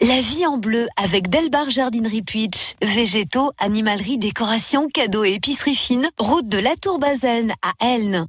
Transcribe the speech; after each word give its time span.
La... 0.00 0.20
Vie 0.20 0.46
en 0.46 0.58
bleu 0.58 0.88
avec 0.96 1.28
Delbar 1.28 1.70
Jardinerie 1.70 2.22
Puitch. 2.22 2.74
Végétaux, 2.82 3.52
animalerie, 3.58 4.18
décoration, 4.18 4.88
cadeaux 4.88 5.24
et 5.24 5.34
épicerie 5.34 5.74
fine. 5.74 6.08
Route 6.18 6.48
de 6.48 6.58
la 6.58 6.76
Tour 6.76 6.98
Baselne 6.98 7.52
à 7.62 7.72
Elne. 7.84 8.26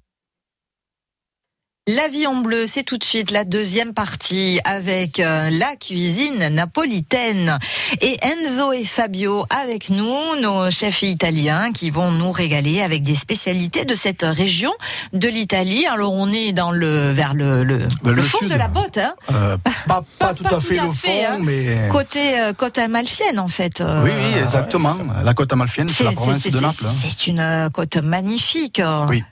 La 1.93 2.07
vie 2.07 2.25
en 2.27 2.35
bleu, 2.35 2.67
c'est 2.67 2.83
tout 2.83 2.97
de 2.97 3.03
suite 3.03 3.31
la 3.31 3.43
deuxième 3.43 3.93
partie 3.93 4.61
avec 4.63 5.19
euh, 5.19 5.49
la 5.49 5.75
cuisine 5.75 6.47
napolitaine. 6.49 7.57
Et 8.01 8.17
Enzo 8.21 8.71
et 8.71 8.83
Fabio 8.85 9.45
avec 9.49 9.89
nous, 9.89 10.39
nos 10.39 10.69
chefs 10.71 11.01
italiens 11.01 11.71
qui 11.73 11.89
vont 11.89 12.11
nous 12.11 12.31
régaler 12.31 12.81
avec 12.81 13.03
des 13.03 13.15
spécialités 13.15 13.83
de 13.83 13.93
cette 13.95 14.21
région 14.21 14.71
de 15.11 15.27
l'Italie. 15.27 15.85
Alors 15.87 16.13
on 16.13 16.31
est 16.31 16.53
dans 16.53 16.71
le 16.71 17.11
vers 17.11 17.33
le, 17.33 17.63
le, 17.63 17.87
le 18.05 18.21
fond 18.21 18.37
sud. 18.39 18.49
de 18.49 18.55
la 18.55 18.67
botte, 18.67 18.97
hein 18.99 19.15
Euh, 19.33 19.57
pas, 19.57 20.03
pas 20.19 20.33
tout 20.33 20.45
à 20.45 20.61
fait 20.61 20.75
tout 20.75 20.81
à 20.83 20.85
le 20.85 20.91
fait, 20.91 21.07
fond, 21.25 21.31
hein. 21.33 21.37
mais. 21.41 21.87
côté 21.89 22.39
euh, 22.39 22.53
côte 22.53 22.77
amalfienne 22.77 23.37
en 23.39 23.47
fait. 23.49 23.81
euh, 23.81 24.03
Oui, 24.03 24.11
oui, 24.15 24.39
exactement. 24.39 24.95
la 25.25 25.33
côte 25.33 25.51
amalfienne, 25.51 25.89
c'est 25.89 26.03
la 26.05 26.11
province 26.11 26.43
de 26.47 26.57
Naples. 26.59 26.85
hein. 26.85 26.91
C'est 27.01 27.27
une 27.27 27.69
côte 27.73 27.97
magnifique. 27.97 28.81
Oui, 29.09 29.23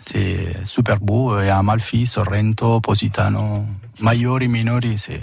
C'est 0.00 0.56
super 0.64 0.98
beau. 0.98 1.38
Et 1.40 1.50
Amalfi, 1.50 2.06
Sorrento, 2.06 2.80
Positano, 2.80 3.64
Maiori, 4.02 4.48
Minori, 4.48 4.98
c'est 4.98 5.20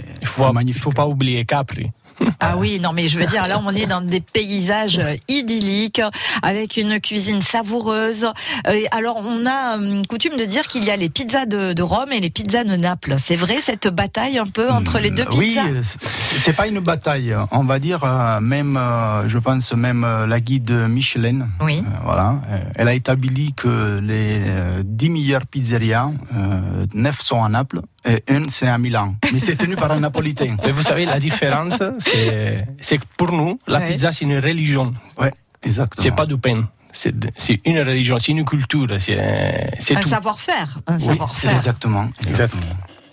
magnifique. 0.52 0.76
il 0.76 0.80
faut 0.80 0.92
pas 0.92 1.06
oublier 1.06 1.44
Capri. 1.44 1.90
Ah 2.40 2.56
oui, 2.56 2.80
non 2.82 2.92
mais 2.92 3.08
je 3.08 3.18
veux 3.18 3.26
dire, 3.26 3.46
là 3.46 3.60
on 3.64 3.70
est 3.74 3.86
dans 3.86 4.00
des 4.00 4.20
paysages 4.20 4.98
euh, 4.98 5.14
idylliques, 5.28 6.00
avec 6.42 6.76
une 6.76 7.00
cuisine 7.00 7.42
savoureuse. 7.42 8.26
Euh, 8.66 8.80
alors 8.90 9.18
on 9.24 9.46
a 9.46 9.76
hum, 9.76 10.06
coutume 10.06 10.36
de 10.36 10.44
dire 10.44 10.66
qu'il 10.68 10.84
y 10.84 10.90
a 10.90 10.96
les 10.96 11.08
pizzas 11.08 11.46
de, 11.46 11.72
de 11.72 11.82
Rome 11.82 12.12
et 12.12 12.20
les 12.20 12.30
pizzas 12.30 12.64
de 12.64 12.76
Naples. 12.76 13.16
C'est 13.18 13.36
vrai 13.36 13.58
cette 13.62 13.88
bataille 13.88 14.38
un 14.38 14.46
peu 14.46 14.70
entre 14.70 14.98
les 14.98 15.10
deux 15.10 15.24
Mm, 15.24 15.36
Oui, 15.38 15.48
pizzas 15.56 15.96
c'est- 16.38 16.52
pas 16.52 16.66
une 16.66 16.80
bataille. 16.80 17.34
On 17.52 17.64
va 17.64 17.78
dire 17.78 18.04
même, 18.40 18.78
je 19.26 19.38
pense 19.38 19.72
même 19.72 20.06
la 20.26 20.40
guide 20.40 20.70
Michelin. 20.70 21.48
Oui. 21.60 21.82
euh, 21.86 21.90
voilà, 22.04 22.36
elle 22.76 22.88
a 22.88 22.94
établi 22.94 23.52
que 23.54 24.00
les 24.00 24.40
euh, 24.44 24.82
10 24.84 25.10
meilleures 25.10 25.46
pizzerias, 25.46 26.10
euh, 26.36 26.86
9 26.94 27.20
sont 27.20 27.42
à 27.44 27.48
Naples 27.48 27.80
et 28.08 28.22
une 28.28 28.48
c'est 28.48 28.66
à 28.68 28.78
Milan. 28.78 29.14
Mais 29.32 29.40
c'est 29.40 29.56
tenu 29.56 29.76
par 29.76 29.90
un 29.92 30.00
Napolitain. 30.00 30.56
Mais 30.64 30.72
vous 30.72 30.82
savez, 30.82 31.04
la 31.04 31.18
différence, 31.20 31.80
c'est 31.98 32.98
que 32.98 33.04
pour 33.16 33.32
nous, 33.32 33.60
la 33.66 33.78
Ouais. 33.78 33.88
pizza, 33.92 34.12
c'est 34.12 34.24
une 34.24 34.38
religion. 34.38 34.94
Ouais, 35.18 35.32
exactement. 35.62 36.02
C'est 36.02 36.14
pas 36.16 36.26
du 36.26 36.36
pain. 36.38 36.68
C'est 36.92 37.60
une 37.64 37.78
religion, 37.80 38.18
c'est 38.18 38.32
une 38.32 38.44
culture, 38.44 38.88
c'est 38.98 39.18
Un 39.20 40.02
savoir-faire, 40.02 40.78
un 40.86 40.96
Oui, 40.98 41.04
savoir-faire. 41.04 41.54
exactement. 41.56 42.10
exactement. 42.26 42.62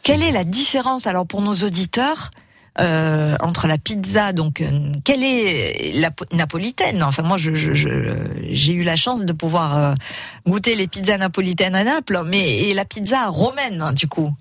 Quelle 0.02 0.24
est 0.24 0.32
la 0.32 0.44
différence 0.44 1.06
alors 1.08 1.28
pour 1.28 1.42
nos 1.42 1.54
auditeurs 1.54 2.32
euh, 2.80 3.36
entre 3.42 3.68
la 3.68 3.78
pizza, 3.78 4.34
donc 4.34 4.60
euh, 4.62 4.92
quelle 5.04 5.24
est 5.24 5.94
la 5.96 6.12
po- 6.12 6.26
napolitaine? 6.34 7.04
Enfin 7.04 7.24
moi, 7.24 7.38
je, 7.38 7.56
je- 7.56 7.74
je- 7.74 8.16
j'ai 8.52 8.74
eu 8.74 8.84
la 8.84 8.96
chance 8.98 9.24
de 9.26 9.32
pouvoir 9.34 9.78
euh, 9.78 9.94
goûter 10.46 10.76
les 10.76 10.88
pizzas 10.88 11.18
napolitaines 11.18 11.74
à 11.76 11.84
Naples, 11.86 12.22
mais 12.28 12.46
et 12.64 12.74
la 12.74 12.84
pizza 12.86 13.28
romaine 13.28 13.82
hein, 13.82 13.94
du 13.94 14.08
coup. 14.08 14.34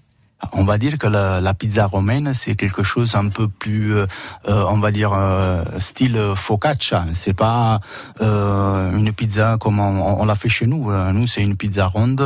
On 0.53 0.65
va 0.65 0.77
dire 0.77 0.99
que 0.99 1.07
la, 1.07 1.41
la 1.41 1.55
pizza 1.55 1.87
romaine, 1.87 2.35
c'est 2.35 2.55
quelque 2.55 2.83
chose 2.83 3.15
un 3.15 3.29
peu 3.29 3.49
plus, 3.49 3.95
euh, 3.97 4.07
euh, 4.47 4.65
on 4.69 4.79
va 4.79 4.91
dire, 4.93 5.13
euh, 5.15 5.65
style 5.79 6.21
focaccia. 6.37 7.07
C'est 7.15 7.33
pas 7.33 7.81
euh, 8.21 8.95
une 8.95 9.11
pizza 9.13 9.57
comme 9.59 9.81
on, 9.81 10.21
on 10.21 10.25
l'a 10.27 10.35
fait 10.35 10.51
chez 10.51 10.67
nous. 10.67 10.91
Euh, 10.91 11.13
Nous, 11.13 11.27
c'est 11.27 11.41
une 11.43 11.57
pizza 11.57 11.87
ronde. 11.87 12.21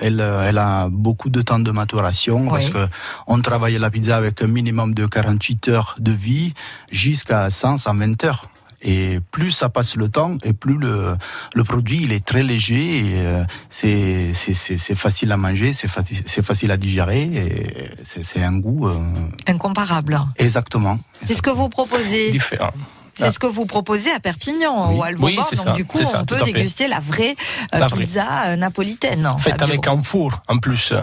Elle, 0.00 0.20
elle 0.20 0.58
a 0.58 0.88
beaucoup 0.90 1.30
de 1.30 1.40
temps 1.40 1.60
de 1.60 1.70
maturation 1.70 2.48
parce 2.48 2.66
Oui. 2.66 2.72
que 2.72 2.86
on 3.28 3.40
travaille 3.40 3.78
la 3.78 3.90
pizza 3.90 4.16
avec 4.16 4.42
un 4.42 4.48
minimum 4.48 4.92
de 4.92 5.06
48 5.06 5.68
heures 5.68 5.94
de 6.00 6.10
vie 6.10 6.54
jusqu'à 6.90 7.48
100, 7.48 7.76
120 7.76 8.24
heures. 8.24 8.48
Et 8.84 9.20
plus 9.30 9.52
ça 9.52 9.68
passe 9.68 9.94
le 9.96 10.08
temps, 10.08 10.36
et 10.44 10.52
plus 10.52 10.76
le, 10.76 11.16
le 11.54 11.62
produit 11.64 12.00
il 12.02 12.12
est 12.12 12.24
très 12.24 12.42
léger, 12.42 12.98
et 12.98 13.12
euh, 13.16 13.44
c'est 13.70 14.32
c'est- 14.34 14.54
c'est- 14.54 14.76
c'est 14.78 14.96
facile 14.96 15.30
à 15.30 15.36
manger, 15.36 15.72
c'est 15.72 15.88
faci- 15.88 16.22
c'est 16.26 16.44
facile 16.44 16.70
à 16.72 16.76
digérer, 16.76 17.22
et 17.22 17.90
c'est 18.02 18.24
c'est 18.24 18.42
un 18.42 18.54
goût 18.58 18.88
euh, 18.88 18.98
Incomparable. 19.46 20.18
exactement. 20.36 20.98
C'est 21.24 21.34
ce 21.34 21.42
que 21.42 21.50
vous 21.50 21.68
proposez. 21.68 22.32
différent. 22.32 22.72
C'est 23.14 23.30
ce 23.30 23.38
que 23.38 23.46
vous 23.46 23.66
proposez 23.66 24.10
à 24.10 24.20
Perpignan 24.20 24.88
Oui. 24.90 24.96
ou 24.98 25.02
à. 25.04 25.08
Oui, 25.18 25.36
donc 25.36 25.44
ça, 25.44 25.72
du 25.72 25.84
coup, 25.84 26.02
ça, 26.02 26.22
on 26.22 26.24
peut 26.24 26.40
déguster 26.44 26.88
la 26.88 26.98
vraie 26.98 27.36
euh, 27.74 27.78
La 27.78 27.86
vraie. 27.86 28.00
pizza 28.04 28.26
euh, 28.46 28.56
napolitaine. 28.56 29.30
Faite 29.38 29.60
avec 29.62 29.86
un 29.86 30.00
four 30.02 30.40
en 30.48 30.58
plus 30.58 30.92
euh, 30.92 30.98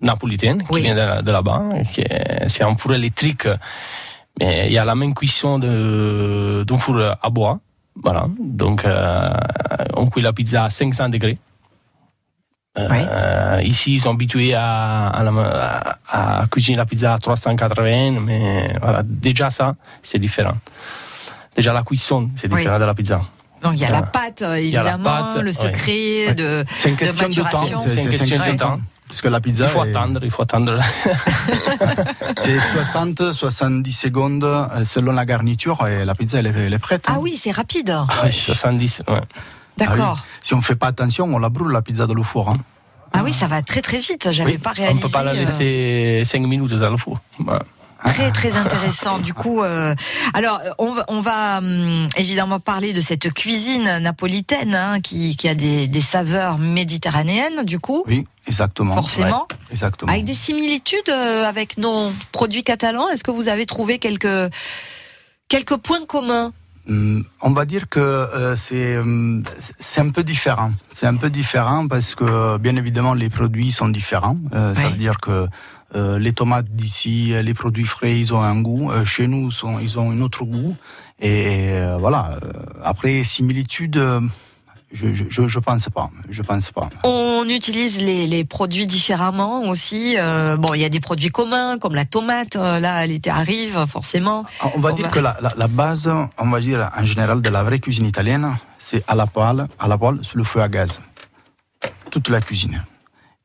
napolitain 0.00 0.56
qui 0.58 0.80
vient 0.80 0.94
de, 0.94 1.22
de 1.22 1.30
là-bas. 1.30 1.62
qui 1.92 2.00
est- 2.00 2.48
C'est 2.48 2.64
un 2.64 2.74
four 2.76 2.94
électrique, 2.94 3.46
il 4.40 4.72
y 4.72 4.78
a 4.78 4.84
la 4.84 4.94
même 4.94 5.14
cuisson 5.14 5.58
de- 5.58 6.64
d'un 6.66 6.78
four 6.78 6.98
à 7.22 7.30
bois. 7.30 7.58
Voilà. 8.02 8.26
Donc, 8.38 8.84
euh, 8.84 9.30
on 9.96 10.06
cuit 10.08 10.22
la 10.22 10.32
pizza 10.32 10.64
à 10.64 10.70
500 10.70 11.08
degrés. 11.10 11.38
Euh, 12.78 13.60
Ici, 13.64 13.94
ils 13.94 14.00
sont 14.00 14.10
habitués 14.12 14.54
à, 14.54 15.08
à, 15.08 15.22
la- 15.24 15.98
à- 16.08 16.42
à 16.42 16.46
cuisiner 16.46 16.76
la 16.78 16.86
pizza 16.86 17.12
à 17.14 17.18
380, 17.18 18.20
mais 18.20 18.74
voilà, 18.80 19.02
déjà 19.04 19.50
ça, 19.50 19.74
c'est 20.02 20.18
différent. 20.20 20.54
Déjà 21.56 21.72
la 21.72 21.82
cuisson, 21.82 22.30
c'est 22.36 22.50
Oui. 22.50 22.58
différent 22.60 22.78
de 22.78 22.84
la 22.84 22.94
pizza. 22.94 23.20
Donc 23.60 23.72
il 23.74 23.80
y 23.80 23.84
a 23.84 23.90
la 23.90 24.02
pâte, 24.02 24.40
a 24.42 24.50
la 24.50 24.60
évidemment, 24.60 25.04
pâte, 25.04 25.42
le 25.42 25.52
secret 25.52 26.28
Ouais. 26.28 26.34
de. 26.34 26.64
C'est 26.76 26.88
une 26.90 26.96
question 26.96 27.28
de, 27.28 27.34
temps. 27.34 27.42
maturation. 27.42 27.78
C'est 27.86 28.02
une 28.04 28.08
question 28.08 28.52
de 28.52 28.56
temps. 28.56 28.80
Parce 29.10 29.22
que 29.22 29.28
la 29.28 29.40
pizza, 29.40 29.64
Il 29.64 29.70
faut 29.70 29.84
est- 29.84 29.90
attendre, 29.90 30.20
il 30.22 30.30
faut 30.30 30.42
attendre. 30.42 30.78
c'est 32.38 32.60
60, 32.60 33.32
70 33.32 33.92
secondes 33.92 34.44
euh, 34.44 34.84
selon 34.84 35.10
la 35.12 35.24
garniture, 35.26 35.84
et 35.86 36.04
la 36.04 36.14
pizza 36.14 36.38
elle 36.38 36.46
est, 36.46 36.54
elle 36.66 36.72
est 36.74 36.78
prête. 36.78 37.04
Ah 37.08 37.14
hein. 37.14 37.18
oui, 37.20 37.36
c'est 37.40 37.50
rapide. 37.50 37.90
Ouais, 38.22 38.30
70, 38.30 39.02
ouais. 39.08 39.20
D'accord. 39.76 40.18
Ah 40.20 40.22
oui. 40.24 40.38
Si 40.42 40.54
on 40.54 40.60
fait 40.60 40.76
pas 40.76 40.86
attention, 40.88 41.24
on 41.32 41.38
la 41.38 41.48
brûle 41.48 41.72
la 41.72 41.82
pizza 41.82 42.06
dans 42.06 42.14
le 42.14 42.22
four. 42.22 42.50
hein. 42.50 42.58
Ah 43.12 43.22
oui, 43.24 43.32
ça 43.32 43.48
va 43.48 43.60
très 43.62 43.82
très 43.82 43.98
vite. 43.98 44.28
J'avais 44.30 44.52
Oui, 44.52 44.58
pas 44.58 44.70
On 44.70 44.74
réalisé. 44.74 45.02
ne 45.02 45.08
peut 45.08 45.12
pas 45.12 45.24
la 45.24 45.32
euh, 45.32 45.34
laisser 45.34 46.22
5 46.24 46.40
minutes 46.42 46.74
dans 46.74 46.90
le 46.90 46.96
four. 46.96 47.18
Voilà. 47.40 47.62
Très 48.04 48.30
très 48.32 48.56
intéressant. 48.56 49.18
Du 49.18 49.34
coup, 49.34 49.62
euh, 49.62 49.94
alors 50.34 50.60
on 50.78 50.92
va, 50.92 51.04
on 51.08 51.20
va 51.20 51.58
hum, 51.58 52.08
évidemment 52.16 52.60
parler 52.60 52.92
de 52.92 53.00
cette 53.00 53.32
cuisine 53.32 53.98
napolitaine 53.98 54.74
hein, 54.74 55.00
qui, 55.00 55.36
qui 55.36 55.48
a 55.48 55.54
des, 55.54 55.86
des 55.88 56.00
saveurs 56.00 56.58
méditerranéennes. 56.58 57.64
Du 57.64 57.78
coup, 57.78 58.04
Oui, 58.06 58.24
exactement. 58.46 58.94
forcément, 58.96 59.46
Exactement. 59.70 60.10
avec 60.10 60.24
des 60.24 60.34
similitudes 60.34 61.08
euh, 61.08 61.44
avec 61.44 61.78
nos 61.78 62.10
produits 62.32 62.62
catalans. 62.62 63.08
Est-ce 63.10 63.24
que 63.24 63.30
vous 63.30 63.48
avez 63.48 63.66
trouvé 63.66 63.98
quelques 63.98 64.50
quelques 65.48 65.76
points 65.76 66.04
communs? 66.06 66.52
Hum, 66.88 67.24
On 67.42 67.50
va 67.50 67.66
dire 67.66 67.88
que 67.88 68.00
euh, 68.00 68.54
c'est 68.56 68.96
hum, 68.96 69.44
c'est 69.78 70.00
un 70.00 70.08
peu 70.10 70.22
différent. 70.24 70.72
C'est 70.92 71.06
un 71.06 71.16
peu 71.16 71.28
différent 71.30 71.86
parce 71.86 72.14
que 72.14 72.56
bien 72.56 72.74
évidemment 72.76 73.14
les 73.14 73.28
produits 73.28 73.70
sont 73.72 73.88
différents. 73.88 74.36
Euh, 74.54 74.74
Ça 74.74 74.88
veut 74.88 74.96
dire 74.96 75.18
que 75.20 75.46
euh, 75.94 76.18
les 76.18 76.32
tomates 76.32 76.68
d'ici, 76.70 77.32
les 77.42 77.54
produits 77.54 77.84
frais, 77.84 78.18
ils 78.18 78.32
ont 78.32 78.40
un 78.42 78.60
goût. 78.60 78.90
Euh, 78.90 79.04
chez 79.04 79.26
nous, 79.26 79.50
sont, 79.50 79.78
ils 79.80 79.98
ont 79.98 80.10
un 80.10 80.20
autre 80.20 80.44
goût. 80.44 80.76
Et 81.20 81.70
euh, 81.70 81.96
voilà. 81.98 82.38
Euh, 82.42 82.52
Après 82.82 83.24
similitude, 83.24 83.96
euh, 83.96 84.20
je, 84.92 85.08
je 85.28 85.58
pense 85.58 85.88
pas. 85.88 86.10
Je 86.30 86.42
pense 86.42 86.70
pas. 86.70 86.88
On 87.04 87.44
utilise 87.48 88.00
les, 88.02 88.26
les 88.26 88.44
produits 88.44 88.86
différemment 88.86 89.62
aussi. 89.68 90.16
Euh, 90.18 90.56
bon, 90.56 90.74
il 90.74 90.80
y 90.80 90.84
a 90.84 90.88
des 90.88 91.00
produits 91.00 91.28
communs 91.30 91.78
comme 91.78 91.94
la 91.94 92.04
tomate. 92.04 92.56
euh, 92.56 92.80
Là, 92.80 93.06
l'été 93.06 93.30
arrive, 93.30 93.84
forcément. 93.86 94.44
On 94.74 94.80
va 94.80 94.90
On 94.90 94.94
dire 94.94 95.06
va- 95.06 95.12
que 95.12 95.20
la, 95.20 95.36
la, 95.42 95.52
la 95.56 95.68
base, 95.68 96.10
on 96.38 96.50
va 96.50 96.60
dire 96.60 96.90
en 96.96 97.04
général 97.04 97.40
de 97.42 97.48
la 97.50 97.62
vraie 97.62 97.78
cuisine 97.80 98.06
italienne, 98.06 98.56
c'est 98.78 99.04
à 99.06 99.14
la 99.14 99.26
poêle, 99.26 99.66
à 99.78 99.86
la 99.88 99.98
poêle 99.98 100.18
sous 100.22 100.38
le 100.38 100.44
feu 100.44 100.60
à 100.60 100.68
gaz. 100.68 101.00
Toute 102.10 102.28
la 102.28 102.40
cuisine. 102.40 102.82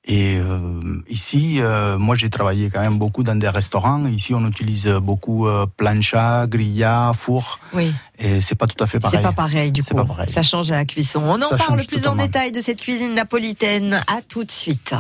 Et 0.08 0.38
euh, 0.38 1.02
ici, 1.10 1.58
euh, 1.60 1.98
moi 1.98 2.16
j'ai 2.16 2.30
travaillé 2.30 2.70
quand 2.70 2.82
même 2.82 3.00
beaucoup 3.00 3.24
dans 3.24 3.36
des 3.36 3.50
restaurants. 3.50 4.06
Ici, 4.06 4.36
on 4.36 4.46
utilise 4.48 4.88
beaucoup 4.88 5.48
euh, 5.48 5.66
plancha, 5.78 6.46
grilla, 6.48 7.12
four, 7.16 7.60
Oui. 7.74 7.92
Et 8.20 8.42
c'est 8.42 8.56
pas 8.56 8.68
tout 8.68 8.82
à 8.84 8.88
fait 8.88 9.00
pareil. 9.00 9.18
C'est 9.20 9.24
pas 9.24 9.32
pareil 9.34 9.72
du 9.72 9.82
C'est 9.84 9.92
coup. 9.92 9.98
pas 9.98 10.06
pareil. 10.06 10.30
Ça 10.32 10.42
change 10.44 10.72
à 10.72 10.76
la 10.76 10.86
cuisson. 10.86 11.22
On 11.26 11.42
en 11.42 11.50
Ça 11.50 11.58
parle 11.58 11.78
plus 11.86 11.98
totalement. 11.98 12.22
en 12.24 12.26
détail 12.26 12.52
de 12.52 12.60
cette 12.60 12.80
cuisine 12.82 13.14
napolitaine. 13.14 14.02
À 14.08 14.22
tout 14.28 14.44
de 14.44 14.52
suite. 14.52 14.94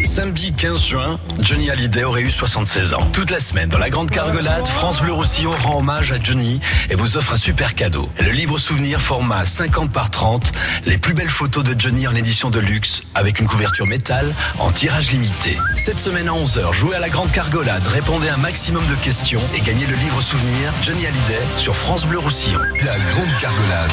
Samedi 0.00 0.52
15 0.52 0.84
juin, 0.86 1.20
Johnny 1.40 1.70
Hallyday 1.70 2.04
aurait 2.04 2.22
eu 2.22 2.30
76 2.30 2.94
ans. 2.94 3.08
Toute 3.12 3.30
la 3.30 3.40
semaine, 3.40 3.68
dans 3.68 3.78
la 3.78 3.90
Grande 3.90 4.10
Cargolade, 4.10 4.66
France 4.66 5.00
Bleu 5.00 5.12
Roussillon 5.12 5.50
rend 5.62 5.78
hommage 5.78 6.12
à 6.12 6.22
Johnny 6.22 6.60
et 6.90 6.94
vous 6.94 7.16
offre 7.16 7.32
un 7.34 7.36
super 7.36 7.74
cadeau. 7.74 8.08
Le 8.20 8.30
livre 8.30 8.58
souvenir 8.58 9.00
format 9.00 9.44
50 9.44 9.90
par 9.92 10.10
30, 10.10 10.52
les 10.86 10.98
plus 10.98 11.14
belles 11.14 11.28
photos 11.30 11.64
de 11.64 11.78
Johnny 11.78 12.06
en 12.06 12.14
édition 12.14 12.50
de 12.50 12.58
luxe, 12.60 13.02
avec 13.14 13.38
une 13.40 13.46
couverture 13.46 13.86
métal 13.86 14.32
en 14.58 14.70
tirage 14.70 15.10
limité. 15.10 15.56
Cette 15.76 15.98
semaine 15.98 16.28
à 16.28 16.32
11h, 16.32 16.72
jouez 16.72 16.96
à 16.96 17.00
la 17.00 17.08
Grande 17.08 17.30
Cargolade, 17.32 17.86
répondez 17.86 18.28
à 18.28 18.34
un 18.34 18.38
maximum 18.38 18.86
de 18.88 18.94
questions 18.96 19.42
et 19.56 19.60
gagnez 19.60 19.86
le 19.86 19.96
livre 19.96 20.20
souvenir 20.20 20.72
Johnny 20.82 21.06
Hallyday 21.06 21.37
sur 21.56 21.74
France 21.74 22.06
Bleu 22.06 22.18
Roussillon. 22.18 22.60
La 22.84 22.98
Grande 22.98 23.40
Cargolade. 23.40 23.90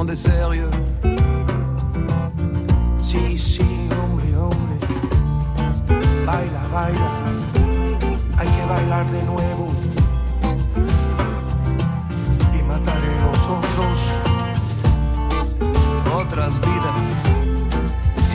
Monde 0.00 0.10
est 0.12 0.16
sérieux 0.16 0.70
Sí, 2.98 3.36
sí, 3.36 3.68
hombre, 3.98 4.24
hombre. 4.44 4.74
Baila, 6.24 6.62
baila. 6.72 7.10
Hay 8.38 8.48
que 8.48 8.64
bailar 8.66 9.04
de 9.10 9.22
nuevo. 9.24 9.66
Y 12.56 12.62
mataré 12.62 13.12
los 13.26 13.42
otros. 13.58 13.98
Otras 16.22 16.58
vidas 16.60 17.16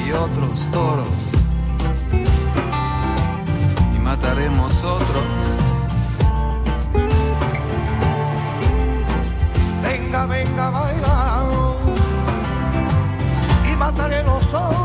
y 0.06 0.12
otros 0.12 0.68
toros. 0.72 1.24
Y 3.96 4.00
mataremos 4.00 4.84
otros. 4.84 5.34
Venga, 9.82 10.26
venga. 10.28 10.85
dejaré 14.08 14.24
los. 14.24 14.85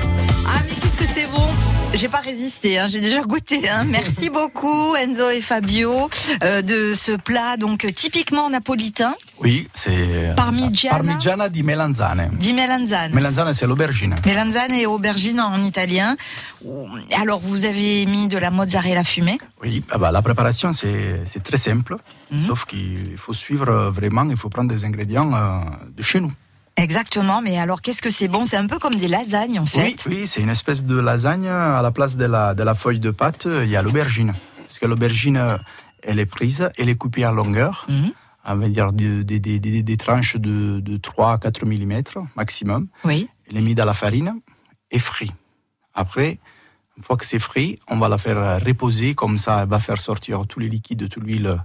Ah 0.93 0.97
qu'est-ce 0.97 1.13
que 1.13 1.19
c'est 1.19 1.27
bon 1.27 1.47
j'ai 1.93 2.07
pas 2.07 2.19
résisté, 2.19 2.79
hein, 2.79 2.87
j'ai 2.87 3.01
déjà 3.01 3.19
goûté. 3.21 3.67
Hein. 3.69 3.83
Merci 3.85 4.29
beaucoup 4.33 4.95
Enzo 4.95 5.29
et 5.29 5.41
Fabio 5.41 6.09
euh, 6.41 6.61
de 6.61 6.93
ce 6.93 7.11
plat 7.17 7.57
donc 7.57 7.85
typiquement 7.93 8.49
napolitain. 8.49 9.13
Oui, 9.41 9.67
c'est 9.73 10.33
Parmigiana. 10.37 10.95
Parmigiana 10.97 11.49
di 11.49 11.63
melanzane. 11.63 12.29
Di 12.39 12.53
melanzane. 12.53 13.13
Melanzane, 13.13 13.53
c'est 13.53 13.67
l'aubergine. 13.67 14.15
Melanzane 14.25 14.71
et 14.71 14.85
aubergine 14.85 15.41
en 15.41 15.61
italien. 15.61 16.15
Alors 17.21 17.39
vous 17.39 17.65
avez 17.65 18.05
mis 18.05 18.29
de 18.29 18.37
la 18.37 18.51
mozzarella 18.51 19.03
fumée. 19.03 19.37
Oui, 19.61 19.83
ah 19.91 19.97
bah, 19.97 20.11
la 20.11 20.21
préparation 20.21 20.71
c'est 20.71 21.43
très 21.43 21.57
simple, 21.57 21.97
Mhm. 22.31 22.43
sauf 22.43 22.63
qu'il 22.65 23.17
faut 23.17 23.33
suivre 23.33 23.89
vraiment, 23.89 24.25
il 24.29 24.37
faut 24.37 24.47
prendre 24.49 24.69
des 24.73 24.85
ingrédients 24.85 25.29
euh, 25.33 25.59
de 25.97 26.01
chez 26.01 26.21
nous. 26.21 26.31
Exactement, 26.81 27.41
mais 27.41 27.57
alors 27.59 27.81
qu'est-ce 27.81 28.01
que 28.01 28.09
c'est 28.09 28.27
bon? 28.27 28.45
C'est 28.45 28.57
un 28.57 28.67
peu 28.67 28.79
comme 28.79 28.95
des 28.95 29.07
lasagnes 29.07 29.59
en 29.59 29.65
fait. 29.65 30.05
Oui, 30.07 30.17
oui 30.21 30.27
c'est 30.27 30.41
une 30.41 30.49
espèce 30.49 30.83
de 30.83 30.99
lasagne. 30.99 31.47
À 31.47 31.81
la 31.81 31.91
place 31.91 32.17
de 32.17 32.25
la, 32.25 32.53
de 32.55 32.63
la 32.63 32.75
feuille 32.75 32.99
de 32.99 33.11
pâte, 33.11 33.47
il 33.63 33.69
y 33.69 33.75
a 33.75 33.81
l'aubergine. 33.81 34.33
Parce 34.67 34.79
que 34.79 34.85
l'aubergine, 34.87 35.57
elle 36.03 36.19
est 36.19 36.25
prise, 36.25 36.69
elle 36.77 36.89
est 36.89 36.95
coupée 36.95 37.25
en 37.25 37.33
longueur, 37.33 37.85
Mhm. 37.89 38.11
on 38.45 38.55
va 38.55 38.67
dire 38.69 38.93
des, 38.93 39.23
des- 39.23 39.39
des- 39.39 39.59
des- 39.83 39.97
tranches 39.97 40.37
de, 40.37 40.79
de 40.79 40.97
3 40.97 41.33
à 41.33 41.37
4 41.37 41.65
mm 41.65 42.01
maximum. 42.35 42.87
Oui. 43.03 43.27
Elle 43.49 43.57
est 43.57 43.61
mise 43.61 43.75
dans 43.75 43.85
la 43.85 43.93
farine 43.93 44.39
et 44.89 44.99
frit. 44.99 45.31
Après, 45.93 46.39
une 46.97 47.03
fois 47.03 47.17
que 47.17 47.25
c'est 47.25 47.39
frit, 47.39 47.79
on 47.87 47.97
va 47.99 48.09
la 48.09 48.17
faire 48.17 48.59
reposer, 48.65 49.13
comme 49.13 49.37
ça, 49.37 49.61
elle 49.63 49.69
va 49.69 49.79
faire 49.79 49.99
sortir 50.01 50.45
tous 50.47 50.59
les 50.59 50.69
liquides, 50.69 51.07
toute 51.09 51.23
l'huile. 51.23 51.61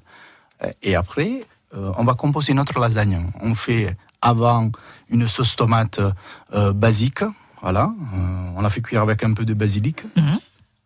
Euh, 0.65 0.71
Et 0.83 0.95
après, 0.95 1.41
euh, 1.75 1.93
on 1.97 2.05
va 2.05 2.15
composer 2.15 2.55
notre 2.55 2.79
lasagne. 2.81 3.27
On 3.41 3.55
fait 3.55 3.97
avant 4.23 4.71
une 5.11 5.29
sauce 5.29 5.57
tomate 5.57 6.01
euh, 6.55 6.73
basique, 6.73 7.21
voilà. 7.63 7.91
Euh, 8.15 8.51
on 8.57 8.61
la 8.63 8.71
fait 8.71 8.81
cuire 8.81 9.03
avec 9.03 9.23
un 9.25 9.33
peu 9.33 9.45
de 9.45 9.55
basilic. 9.55 10.05
Mhm. 10.17 10.39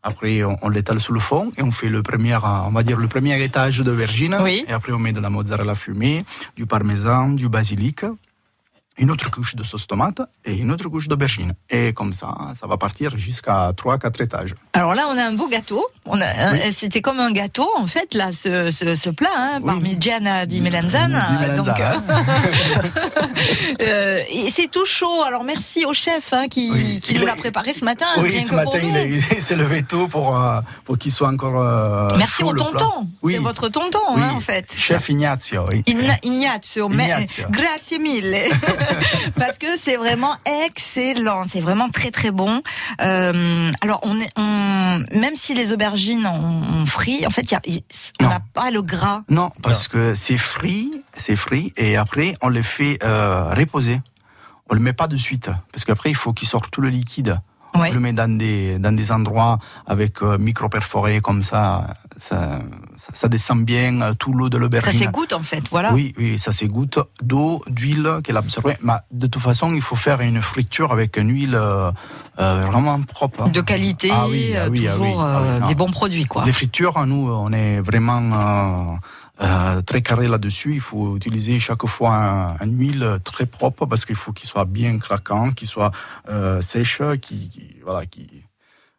Après, 0.02 0.42
on, 0.44 0.56
on 0.62 0.68
l'étale 0.70 0.98
sous 1.00 1.12
le 1.12 1.20
fond 1.20 1.52
et 1.58 1.62
on 1.62 1.70
fait 1.72 1.90
le 1.90 2.02
premier, 2.02 2.34
on 2.36 2.70
va 2.70 2.82
dire 2.82 2.96
le 2.96 3.06
premier 3.06 3.42
étage 3.42 3.80
d'aubergine. 3.80 4.36
Oui. 4.40 4.64
Et 4.66 4.72
après, 4.72 4.92
on 4.92 4.98
met 4.98 5.12
de 5.12 5.20
la 5.20 5.28
mozzarella 5.28 5.74
fumée, 5.74 6.24
du 6.56 6.64
parmesan, 6.64 7.30
du 7.34 7.50
basilic, 7.50 8.04
une 8.98 9.10
autre 9.10 9.30
couche 9.30 9.56
de 9.56 9.62
sauce 9.62 9.86
tomate 9.86 10.20
et 10.44 10.54
une 10.54 10.70
autre 10.70 10.88
couche 10.88 11.06
d'aubergine. 11.08 11.52
Et 11.70 11.92
comme 11.94 12.12
ça, 12.14 12.34
ça 12.58 12.66
va 12.66 12.76
partir 12.78 13.16
jusqu'à 13.18 13.72
3-4 13.72 14.22
étages. 14.22 14.54
Alors 14.74 14.94
là, 14.94 15.02
on 15.10 15.16
a 15.18 15.22
un 15.24 15.32
beau 15.32 15.48
gâteau. 15.48 15.82
On 16.06 16.20
a, 16.20 16.26
un- 16.26 16.72
C'était 16.72 17.00
comme 17.02 17.20
un 17.20 17.30
gâteau, 17.32 17.68
en 17.78 17.86
fait, 17.86 18.12
là, 18.14 18.32
ce, 18.32 18.70
ce, 18.70 18.94
ce 18.94 19.08
plat, 19.10 19.28
hein, 19.36 19.60
Parmigiana 19.64 20.44
di 20.46 20.60
Melanzane. 20.62 21.12
Di 21.30 21.36
melanzane. 21.38 21.56
Donc, 21.56 21.80
euh, 21.80 23.19
c'est 24.50 24.68
tout 24.70 24.84
chaud. 24.84 25.22
Alors 25.24 25.44
merci 25.44 25.84
au 25.84 25.92
chef 25.92 26.32
hein, 26.32 26.48
qui, 26.48 26.70
Oui, 26.70 27.00
qui 27.00 27.14
il 27.14 27.20
nous 27.20 27.26
l'a 27.26 27.36
préparé 27.36 27.72
ce 27.72 27.84
matin. 27.84 28.06
oui, 28.18 28.30
rien 28.30 28.40
ce 28.44 28.50
que 28.50 28.62
pour 28.62 28.74
matin, 28.74 28.86
nous. 28.86 28.88
il, 28.90 28.96
est- 29.16 29.22
il 29.36 29.42
s'est 29.42 29.56
levé 29.56 29.82
tôt 29.82 30.08
pour, 30.08 30.36
euh, 30.38 30.60
pour 30.84 30.98
qu'il 30.98 31.12
soit 31.12 31.28
encore. 31.28 31.60
euh, 31.60 32.08
Merci 32.18 32.42
chaud, 32.42 32.48
au 32.50 32.52
tonton. 32.54 33.08
Oui. 33.22 33.34
C'est 33.34 33.38
votre 33.40 33.68
tonton, 33.68 33.98
Oui, 34.14 34.22
hein, 34.22 34.32
en 34.34 34.40
fait. 34.40 34.74
Chef 34.76 35.08
Ignazio, 35.08 35.64
Ignazio, 36.22 36.88
mais 36.88 37.06
Ignazio. 37.06 37.44
grazie 37.50 37.98
mille. 37.98 38.36
Parce 39.36 39.58
que 39.58 39.66
c'est 39.78 39.96
vraiment 39.96 40.36
excellent, 40.66 41.44
c'est 41.48 41.60
vraiment 41.60 41.88
très 41.88 42.10
très 42.10 42.30
bon. 42.30 42.62
Euh, 43.02 43.70
alors 43.82 44.00
on 44.02 44.18
est, 44.20 44.30
on, 44.36 45.02
même 45.18 45.34
si 45.34 45.54
les 45.54 45.72
aubergines 45.72 46.26
on, 46.26 46.82
on 46.82 46.86
frit, 46.86 47.26
en 47.26 47.30
fait, 47.30 47.42
il 47.42 47.52
y 47.52 47.54
a- 47.56 47.60
on 48.20 48.28
n'a 48.28 48.40
pas 48.54 48.70
le 48.70 48.82
gras. 48.82 49.22
Non, 49.28 49.50
parce 49.62 49.88
que 49.88 50.14
c'est 50.14 50.38
frit, 50.38 50.90
c'est 51.16 51.36
frit, 51.36 51.72
et 51.76 51.96
après, 51.96 52.36
on 52.42 52.48
les 52.48 52.62
fait 52.62 52.98
euh, 53.02 53.52
reposer. 53.54 54.00
On 54.70 54.74
le 54.74 54.80
met 54.80 54.92
pas 54.92 55.08
de 55.08 55.16
suite, 55.16 55.50
parce 55.72 55.84
qu'après, 55.84 56.10
il 56.10 56.16
faut 56.16 56.32
qu'il 56.32 56.46
sorte 56.48 56.70
tout 56.70 56.80
le 56.80 56.88
liquide. 56.88 57.40
Ouais. 57.76 57.90
On 57.90 57.94
le 57.94 58.00
met 58.00 58.12
dans 58.12 58.36
des, 58.36 58.78
dans 58.80 58.90
des 58.94 59.12
endroits 59.12 59.58
avec 59.86 60.22
euh, 60.22 60.38
micro-perforés, 60.38 61.20
comme 61.20 61.42
ça, 61.44 61.94
ça, 62.18 62.60
ça, 62.96 63.10
ça 63.14 63.28
descend 63.28 63.64
bien 63.64 64.00
euh, 64.00 64.14
tout 64.14 64.32
l'eau 64.32 64.48
de 64.48 64.56
Ça 64.56 64.60
l'aubergine. 64.60 64.98
s'égoutte 64.98 65.32
en 65.32 65.42
fait, 65.42 65.62
voilà. 65.70 65.92
Oui, 65.92 66.12
oui, 66.18 66.36
ça 66.38 66.50
s'égoutte 66.50 66.98
d'eau, 67.22 67.62
d'huile 67.68 68.18
qu'elle 68.24 68.36
absorbe. 68.36 68.72
Mais 68.82 68.94
de 69.12 69.28
toute 69.28 69.42
façon, 69.42 69.72
il 69.72 69.82
faut 69.82 69.94
faire 69.94 70.20
une 70.20 70.42
friture 70.42 70.92
avec 70.92 71.16
une 71.16 71.30
huile 71.30 71.54
euh, 71.54 71.92
vraiment 72.36 73.00
propre. 73.02 73.48
De 73.48 73.60
qualité, 73.60 74.10
Ah 74.12 74.26
oui, 74.28 74.52
ah 74.56 74.66
oui, 74.68 74.88
ah 74.88 74.94
oui, 74.98 75.06
toujours 75.08 75.22
ah 75.22 75.60
des 75.68 75.76
bons 75.76 75.92
produits, 75.92 76.24
quoi. 76.26 76.44
Les 76.46 76.52
fritures, 76.52 77.06
nous, 77.06 77.30
on 77.30 77.52
est 77.52 77.80
vraiment 77.80 78.98
euh, 79.42 79.80
très 79.82 80.02
carré 80.02 80.28
là-dessus. 80.28 80.74
Il 80.74 80.80
faut 80.80 81.16
utiliser 81.16 81.58
chaque 81.60 81.86
fois 81.86 82.56
un, 82.60 82.66
huile 82.66 83.18
très 83.24 83.46
propre 83.46 83.86
parce 83.86 84.04
qu'il 84.04 84.16
faut 84.16 84.32
qu'il 84.32 84.48
soit 84.48 84.64
bien 84.66 84.98
craquant, 84.98 85.50
qu'il 85.52 85.68
soit 85.68 85.92
euh, 86.28 86.60
sèche, 86.60 87.00
qui, 87.22 87.48
qui- 87.48 87.76
voilà, 87.84 88.06
qui. 88.06 88.28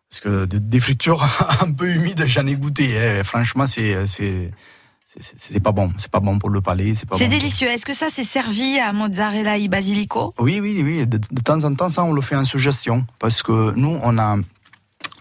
Parce 0.10 0.22
que 0.22 0.46
des, 0.46 0.60
des 0.60 0.80
fritures 0.80 1.24
un 1.62 1.72
peu 1.72 1.88
humides, 1.90 2.24
j'en 2.28 2.46
ai 2.48 2.56
goûté. 2.56 2.98
hein. 2.98 3.24
Franchement, 3.24 3.66
c'est 3.68 4.06
c'est 4.08 5.60
pas 5.60 5.72
bon. 5.74 5.92
C'est 5.98 6.10
pas 6.12 6.22
bon 6.22 6.40
pour 6.40 6.50
le 6.50 6.62
palais. 6.62 6.96
C'est 6.96 7.08
bon. 7.08 7.18
délicieux. 7.18 7.68
Est-ce 7.68 7.86
que 7.86 7.94
ça 7.94 8.08
c'est 8.10 8.24
servi 8.24 8.80
à 8.80 8.94
mozzarella 8.94 9.58
et 9.58 9.68
basilico? 9.68 10.34
Oui, 10.40 10.60
oui, 10.62 10.82
oui. 10.84 11.06
De, 11.06 11.18
de 11.18 11.42
temps 11.42 11.62
en 11.66 11.76
temps, 11.76 11.90
ça, 11.90 12.04
on 12.04 12.14
le 12.14 12.22
fait 12.22 12.36
en 12.38 12.46
suggestion. 12.46 13.06
Parce 13.20 13.44
que 13.44 13.74
nous, 13.76 14.00
on 14.02 14.18
a 14.18 14.38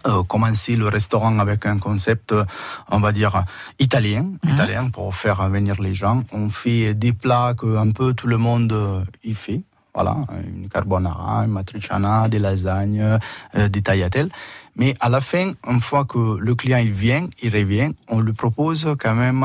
euh, 0.07 0.23
commencé 0.23 0.75
le 0.75 0.87
restaurant 0.87 1.37
avec 1.39 1.65
un 1.65 1.77
concept, 1.77 2.31
euh, 2.31 2.45
on 2.89 2.99
va 2.99 3.11
dire, 3.11 3.43
italien, 3.79 4.25
Mhm. 4.43 4.53
italien 4.53 4.89
pour 4.89 5.13
faire 5.15 5.47
venir 5.49 5.81
les 5.81 5.93
gens. 5.93 6.23
On 6.31 6.49
fait 6.49 6.93
des 6.93 7.13
plats 7.13 7.53
que 7.57 7.77
un 7.77 7.91
peu 7.91 8.13
tout 8.13 8.27
le 8.27 8.37
monde 8.37 8.71
euh, 8.73 9.03
y 9.23 9.33
fait. 9.33 9.61
Voilà, 9.93 10.15
une 10.47 10.69
carbonara, 10.69 11.43
une 11.43 11.51
matriciana, 11.51 12.29
des 12.29 12.39
lasagnes, 12.39 13.19
euh, 13.55 13.67
des 13.67 13.81
tagliatelles. 13.81 14.29
Mais 14.77 14.95
à 15.01 15.09
la 15.09 15.19
fin, 15.19 15.51
une 15.67 15.81
fois 15.81 16.05
que 16.05 16.37
le 16.39 16.55
client 16.55 16.77
il 16.77 16.93
vient, 16.93 17.27
il 17.43 17.53
revient, 17.53 17.91
on 18.07 18.21
lui 18.21 18.31
propose 18.31 18.87
quand 18.97 19.13
même 19.13 19.43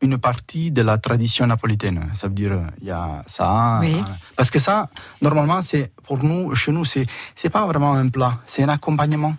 une 0.00 0.18
partie 0.18 0.72
de 0.72 0.82
la 0.82 0.98
tradition 0.98 1.46
napolitaine. 1.46 2.10
Ça 2.14 2.26
veut 2.26 2.34
dire, 2.34 2.58
il 2.82 2.88
y 2.88 2.90
a 2.90 3.22
ça. 3.28 3.78
Oui. 3.82 3.94
Parce 4.36 4.50
que 4.50 4.58
ça, 4.58 4.88
normalement, 5.22 5.62
c'est 5.62 5.92
pour 6.06 6.22
nous, 6.24 6.54
chez 6.56 6.72
nous, 6.72 6.84
c'est 6.84 7.06
c'est 7.36 7.48
pas 7.48 7.64
vraiment 7.64 7.94
un 7.94 8.08
plat, 8.08 8.40
c'est 8.46 8.64
un 8.64 8.68
accompagnement. 8.70 9.36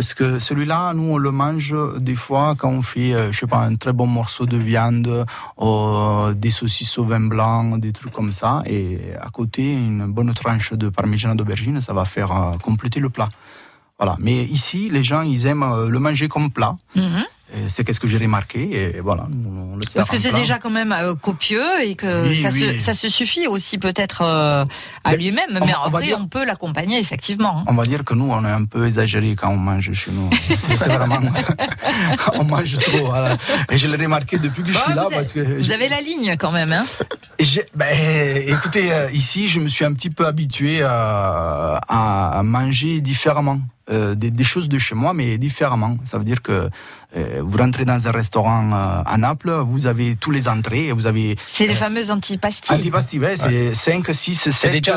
Parce 0.00 0.14
que 0.14 0.38
celui-là, 0.38 0.94
nous, 0.94 1.12
on 1.12 1.18
le 1.18 1.30
mange 1.30 1.76
des 1.98 2.14
fois 2.14 2.54
quand 2.56 2.70
on 2.70 2.80
fait, 2.80 3.12
euh, 3.12 3.32
je 3.32 3.40
sais 3.40 3.46
pas, 3.46 3.58
un 3.58 3.76
très 3.76 3.92
bon 3.92 4.06
morceau 4.06 4.46
de 4.46 4.56
viande, 4.56 5.26
euh, 5.60 6.32
des 6.32 6.50
saucisses 6.50 6.96
au 6.96 7.04
vin 7.04 7.20
blanc, 7.20 7.76
des 7.76 7.92
trucs 7.92 8.10
comme 8.10 8.32
ça. 8.32 8.62
Et 8.64 8.98
à 9.20 9.28
côté, 9.28 9.74
une 9.74 10.06
bonne 10.06 10.32
tranche 10.32 10.72
de 10.72 10.88
parmigiano 10.88 11.34
d'aubergine, 11.34 11.82
ça 11.82 11.92
va 11.92 12.06
faire 12.06 12.32
euh, 12.32 12.56
compléter 12.62 12.98
le 12.98 13.10
plat. 13.10 13.28
Voilà. 13.98 14.16
Mais 14.20 14.42
ici, 14.44 14.88
les 14.90 15.02
gens, 15.02 15.20
ils 15.20 15.44
aiment 15.44 15.86
le 15.86 15.98
manger 15.98 16.28
comme 16.28 16.50
plat. 16.50 16.78
Mhm. 16.96 17.24
C'est 17.68 17.84
qu'est-ce 17.84 18.00
que 18.00 18.06
j'ai 18.08 18.18
remarqué. 18.18 18.60
Et 18.96 19.00
voilà, 19.00 19.26
on 19.30 19.76
le 19.76 19.82
sert 19.82 19.94
Parce 19.94 20.08
que 20.10 20.18
c'est 20.18 20.32
déjà 20.32 20.58
quand 20.58 20.70
même 20.70 20.92
euh, 20.92 21.14
copieux 21.14 21.64
et 21.84 21.94
que 21.96 22.28
Oui, 22.28 22.36
ça, 22.36 22.50
Se, 22.50 22.56
oui. 22.56 22.80
ça 22.80 22.94
se 22.94 23.08
suffit 23.08 23.46
aussi 23.46 23.78
peut-être 23.78 24.22
euh, 24.22 24.64
à 25.04 25.16
lui-même. 25.16 25.58
on- 25.60 25.66
Mais 25.66 25.74
on 25.82 25.86
après, 25.88 26.04
dire- 26.04 26.18
on 26.20 26.26
peut 26.26 26.44
l'accompagner 26.44 26.98
effectivement. 27.00 27.58
hein. 27.60 27.64
On 27.68 27.74
va 27.74 27.84
dire 27.84 28.04
que 28.04 28.14
nous, 28.14 28.30
on 28.30 28.44
est 28.44 28.50
un 28.50 28.64
peu 28.64 28.86
exagéré 28.86 29.34
quand 29.36 29.50
on 29.50 29.56
mange 29.56 29.92
chez 29.92 30.10
nous. 30.10 30.30
C'est 30.76 30.88
vraiment. 30.88 31.18
on 32.34 32.44
mange 32.44 32.74
trop. 32.78 33.06
voilà. 33.06 33.36
Et 33.70 33.78
je 33.78 33.86
l'ai 33.88 33.96
remarqué 34.02 34.38
depuis 34.38 34.62
que 34.62 34.72
je 34.72 34.78
suis 34.78 34.94
là. 34.94 35.02
vous, 35.02 35.06
avez, 35.08 35.16
parce 35.16 35.32
que 35.32 35.40
vous 35.40 35.64
je- 35.64 35.72
avez 35.72 35.88
la 35.88 36.00
ligne 36.00 36.36
quand 36.38 36.52
même. 36.52 36.72
Hein 36.72 36.84
ben, 37.74 38.36
écoutez, 38.46 38.92
euh, 38.92 39.10
ici, 39.12 39.48
je 39.48 39.60
me 39.60 39.68
suis 39.68 39.84
un 39.84 39.92
petit 39.92 40.10
peu 40.10 40.26
habitué 40.26 40.82
à 40.84 42.40
manger 42.44 43.00
différemment. 43.00 43.60
Euh, 43.90 44.14
des, 44.14 44.30
des 44.30 44.44
choses 44.44 44.68
de 44.68 44.78
chez 44.78 44.94
moi, 44.94 45.12
mais 45.14 45.36
différemment. 45.36 45.96
Ça 46.04 46.16
veut 46.16 46.24
dire 46.24 46.42
que 46.42 46.70
euh, 47.16 47.40
vous 47.42 47.58
rentrez 47.58 47.84
dans 47.84 48.06
un 48.06 48.12
restaurant 48.12 48.70
euh, 48.72 49.02
à 49.04 49.16
Naples, 49.18 49.50
vous 49.66 49.88
avez 49.88 50.14
tous 50.14 50.30
les 50.30 50.46
entrées, 50.46 50.86
et 50.86 50.92
vous 50.92 51.06
avez 51.06 51.36
c'est 51.44 51.66
les 51.66 51.74
fameuses 51.74 52.12
antipastilles. 52.12 52.76
Antipasti, 52.76 53.18
ouais, 53.18 53.36
c'est 53.36 53.74
5, 53.74 54.06
6, 54.14 54.50
7 54.50 54.70
déjà- 54.70 54.96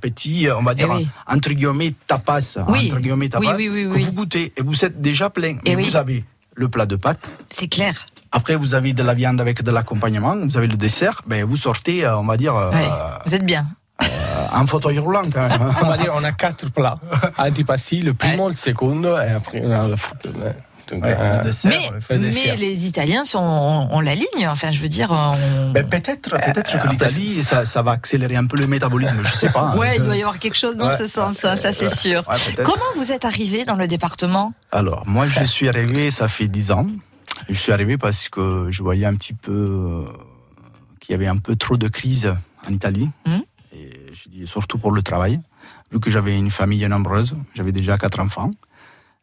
petits, 0.00 0.46
on 0.56 0.62
va 0.62 0.74
dire, 0.74 0.86
Eh 0.92 0.96
oui. 0.98 1.08
entre 1.26 1.50
guillemets, 1.50 1.94
tapas. 2.06 2.58
Oui. 2.68 2.86
Entre 2.92 3.00
guillemets, 3.00 3.28
tapas, 3.28 3.56
Oui, 3.56 3.68
oui, 3.72 3.86
oui, 3.86 4.00
que 4.02 4.06
vous 4.06 4.12
goûtez 4.12 4.52
et 4.56 4.62
vous 4.62 4.84
êtes 4.84 5.02
déjà 5.02 5.30
plein. 5.30 5.56
Eh 5.64 5.74
oui. 5.74 5.82
vous 5.82 5.96
avez 5.96 6.22
le 6.54 6.68
plat 6.68 6.86
de 6.86 6.94
pâtes, 6.94 7.28
C'est 7.50 7.66
clair. 7.66 8.06
après 8.30 8.54
vous 8.54 8.74
avez 8.74 8.92
de 8.92 9.02
la 9.02 9.14
viande 9.14 9.40
avec 9.40 9.62
de 9.64 9.70
l'accompagnement, 9.72 10.36
vous 10.36 10.56
avez 10.56 10.68
le 10.68 10.76
dessert, 10.76 11.22
ben, 11.26 11.44
vous 11.44 11.56
sortez, 11.56 12.06
on 12.06 12.24
va 12.24 12.36
dire, 12.36 12.54
euh. 12.54 12.70
Vous 13.26 13.34
êtes 13.34 13.44
bien. 13.44 13.66
En 14.52 14.66
fauteuil 14.66 14.98
roulant 14.98 15.22
quand 15.32 15.48
même. 15.48 15.62
hein. 15.62 15.74
On 15.82 15.86
va 15.88 15.96
dire 15.96 16.12
on 16.14 16.24
a 16.24 16.32
quatre 16.32 16.70
plats. 16.70 16.96
Antipasti, 17.38 18.00
le 18.02 18.14
primo, 18.14 18.48
le 18.48 18.54
secondo 18.54 19.16
et 19.18 19.30
après 19.30 19.60
on 19.64 19.70
a 19.70 19.88
le 19.88 19.96
foot. 19.96 20.26
Donc, 20.90 21.04
Ouais, 21.04 21.14
euh, 21.20 21.36
le 21.36 21.42
dessert, 21.44 21.70
Mais, 22.08 22.16
le 22.16 22.56
les 22.56 22.86
Italiens 22.86 23.26
sont, 23.26 23.38
ont 23.90 24.00
la 24.00 24.14
ligne. 24.14 24.48
Enfin, 24.48 24.72
je 24.72 24.80
veux 24.80 24.88
dire. 24.88 25.08
on- 25.10 25.70
Ben, 25.72 25.86
peut-être 25.86 26.30
peut-être 26.30 26.82
que 26.82 26.88
l'Italie, 26.88 27.44
ça, 27.44 27.66
ça 27.66 27.82
va 27.82 27.90
accélérer 27.90 28.36
un 28.36 28.46
peu 28.46 28.56
le 28.56 28.66
métabolisme, 28.66 29.18
je 29.22 29.34
sais 29.34 29.50
pas. 29.50 29.76
Ouais, 29.76 29.96
il 29.98 30.02
doit 30.02 30.16
y 30.16 30.22
avoir 30.22 30.38
quelque 30.38 30.56
chose 30.56 30.78
dans 30.78 30.86
Ouais. 30.88 30.96
ce 30.96 31.06
sens, 31.06 31.44
hein, 31.44 31.56
ça 31.58 31.74
c'est 31.74 31.94
sûr. 31.94 32.26
Ouais. 32.26 32.64
Comment 32.64 32.86
vous 32.96 33.12
êtes 33.12 33.26
arrivé 33.26 33.66
dans 33.66 33.74
le 33.76 33.86
département? 33.86 34.54
Alors, 34.72 35.06
moi, 35.06 35.26
je 35.26 35.44
suis 35.44 35.68
arrivé, 35.68 36.10
ça 36.10 36.26
fait 36.26 36.48
10 36.48 36.70
ans. 36.70 36.86
Je 37.50 37.54
suis 37.54 37.70
arrivé 37.72 37.98
parce 37.98 38.30
que 38.30 38.68
je 38.70 38.82
voyais 38.82 39.04
un 39.04 39.14
petit 39.14 39.34
peu 39.34 39.52
euh, 39.52 40.04
qu'il 41.00 41.12
y 41.12 41.14
avait 41.16 41.26
un 41.26 41.36
peu 41.36 41.54
trop 41.54 41.76
de 41.76 41.88
crise 41.88 42.34
en 42.66 42.72
Italie. 42.72 43.10
Mhm. 43.26 43.42
Je 44.20 44.28
dis 44.28 44.46
surtout 44.46 44.78
pour 44.78 44.90
le 44.90 45.02
travail, 45.02 45.40
vu 45.92 46.00
que 46.00 46.10
j'avais 46.10 46.36
une 46.36 46.50
famille 46.50 46.86
nombreuse, 46.88 47.36
j'avais 47.54 47.70
déjà 47.72 47.96
quatre 47.98 48.18
enfants, 48.18 48.50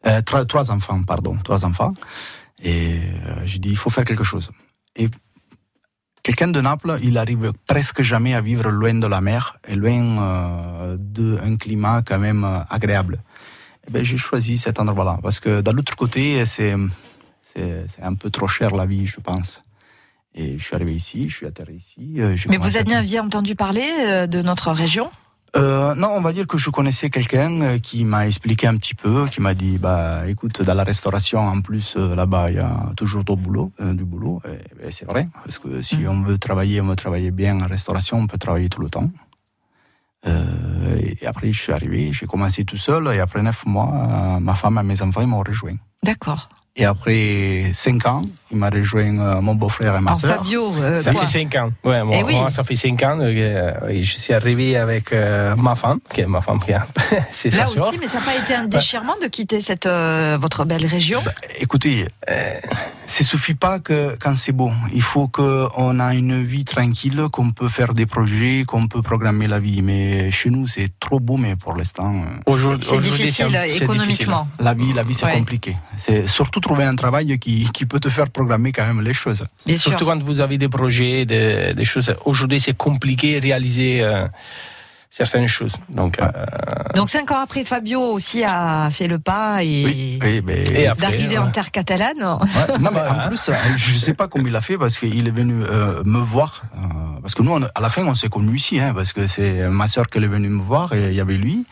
euh, 0.06 0.22
trois, 0.22 0.70
enfants, 0.70 1.02
pardon, 1.02 1.36
trois 1.44 1.64
enfants. 1.66 1.92
Et 2.62 3.00
euh, 3.26 3.42
j'ai 3.44 3.58
dit, 3.58 3.68
il 3.70 3.76
faut 3.76 3.90
faire 3.90 4.04
quelque 4.04 4.24
chose. 4.24 4.50
Et 4.94 5.08
quelqu'un 6.22 6.48
de 6.48 6.60
Naples, 6.62 6.96
il 7.02 7.18
arrive 7.18 7.52
presque 7.66 8.00
jamais 8.02 8.34
à 8.34 8.40
vivre 8.40 8.70
loin 8.70 8.94
de 8.94 9.06
la 9.06 9.20
mer 9.20 9.58
et 9.68 9.74
loin 9.74 10.22
euh, 10.22 10.96
d'un 10.98 11.56
climat 11.56 12.02
quand 12.02 12.18
même 12.18 12.44
agréable. 12.70 13.22
Eh 13.86 13.90
ben, 13.90 14.02
j'ai 14.02 14.16
choisi 14.16 14.56
cet 14.56 14.80
endroit-là 14.80 15.18
parce 15.22 15.40
que 15.40 15.60
de 15.60 15.70
l'autre 15.72 15.94
côté, 15.94 16.44
c'est 16.46 16.74
c'est 17.54 18.02
un 18.02 18.14
peu 18.14 18.28
trop 18.28 18.48
cher 18.48 18.76
la 18.76 18.84
vie, 18.84 19.06
je 19.06 19.18
pense. 19.18 19.62
Et 20.38 20.58
je 20.58 20.64
suis 20.64 20.74
arrivé 20.74 20.94
ici, 20.94 21.28
je 21.28 21.36
suis 21.36 21.46
atterri 21.46 21.76
ici. 21.76 22.16
euh, 22.18 22.36
Mais 22.50 22.58
vous 22.58 22.76
aviez 22.76 23.20
entendu 23.20 23.54
parler 23.54 23.88
euh, 24.06 24.26
de 24.26 24.42
notre 24.42 24.70
région? 24.70 25.10
Euh, 25.56 25.94
non, 25.94 26.08
on 26.08 26.20
va 26.20 26.34
dire 26.34 26.46
que 26.46 26.58
je 26.58 26.68
connaissais 26.68 27.08
quelqu'un 27.08 27.78
qui 27.78 28.04
m'a 28.04 28.26
expliqué 28.26 28.66
un 28.66 28.76
petit 28.76 28.94
peu, 28.94 29.26
qui 29.28 29.40
m'a 29.40 29.54
dit, 29.54 29.78
bah, 29.78 30.24
écoute, 30.28 30.60
dans 30.60 30.74
la 30.74 30.84
restauration, 30.84 31.38
en 31.40 31.62
plus, 31.62 31.96
là-bas, 31.96 32.46
il 32.50 32.56
y 32.56 32.58
a 32.58 32.92
toujours 32.94 33.24
du 33.24 33.34
boulot, 33.36 33.72
euh, 33.80 33.94
du 33.94 34.04
boulot. 34.04 34.42
Et, 34.44 34.88
et 34.88 34.90
c'est 34.90 35.06
vrai, 35.06 35.28
parce 35.42 35.58
que 35.58 35.80
si 35.80 35.96
Mhm. 35.98 36.08
on 36.10 36.20
veut 36.22 36.36
travailler, 36.36 36.82
on 36.82 36.88
veut 36.88 36.96
travailler 36.96 37.30
bien 37.30 37.58
en 37.58 37.66
restauration, 37.68 38.18
on 38.18 38.26
peut 38.26 38.36
travailler 38.36 38.68
tout 38.68 38.82
le 38.82 38.90
temps. 38.90 39.08
Euh, 40.26 40.96
et 41.20 41.26
après, 41.26 41.50
je 41.52 41.60
suis 41.62 41.72
arrivé, 41.72 42.12
j'ai 42.12 42.26
commencé 42.26 42.64
tout 42.66 42.76
seul, 42.76 43.06
et 43.14 43.20
après 43.20 43.40
neuf 43.42 43.64
mois, 43.64 44.38
ma 44.40 44.54
femme 44.56 44.78
et 44.78 44.82
mes 44.82 45.00
enfants 45.00 45.26
m'ont 45.26 45.42
rejoint. 45.42 45.76
D'accord. 46.02 46.48
Et 46.78 46.84
après 46.84 47.70
cinq 47.72 48.04
ans, 48.06 48.20
il 48.50 48.58
m'a 48.58 48.68
rejoint 48.68 49.18
euh, 49.18 49.40
mon 49.40 49.54
beau-frère 49.54 49.96
et 49.96 50.00
ma 50.00 50.14
sœur. 50.14 50.36
Fabio, 50.36 50.74
euh, 50.82 51.00
Ça 51.00 51.12
quoi 51.12 51.24
fait 51.24 51.38
5 51.44 51.54
ans. 51.54 51.70
Ouais, 51.84 52.02
moi, 52.04 52.16
Eh 52.18 52.22
oui. 52.22 52.34
moi, 52.34 52.50
ça 52.50 52.64
fait 52.64 52.74
5 52.74 53.02
ans 53.02 53.18
euh, 53.20 53.88
et 53.88 54.04
je 54.04 54.18
suis 54.18 54.34
arrivé 54.34 54.76
avec 54.76 55.10
euh, 55.12 55.56
ma 55.56 55.74
femme, 55.74 56.00
qui 56.12 56.20
est 56.20 56.26
ma 56.26 56.42
femme 56.42 56.60
qui 56.60 56.74
a- 56.74 56.86
c'est 57.32 57.54
Là 57.54 57.66
sœur. 57.66 57.88
aussi, 57.88 57.98
mais 57.98 58.06
ça 58.08 58.18
n'a 58.18 58.24
pas 58.26 58.34
été 58.36 58.54
un 58.54 58.64
déchirement 58.66 59.14
de 59.22 59.26
quitter 59.28 59.62
cette 59.62 59.86
euh, 59.86 60.36
votre 60.38 60.66
belle 60.66 60.84
région? 60.84 61.20
Écoutez, 61.58 62.06
euh, 62.30 62.60
ça 63.06 63.24
suffit 63.24 63.54
pas 63.54 63.78
que 63.78 64.16
quand 64.20 64.36
c'est 64.36 64.52
beau. 64.52 64.70
Il 64.92 65.02
faut 65.02 65.28
qu'on 65.28 66.00
a 66.00 66.14
une 66.14 66.42
vie 66.42 66.64
tranquille, 66.64 67.22
qu'on 67.32 67.52
peut 67.52 67.68
faire 67.68 67.94
des 67.94 68.04
projets, 68.06 68.64
qu'on 68.66 68.88
peut 68.88 69.02
programmer 69.02 69.46
la 69.46 69.58
vie. 69.58 69.80
Mais 69.82 70.30
chez 70.30 70.50
nous, 70.50 70.66
c'est 70.66 70.90
trop 71.00 71.20
beau, 71.20 71.36
mais 71.36 71.56
pour 71.56 71.74
l'instant, 71.76 72.14
euh, 72.14 72.50
Aujourd'hui- 72.52 72.86
C'est 72.90 72.98
difficile 72.98 73.58
économiquement. 73.80 74.48
la 74.58 74.74
vie, 74.74 74.92
la 74.92 75.02
vie, 75.04 75.14
c'est 75.14 75.24
Ouais. 75.26 75.34
compliqué. 75.38 75.76
C'est 75.96 76.28
surtout 76.28 76.60
trouver 76.60 76.84
un 76.84 76.96
travail 76.96 77.38
qui, 77.38 77.68
qui 77.72 77.86
peut 77.86 78.00
te 78.00 78.08
faire 78.08 78.28
programmer 78.28 78.72
quand 78.72 78.86
même 78.86 79.00
les 79.02 79.14
choses. 79.14 79.44
Bien 79.64 79.76
Surtout 79.76 79.98
sûr. 79.98 80.06
quand 80.08 80.22
vous 80.22 80.40
avez 80.40 80.58
des 80.58 80.68
projets, 80.68 81.24
des, 81.24 81.72
des 81.74 81.84
choses. 81.84 82.12
Aujourd'hui, 82.24 82.60
c'est 82.60 82.76
compliqué 82.76 83.36
de 83.40 83.42
réaliser 83.46 84.02
euh, 84.02 84.26
certaines 85.10 85.48
choses. 85.48 85.76
Donc, 85.88 86.18
euh, 86.20 86.26
Donc 86.94 87.08
cinq 87.08 87.30
ans 87.30 87.40
après, 87.42 87.64
Fabio 87.64 88.00
aussi 88.00 88.44
a 88.44 88.88
fait 88.90 89.06
le 89.08 89.18
pas 89.18 89.62
et 89.62 89.84
Oui, 89.84 90.18
oui, 90.22 90.42
mais 90.44 90.64
Et 90.74 90.86
après, 90.86 91.02
d'arriver 91.02 91.38
ouais. 91.38 91.44
en 91.44 91.50
terre 91.50 91.70
catalane. 91.70 92.16
Ouais, 92.18 92.78
non, 92.80 92.90
mais 92.92 93.00
en 93.00 93.28
plus, 93.28 93.48
euh, 93.48 93.54
je 93.76 93.96
sais 93.96 94.14
pas 94.14 94.28
comment 94.28 94.46
il 94.46 94.56
a 94.56 94.60
fait 94.60 94.76
parce 94.78 94.98
qu'il 94.98 95.26
est 95.26 95.30
venu 95.30 95.62
euh, 95.64 96.02
me 96.04 96.18
voir. 96.18 96.62
euh, 96.74 96.78
parce 97.22 97.34
que 97.34 97.42
nous, 97.42 97.52
on- 97.52 97.62
à 97.74 97.80
la 97.80 97.88
fin, 97.90 98.04
on 98.06 98.14
s'est 98.14 98.28
connus 98.28 98.56
ici, 98.56 98.78
hein, 98.80 98.92
parce 98.94 99.12
que 99.12 99.26
c'est 99.26 99.68
ma 99.68 99.88
soeur 99.88 100.06
qui 100.08 100.18
est 100.18 100.26
venue 100.26 100.48
me 100.48 100.62
voir 100.62 100.92
et 100.92 101.08
il 101.08 101.14
y 101.14 101.20
avait 101.20 101.36
lui. 101.36 101.64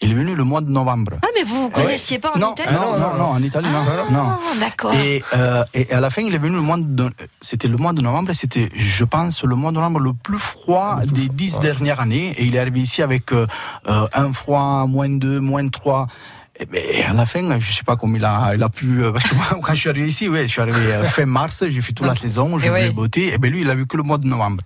Il 0.00 0.12
est 0.12 0.14
venu 0.14 0.36
le 0.36 0.44
mois 0.44 0.60
de 0.60 0.70
novembre. 0.70 1.14
Ah 1.22 1.26
mais 1.36 1.42
vous 1.42 1.62
vous 1.62 1.70
connaissiez 1.70 2.20
pas 2.20 2.30
en 2.34 2.38
non, 2.38 2.52
Italie 2.52 2.72
non, 2.76 2.98
non, 3.00 3.14
non, 3.18 3.24
en 3.30 3.42
Italie, 3.42 3.68
non. 3.68 3.82
non. 4.16 4.28
Ah, 4.30 4.38
d'accord. 4.60 4.94
Et, 4.94 5.24
euh, 5.34 5.64
et 5.74 5.90
à 5.92 5.98
la 6.00 6.08
fin, 6.08 6.22
il 6.22 6.32
est 6.32 6.38
venu 6.38 6.54
le 6.54 6.60
mois 6.60 6.76
de, 6.78 7.10
c'était 7.40 7.66
le 7.66 7.76
mois 7.78 7.92
de 7.92 8.00
novembre, 8.00 8.30
et 8.30 8.34
c'était, 8.34 8.70
je 8.76 9.04
pense, 9.04 9.42
le 9.42 9.56
mois 9.56 9.72
de 9.72 9.76
novembre 9.76 9.98
le 9.98 10.12
plus 10.12 10.38
froid 10.38 11.00
des 11.04 11.28
dix 11.28 11.58
dernières 11.58 11.98
années. 11.98 12.32
Et 12.38 12.44
il 12.44 12.54
est 12.54 12.60
arrivé 12.60 12.78
ici 12.80 13.02
avec 13.02 13.32
euh, 13.32 13.48
euh, 13.88 14.06
un 14.14 14.32
froid, 14.32 14.86
moins 14.86 15.08
deux, 15.08 15.40
moins 15.40 15.66
trois. 15.68 16.06
Et 16.60 16.66
ben, 16.66 16.80
à 17.10 17.14
la 17.14 17.26
fin, 17.26 17.58
je 17.58 17.72
sais 17.72 17.82
pas 17.84 17.96
comment 17.96 18.14
il 18.16 18.24
a, 18.24 18.52
il 18.54 18.62
a 18.62 18.68
pu. 18.68 19.02
euh, 19.02 19.10
Parce 19.10 19.24
que 19.24 19.34
moi, 19.34 19.46
quand 19.62 19.74
je 19.74 19.80
suis 19.80 19.90
arrivé 19.90 20.06
ici, 20.06 20.28
ouais, 20.28 20.42
je 20.46 20.52
suis 20.52 20.60
arrivé 20.60 20.92
euh, 20.92 21.04
fin 21.06 21.26
mars, 21.26 21.64
j'ai 21.68 21.80
fait 21.82 21.92
toute 21.92 22.06
la 22.06 22.14
saison, 22.14 22.56
et 22.56 22.62
j'ai 22.62 22.68
vu 22.68 22.74
ouais. 22.74 22.82
les 22.84 22.90
beautés. 22.92 23.32
Et 23.34 23.38
ben 23.38 23.50
lui, 23.50 23.62
il 23.62 23.70
a 23.70 23.74
vu 23.74 23.86
que 23.88 23.96
le 23.96 24.04
mois 24.04 24.18
de 24.18 24.26
novembre. 24.28 24.62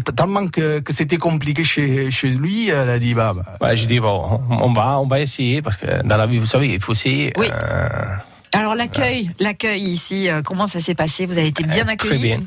T- 0.00 0.12
tellement 0.12 0.48
que, 0.48 0.80
que 0.80 0.92
c'était 0.92 1.18
compliqué 1.18 1.62
chez, 1.64 2.10
chez 2.10 2.30
lui, 2.30 2.68
elle 2.68 2.90
a 2.90 2.98
dit 2.98 3.14
bah, 3.14 3.32
bah, 3.34 3.56
ouais, 3.68 3.76
je 3.76 3.86
dis, 3.86 4.00
bon, 4.00 4.40
on 4.50 4.72
va, 4.72 4.98
on 4.98 5.06
va 5.06 5.20
essayer, 5.20 5.62
parce 5.62 5.76
que 5.76 6.02
dans 6.06 6.16
la 6.16 6.26
vie, 6.26 6.38
vous 6.38 6.46
savez, 6.46 6.74
il 6.74 6.80
faut 6.80 6.92
essayer. 6.92 7.32
Oui. 7.36 7.46
euh, 7.52 8.16
Alors 8.52 8.74
l'accueil, 8.74 9.30
l'accueil 9.40 9.82
ici, 9.82 10.28
euh, 10.28 10.42
comment 10.42 10.66
ça 10.66 10.80
s'est 10.80 10.94
passé? 10.96 11.26
Vous 11.26 11.38
avez 11.38 11.48
été 11.48 11.62
bien 11.64 11.84
Très 11.84 11.92
accueilli? 11.92 12.22
bien. 12.22 12.40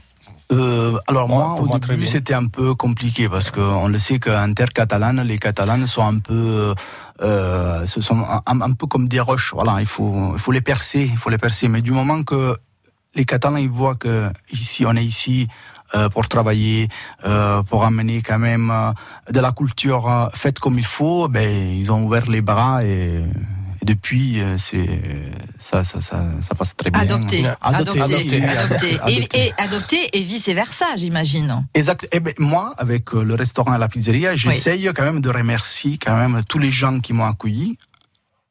Euh, 0.52 0.98
alors 1.08 1.28
Moi, 1.28 1.56
au 1.60 1.66
moi, 1.66 1.80
très 1.80 1.96
début, 1.96 2.06
c'était 2.06 2.34
un 2.34 2.48
peu 2.48 2.74
compliqué 2.74 3.28
parce 3.28 3.52
qu'on 3.52 3.88
le 3.90 4.00
sait 4.00 4.18
qu'en 4.18 4.54
terre 4.54 4.70
catalane, 4.70 5.22
les 5.22 5.38
Catalanes 5.40 5.88
sont 5.88 6.04
un 6.04 6.20
peu, 6.20 6.74
euh, 7.22 7.86
ce 7.86 8.02
sont 8.02 8.24
un, 8.46 8.62
un 8.62 8.72
peu 8.72 8.88
comme 8.88 9.10
des 9.10 9.20
roches. 9.20 9.52
Voilà, 9.54 9.78
il 9.82 9.86
faut, 9.86 10.32
il 10.36 10.40
faut 10.40 10.54
les 10.54 10.62
percer, 10.62 11.10
il 11.12 11.18
faut 11.18 11.30
les 11.30 11.38
percer. 11.38 11.68
Mais 11.68 11.82
du 11.82 11.92
moment 11.92 12.24
que 12.24 12.56
les 13.16 13.26
Catalans 13.26 13.58
ils 13.58 13.70
voient 13.70 13.96
que 13.96 14.30
ici, 14.52 14.86
on 14.86 14.96
est 14.96 15.04
ici 15.04 15.48
euh, 15.50 15.77
pour 16.14 16.28
travailler, 16.28 16.90
euh, 17.26 17.64
pour 17.64 17.86
amener 17.86 18.22
quand 18.22 18.40
même 18.40 18.72
euh, 18.72 18.92
de 19.32 19.40
la 19.40 19.52
culture 19.52 20.10
euh, 20.10 20.28
faite 20.34 20.60
comme 20.60 20.78
il 20.78 20.86
faut, 20.86 21.28
ben 21.28 21.70
ils 21.70 21.92
ont 21.92 22.04
ouvert 22.06 22.30
les 22.30 22.42
bras 22.42 22.84
et, 22.84 23.24
et 23.82 23.86
depuis, 23.86 24.42
euh, 24.42 24.58
c'est 24.58 25.02
ça, 25.60 25.84
ça, 25.84 26.02
ça, 26.02 26.26
ça 26.42 26.56
passe 26.56 26.76
très 26.76 26.90
bien. 26.90 27.00
Adopté, 27.00 27.46
Adopté, 27.62 28.02
adopté, 28.02 28.44
adopté. 28.44 29.00
Et, 29.08 29.46
et 29.46 29.54
adopté 29.58 29.98
et 30.14 30.22
vice 30.22 30.50
versa, 30.50 30.86
j'imagine. 30.98 31.68
Exact. 31.74 32.08
Eh 32.12 32.20
ben, 32.20 32.34
moi, 32.40 32.74
avec 32.78 33.14
euh, 33.14 33.24
le 33.24 33.36
restaurant 33.36 33.76
et 33.76 33.78
la 33.78 33.88
pizzeria, 33.88 34.36
j'essaye 34.36 34.90
quand 34.96 35.04
même 35.04 35.22
de 35.22 35.30
remercier 35.30 35.98
quand 35.98 36.18
même 36.18 36.44
tous 36.50 36.60
les 36.60 36.72
gens 36.72 37.00
qui 37.00 37.14
m'ont 37.14 37.26
accueilli 37.26 37.78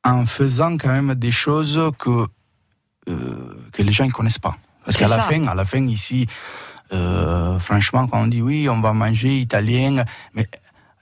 en 0.05 0.25
faisant 0.27 0.77
quand 0.79 0.93
même 0.93 1.15
des 1.17 1.33
choses 1.33 1.79
que 1.99 2.27
euh, 3.09 3.55
que 3.73 3.83
les 3.83 3.93
gens 3.93 4.07
ne 4.07 4.13
connaissent 4.13 4.39
pas. 4.39 4.57
Parce 4.85 4.97
qu'à 4.99 5.09
la 5.09 5.19
fin, 5.19 5.45
à 5.49 5.55
la 5.55 5.65
fin 5.65 5.85
ici, 5.89 6.29
euh, 6.93 7.59
franchement, 7.59 8.07
quand 8.07 8.21
on 8.23 8.27
dit 8.27 8.43
oui, 8.43 8.69
on 8.69 8.81
va 8.81 8.93
manger 8.93 9.39
italien, 9.41 10.05
mais 10.35 10.49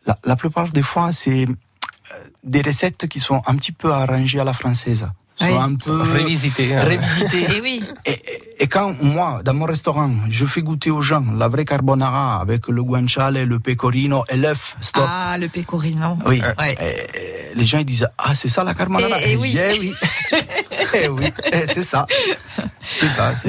la, 0.07 0.19
la 0.25 0.37
plupart 0.37 0.69
des 0.69 0.83
fois, 0.83 1.13
c'est 1.13 1.47
euh, 1.47 2.15
des 2.43 2.63
recettes 2.63 3.07
qui 3.09 3.21
sont 3.21 3.43
un 3.47 3.55
petit 3.57 3.73
peu 3.73 3.93
arrangées 3.93 4.41
à 4.41 4.45
la 4.45 4.53
française. 4.53 5.07
Sont 5.37 5.47
Oui. 5.47 5.53
un 5.57 5.75
peu 5.75 6.01
Révisiter. 6.01 6.77
hein. 6.77 6.85
révisitées. 6.85 7.57
Et 7.57 7.61
oui, 7.61 7.83
Et, 8.61 8.69
quand 8.69 8.95
moi, 9.03 9.41
dans 9.45 9.53
mon 9.53 9.65
restaurant, 9.65 10.09
je 10.29 10.47
fais 10.47 10.63
goûter 10.63 10.93
aux 10.93 11.03
gens 11.03 11.25
la 11.37 11.49
vraie 11.49 11.65
carbonara 11.65 12.41
avec 12.41 12.69
le 12.69 12.85
guanciale, 12.85 13.43
le 13.43 13.59
pecorino 13.59 14.23
et 14.29 14.37
l'œuf, 14.37 14.77
stop. 14.81 15.03
ah 15.09 15.37
le 15.37 15.49
pecorino. 15.49 16.19
Oui. 16.25 16.41
Ouais. 16.61 16.77
Et- 16.81 17.51
et 17.53 17.55
les 17.57 17.65
gens 17.67 17.79
ils 17.79 17.85
disent 17.85 18.07
ah 18.17 18.33
c'est 18.37 18.49
ça 18.49 18.63
la 18.63 18.75
carbonara. 18.75 19.21
Et- 19.23 19.31
et 19.31 19.33
je 19.33 19.39
oui. 19.39 19.59
Eh 19.59 19.79
oui. 19.81 19.93
Eh 21.03 21.09
oui. 21.09 21.27
Eh, 21.53 21.67
c'est 21.67 21.83
ça. 21.83 22.07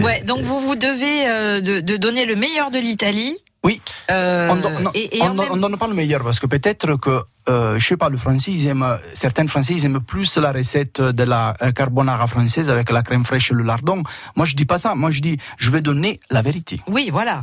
Ouais, 0.02 0.22
donc 0.22 0.42
vous 0.42 0.60
vous 0.60 0.76
devez 0.76 1.28
euh, 1.28 1.62
de, 1.62 1.80
de 1.80 1.98
donner 1.98 2.26
le 2.26 2.36
meilleur 2.36 2.72
de 2.72 2.80
l'Italie. 2.80 3.38
Oui. 3.64 3.82
Euh, 4.12 4.48
on 4.52 4.56
donne, 4.58 4.84
non, 4.84 4.92
et, 4.94 5.18
et 5.18 5.22
on 5.24 5.26
en 5.26 5.28
donne- 5.30 5.38
même- 5.38 5.48
on 5.54 5.58
donne 5.58 5.78
pas 5.78 5.88
le 5.88 5.96
meilleur 5.96 6.24
parce 6.24 6.40
que 6.40 6.46
peut-être 6.46 6.98
que, 6.98 7.24
euh, 7.50 7.80
je 7.80 7.86
sais 7.88 7.98
pas, 7.98 8.10
le 8.10 8.18
français, 8.18 8.52
ils 8.52 8.68
aiment, 8.68 9.00
certains 9.16 9.48
français, 9.48 9.74
ils 9.74 9.86
aiment 9.86 10.02
plus 10.02 10.38
la 10.38 10.52
recette 10.52 11.02
de 11.02 11.24
la 11.24 11.56
euh, 11.64 11.72
carbonara 11.72 12.28
française 12.28 12.70
avec 12.70 12.92
la 12.92 13.02
crème 13.02 13.26
fraîche 13.26 13.50
et 13.52 13.56
le 13.56 13.64
lardon. 13.64 14.04
Moi, 14.36 14.46
je 14.46 14.56
dis 14.56 14.66
pas 14.66 14.78
ça. 14.78 14.94
Moi, 14.94 15.10
je 15.10 15.22
dis, 15.22 15.38
je 15.58 15.72
vais 15.72 15.82
donner 15.82 16.20
la 16.30 16.44
vérité. 16.44 16.80
Oui, 16.88 17.10
voilà. 17.12 17.42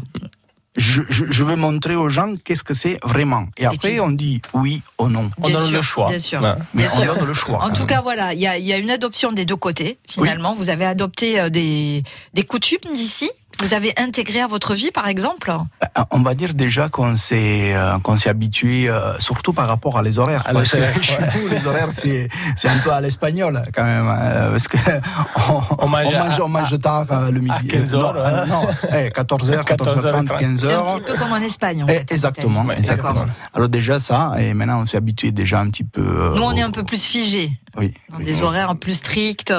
Je, 0.77 1.03
je, 1.11 1.27
je 1.29 1.45
vais 1.45 1.55
montrer 1.57 1.97
aux 1.97 2.09
gens 2.09 2.35
qu'est-ce 2.45 2.65
que 2.65 2.73
c'est 2.73 2.99
vraiment. 3.05 3.47
Et 3.59 3.67
après, 3.67 3.91
puis- 3.91 4.01
on 4.01 4.11
dit 4.11 4.41
oui 4.55 4.81
ou 4.99 5.09
non. 5.09 5.31
On 5.37 5.49
Bien 5.49 5.57
donne 5.57 5.67
sûr, 5.69 5.77
le 5.77 5.83
choix. 5.83 6.09
bien 6.09 6.19
sûr. 6.19 6.41
Ouais. 6.41 6.55
Mais 6.73 6.85
Bien 6.87 6.93
on 6.97 7.03
sûr. 7.03 7.15
donne 7.15 7.27
le 7.27 7.35
choix. 7.35 7.63
En 7.63 7.71
tout 7.71 7.81
même. 7.81 7.87
cas, 7.89 8.01
voilà, 8.01 8.33
il 8.33 8.41
y 8.41 8.47
a, 8.47 8.57
il 8.57 8.65
y 8.65 8.73
a 8.73 8.79
une 8.79 8.91
adoption 8.91 9.33
des 9.33 9.45
deux 9.45 9.57
côtés. 9.57 9.99
Finalement, 10.09 10.55
vous 10.55 10.71
avez 10.71 10.87
adopté 10.87 11.39
euh, 11.39 11.51
des, 11.51 12.03
des 12.33 12.43
coutumes 12.45 12.79
d'ici. 12.95 13.31
Vous 13.61 13.75
avez 13.75 13.93
intégré 13.97 14.41
à 14.41 14.47
votre 14.49 14.75
vie, 14.75 14.91
par 14.93 15.07
exemple. 15.07 15.51
Euh, 15.51 16.03
On 16.11 16.21
va 16.21 16.35
dire 16.35 16.53
déjà 16.55 16.89
qu'on 16.89 17.15
s'est 17.17 17.73
euh, 17.75 17.99
qu'on 18.01 18.17
s'est 18.17 18.29
habitué, 18.31 18.89
euh, 18.89 19.17
surtout 19.19 19.53
par 19.53 19.69
rapport 19.69 19.99
à 19.99 20.03
les 20.03 20.19
horaires. 20.19 20.43
À 20.47 20.53
parce 20.53 20.73
les 20.75 20.81
que 20.81 20.85
horaires, 20.85 21.03
chez 21.03 21.17
ouais. 21.19 21.29
nous, 21.43 21.49
les 21.49 21.67
horaires, 21.67 21.89
c'est 21.93 22.29
c'est 22.57 22.69
un 22.69 22.79
peu 22.79 22.91
à 22.91 23.01
l'espagnol 23.01 23.63
quand 23.75 23.85
même. 23.85 24.09
euh, 24.09 24.51
parce 24.51 24.67
que 24.69 24.79
on, 25.49 25.61
On 25.85 25.89
mange 25.89 26.09
on 26.09 26.19
mange, 26.19 26.41
à- 26.41 26.45
on 26.45 26.49
mange 26.49 26.81
tard 26.81 27.31
le 27.31 27.41
midi. 27.41 27.53
à 27.53 27.61
15 27.79 27.95
Euh, 27.95 27.99
non, 27.99 28.05
heures, 28.05 28.17
euh, 28.17 28.43
hein. 28.43 28.47
non, 28.47 28.63
eh, 28.91 29.09
14h, 29.11 29.65
14h30, 29.65 30.27
15h. 30.27 30.59
C'est 30.59 30.75
un 30.75 30.83
petit 30.85 31.01
peu 31.13 31.15
comme 31.19 31.33
en 31.33 31.37
Espagne, 31.37 31.85
en 31.85 31.87
Eh, 31.89 31.93
fait. 31.93 32.11
en 32.11 32.15
exactement. 32.15 32.65
D'accord. 32.65 33.27
Alors 33.55 33.69
déjà 33.69 34.01
ça, 34.01 34.33
et 34.39 34.55
maintenant 34.55 34.81
on 34.83 34.87
s'est 34.87 34.97
habitué 34.97 35.31
déjà 35.31 35.61
un 35.61 35.69
petit 35.71 35.85
peu. 35.85 36.33
Nous, 36.35 36.43
on 36.43 36.53
est 36.57 36.63
un 36.63 36.71
peu 36.71 36.83
plus 36.83 37.05
figé, 37.05 37.53
oui, 37.77 37.95
dans 38.11 38.19
oui. 38.19 38.25
des 38.25 38.43
horaires 38.43 38.75
plus 38.77 38.95
stricts. 38.95 39.53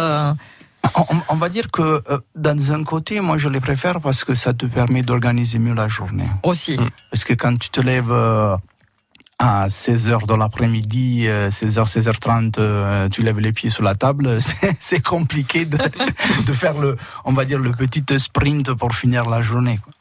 On, 0.96 1.18
on 1.30 1.36
va 1.36 1.50
dire 1.50 1.72
que 1.72 1.82
euh, 2.10 2.20
dans 2.36 2.72
un 2.72 2.84
côté, 2.84 3.20
moi 3.22 3.38
je 3.38 3.50
les 3.50 3.60
préfère 3.62 4.00
parce 4.02 4.24
que 4.24 4.34
ça 4.34 4.54
te 4.54 4.66
permet 4.66 5.02
d'organiser 5.02 5.58
mieux 5.60 5.74
la 5.74 5.88
journée. 5.88 6.30
aussi. 6.44 6.78
Mm. 6.78 6.90
Parce 7.12 7.24
que 7.24 7.34
quand 7.34 7.58
tu 7.58 7.70
te 7.70 7.82
lèves 7.82 8.12
euh, 8.12 8.56
à 9.40 9.68
16h 9.68 10.28
de 10.28 10.36
l'après-midi, 10.36 11.26
euh, 11.28 11.50
16h, 11.50 11.88
16h30, 11.92 12.56
euh, 12.60 13.10
tu 13.10 13.24
lèves 13.24 13.40
les 13.40 13.54
pieds 13.54 13.70
sur 13.70 13.84
la 13.84 13.96
table, 13.96 14.42
c'est- 14.42 14.76
c'est 14.80 15.02
compliqué 15.02 15.66
de, 15.66 15.78
de 16.48 16.54
faire 16.54 16.78
le, 16.80 16.98
on 17.26 17.34
va 17.34 17.46
dire, 17.46 17.60
le 17.60 17.72
petit 17.72 18.04
sprint 18.20 18.74
pour 18.74 18.94
finir 18.94 19.28
la 19.30 19.42
journée. 19.42 19.80
quoi. 19.84 19.94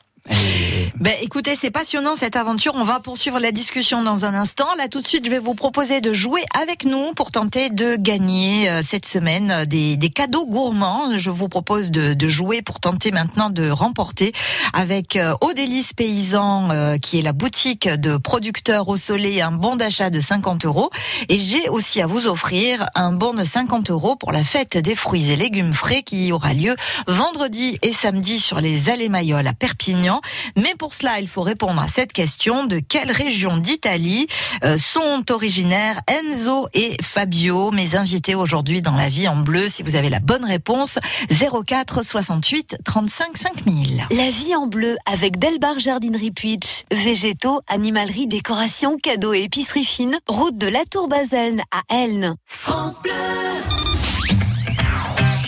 Ben, 1.02 1.14
écoutez, 1.20 1.56
c'est 1.56 1.70
passionnant 1.70 2.14
cette 2.14 2.36
aventure. 2.36 2.74
On 2.76 2.84
va 2.84 3.00
poursuivre 3.00 3.40
la 3.40 3.50
discussion 3.50 4.04
dans 4.04 4.24
un 4.24 4.34
instant. 4.34 4.68
Là, 4.78 4.86
tout 4.86 5.00
de 5.00 5.06
suite, 5.06 5.24
je 5.24 5.30
vais 5.30 5.40
vous 5.40 5.54
proposer 5.54 6.00
de 6.00 6.12
jouer 6.12 6.44
avec 6.60 6.84
nous 6.84 7.12
pour 7.14 7.32
tenter 7.32 7.70
de 7.70 7.96
gagner 7.96 8.70
euh, 8.70 8.82
cette 8.82 9.06
semaine 9.06 9.50
euh, 9.50 9.64
des, 9.64 9.96
des 9.96 10.10
cadeaux 10.10 10.46
gourmands. 10.46 11.18
Je 11.18 11.30
vous 11.30 11.48
propose 11.48 11.90
de, 11.90 12.14
de, 12.14 12.28
jouer 12.28 12.62
pour 12.62 12.78
tenter 12.78 13.10
maintenant 13.10 13.50
de 13.50 13.68
remporter 13.68 14.32
avec 14.74 15.16
euh, 15.16 15.34
Odélis 15.40 15.88
Paysan, 15.96 16.68
qui 17.00 17.18
est 17.18 17.22
la 17.22 17.32
boutique 17.32 17.88
de 17.88 18.16
producteurs 18.16 18.88
au 18.88 18.96
soleil, 18.96 19.40
un 19.40 19.50
bon 19.50 19.76
d'achat 19.76 20.10
de 20.10 20.20
50 20.20 20.64
euros. 20.66 20.90
Et 21.28 21.38
j'ai 21.38 21.68
aussi 21.68 22.00
à 22.00 22.06
vous 22.06 22.26
offrir 22.26 22.86
un 22.94 23.12
bon 23.12 23.34
de 23.34 23.44
50 23.44 23.90
euros 23.90 24.14
pour 24.14 24.30
la 24.30 24.44
fête 24.44 24.76
des 24.76 24.94
fruits 24.94 25.30
et 25.30 25.36
légumes 25.36 25.72
frais 25.72 26.02
qui 26.02 26.32
aura 26.32 26.54
lieu 26.54 26.76
vendredi 27.08 27.78
et 27.82 27.92
samedi 27.92 28.38
sur 28.38 28.60
les 28.60 28.88
allées 28.88 29.08
Mayol 29.08 29.46
à 29.46 29.52
Perpignan. 29.52 30.11
Mais 30.56 30.74
pour 30.78 30.94
cela, 30.94 31.20
il 31.20 31.28
faut 31.28 31.42
répondre 31.42 31.80
à 31.80 31.88
cette 31.88 32.12
question 32.12 32.64
de 32.64 32.78
quelle 32.78 33.10
région 33.10 33.56
d'Italie 33.56 34.26
euh, 34.64 34.76
sont 34.76 35.24
originaires 35.30 36.00
Enzo 36.08 36.68
et 36.74 36.96
Fabio, 37.02 37.70
mes 37.70 37.96
invités 37.96 38.34
aujourd'hui 38.34 38.82
dans 38.82 38.94
la 38.94 39.08
vie 39.08 39.28
en 39.28 39.36
bleu. 39.36 39.68
Si 39.68 39.82
vous 39.82 39.96
avez 39.96 40.08
la 40.08 40.20
bonne 40.20 40.44
réponse, 40.44 40.98
04 41.30 42.04
68 42.04 42.76
35 42.84 43.36
5000. 43.36 44.06
La 44.10 44.30
vie 44.30 44.54
en 44.54 44.66
bleu 44.66 44.96
avec 45.06 45.38
Delbar 45.38 45.78
Jardinerie 45.78 46.30
Puitch. 46.30 46.84
Végétaux, 46.90 47.60
animalerie, 47.68 48.26
décoration, 48.26 48.96
cadeaux 48.96 49.34
et 49.34 49.42
épicerie 49.42 49.84
fine. 49.84 50.18
Route 50.28 50.56
de 50.56 50.68
la 50.68 50.84
Tour 50.90 51.08
Baselne 51.08 51.62
à 51.70 51.94
Elne. 51.94 52.36
France 52.46 53.00
Bleu. 53.02 53.12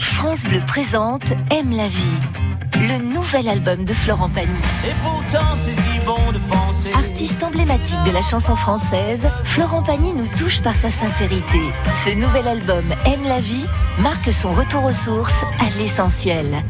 France 0.00 0.42
Bleu 0.44 0.62
présente 0.66 1.32
Aime 1.50 1.76
la 1.76 1.88
vie 1.88 2.43
le 2.76 2.98
nouvel 2.98 3.48
album 3.48 3.84
de 3.84 3.92
Florent 3.92 4.28
Pagny. 4.28 4.48
Et 4.86 4.94
pourtant, 5.02 5.56
c'est 5.64 5.80
si 5.80 5.98
bon 6.04 6.32
de 6.32 6.38
penser. 6.38 6.92
Artiste 6.92 7.42
emblématique 7.42 7.98
de 8.06 8.12
la 8.12 8.22
chanson 8.22 8.56
française, 8.56 9.28
Florent 9.44 9.82
Pagny 9.82 10.12
nous 10.12 10.26
touche 10.36 10.60
par 10.60 10.74
sa 10.74 10.90
sincérité. 10.90 11.60
Ce 12.04 12.14
nouvel 12.14 12.48
album 12.48 12.84
Aime 13.06 13.24
la 13.24 13.40
vie 13.40 13.64
marque 13.98 14.32
son 14.32 14.52
retour 14.52 14.84
aux 14.84 14.92
sources, 14.92 15.44
à 15.60 15.70
l'essentiel. 15.78 16.62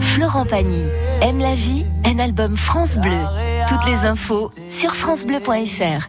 Florent 0.00 0.46
Pagny, 0.46 0.84
Aime 1.22 1.38
la 1.38 1.54
vie, 1.54 1.84
un 2.04 2.18
album 2.18 2.56
France 2.56 2.98
Bleu. 2.98 3.24
Toutes 3.68 3.84
les 3.84 4.04
infos 4.04 4.50
sur 4.70 4.94
francebleu.fr. 4.94 6.08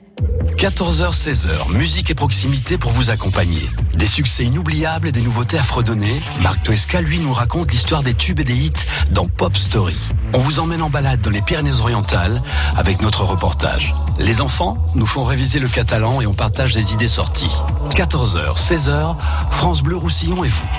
14h-16h, 0.58 1.72
musique 1.72 2.12
et 2.12 2.16
proximité 2.16 2.78
pour 2.78 2.92
vous 2.92 3.10
accompagner. 3.10 3.68
Des 3.96 4.06
succès 4.06 4.44
inoubliables 4.44 5.08
et 5.08 5.12
des 5.12 5.22
nouveautés 5.22 5.58
à 5.58 5.64
fredonner. 5.64 6.22
Marc 6.42 6.62
Toesca, 6.64 7.02
lui, 7.02 7.20
nous 7.20 7.34
raconte 7.34 7.72
l'histoire 7.72 8.04
des 8.04 8.14
tubes 8.14 8.40
et 8.40 8.44
des 8.44 8.56
hits 8.56 8.86
dans 9.12 9.28
Pop 9.28 9.58
Story. 9.58 9.98
On 10.34 10.40
vous 10.40 10.60
emmène 10.60 10.84
en 10.84 10.90
balade 10.90 11.22
dans 11.22 11.32
les 11.32 11.42
Pyrénées-Orientales 11.42 12.42
avec 12.76 13.02
notre 13.02 13.24
reportage. 13.24 13.96
Les 14.20 14.40
enfants 14.42 14.78
nous 14.94 15.08
font 15.08 15.24
réviser 15.24 15.60
le 15.60 15.68
catalan 15.68 16.22
et 16.22 16.28
on 16.28 16.34
partage 16.34 16.74
des 16.74 16.94
idées 16.94 17.08
sorties. 17.08 17.52
14h, 17.92 18.56
16h, 18.56 19.16
France 19.50 19.82
Bleu 19.82 19.96
Roussillon 19.96 20.44
et 20.44 20.50
vous. 20.50 20.70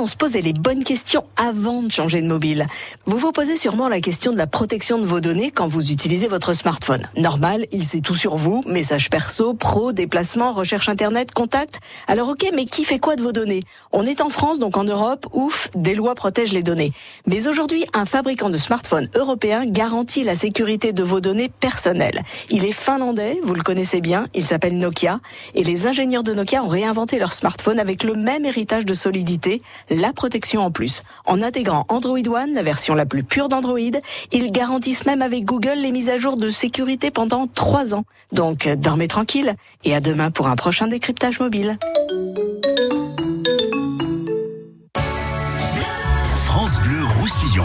On 0.00 0.06
se 0.06 0.16
posait 0.16 0.40
les 0.40 0.54
bonnes 0.54 0.82
questions 0.82 1.24
avant 1.36 1.82
de 1.82 1.90
changer 1.90 2.22
de 2.22 2.26
mobile 2.26 2.66
Vous 3.04 3.18
vous 3.18 3.32
posez 3.32 3.58
sûrement 3.58 3.86
la 3.86 4.00
question 4.00 4.32
de 4.32 4.38
la 4.38 4.46
protection 4.46 4.98
de 4.98 5.04
vos 5.04 5.20
données 5.20 5.50
quand 5.50 5.66
vous 5.66 5.92
utilisez 5.92 6.26
votre 6.26 6.54
smartphone. 6.54 7.02
Normal, 7.18 7.66
il 7.70 7.84
sait 7.84 8.00
tout 8.00 8.14
sur 8.14 8.36
vous, 8.36 8.62
messages 8.66 9.10
perso, 9.10 9.52
pro, 9.52 9.92
déplacements, 9.92 10.52
recherche 10.52 10.88
internet, 10.88 11.32
contact. 11.32 11.80
Alors 12.08 12.30
ok, 12.30 12.46
mais 12.54 12.64
qui 12.64 12.84
fait 12.84 12.98
quoi 12.98 13.14
de 13.16 13.22
vos 13.22 13.32
données? 13.32 13.62
On 13.92 14.06
est 14.06 14.22
en 14.22 14.30
France, 14.30 14.58
donc 14.58 14.78
en 14.78 14.84
Europe, 14.84 15.26
ouf, 15.34 15.68
des 15.74 15.94
lois 15.94 16.14
protègent 16.14 16.54
les 16.54 16.62
données. 16.62 16.92
Mais 17.26 17.46
aujourd'hui, 17.46 17.84
un 17.92 18.06
fabricant 18.06 18.48
de 18.48 18.56
smartphones 18.56 19.10
européen 19.14 19.66
garantit 19.66 20.24
la 20.24 20.34
sécurité 20.34 20.94
de 20.94 21.02
vos 21.02 21.20
données 21.20 21.50
personnelles. 21.50 22.22
Il 22.48 22.64
est 22.64 22.72
finlandais, 22.72 23.38
vous 23.42 23.54
le 23.54 23.62
connaissez 23.62 24.00
bien, 24.00 24.24
il 24.32 24.46
s'appelle 24.46 24.78
Nokia, 24.78 25.20
et 25.54 25.62
les 25.62 25.86
ingénieurs 25.86 26.22
de 26.22 26.32
Nokia 26.32 26.64
ont 26.64 26.68
réinventé 26.68 27.18
leur 27.18 27.34
smartphone 27.34 27.78
avec 27.78 28.02
le 28.02 28.14
même 28.14 28.46
héritage 28.46 28.86
de 28.86 28.94
solidité, 28.94 29.60
la 29.90 30.12
protection 30.12 30.62
en 30.62 30.70
plus. 30.70 31.02
En 31.26 31.42
intégrant 31.42 31.84
Android 31.88 32.18
One, 32.26 32.54
la 32.54 32.62
version 32.62 32.94
la 32.94 33.06
plus 33.06 33.24
pure 33.24 33.48
d'Android, 33.48 33.78
ils 34.32 34.52
garantissent 34.52 35.04
même 35.04 35.22
avec 35.22 35.44
Google 35.44 35.76
les 35.76 35.92
mises 35.92 36.08
à 36.08 36.16
jour 36.16 36.36
de 36.36 36.48
sécurité 36.48 37.10
pendant 37.10 37.46
trois 37.46 37.94
ans. 37.94 38.04
Donc, 38.32 38.68
dormez 38.68 39.08
tranquille 39.08 39.54
et 39.84 39.94
à 39.94 40.00
demain 40.00 40.30
pour 40.30 40.48
un 40.48 40.56
prochain 40.56 40.86
décryptage 40.86 41.40
mobile. 41.40 41.76
France 46.46 46.78
Bleu 46.80 47.04
Roussillon. 47.20 47.64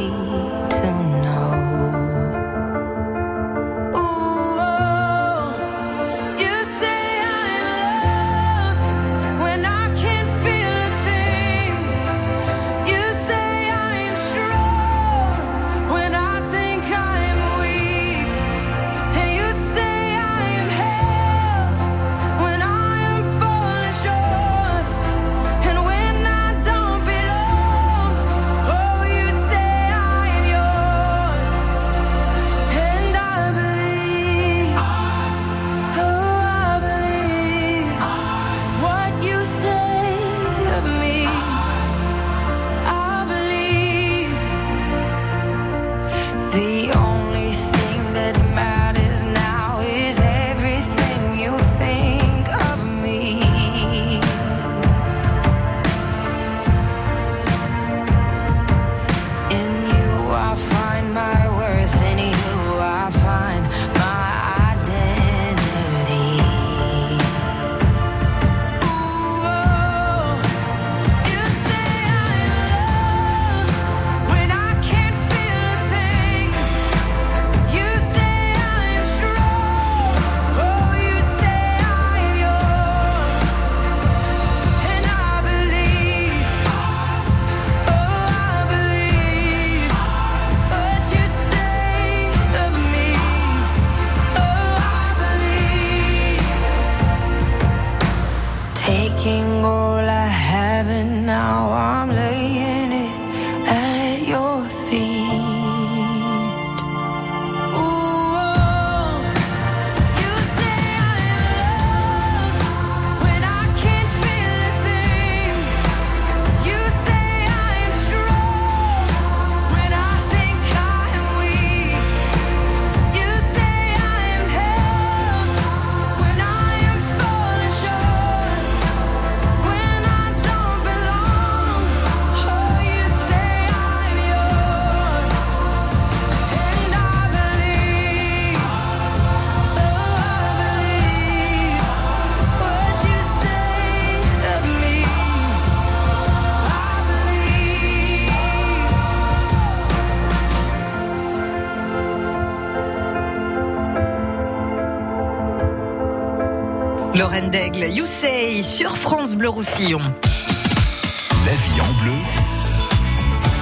Lorraine 157.41 157.49
Daigle, 157.49 157.91
You 157.91 158.05
Say 158.05 158.61
sur 158.63 158.97
France 158.97 159.35
Bleu 159.35 159.49
Roussillon. 159.49 159.99
La 159.99 161.51
vie 161.51 161.81
en 161.81 162.03
bleu, 162.03 162.13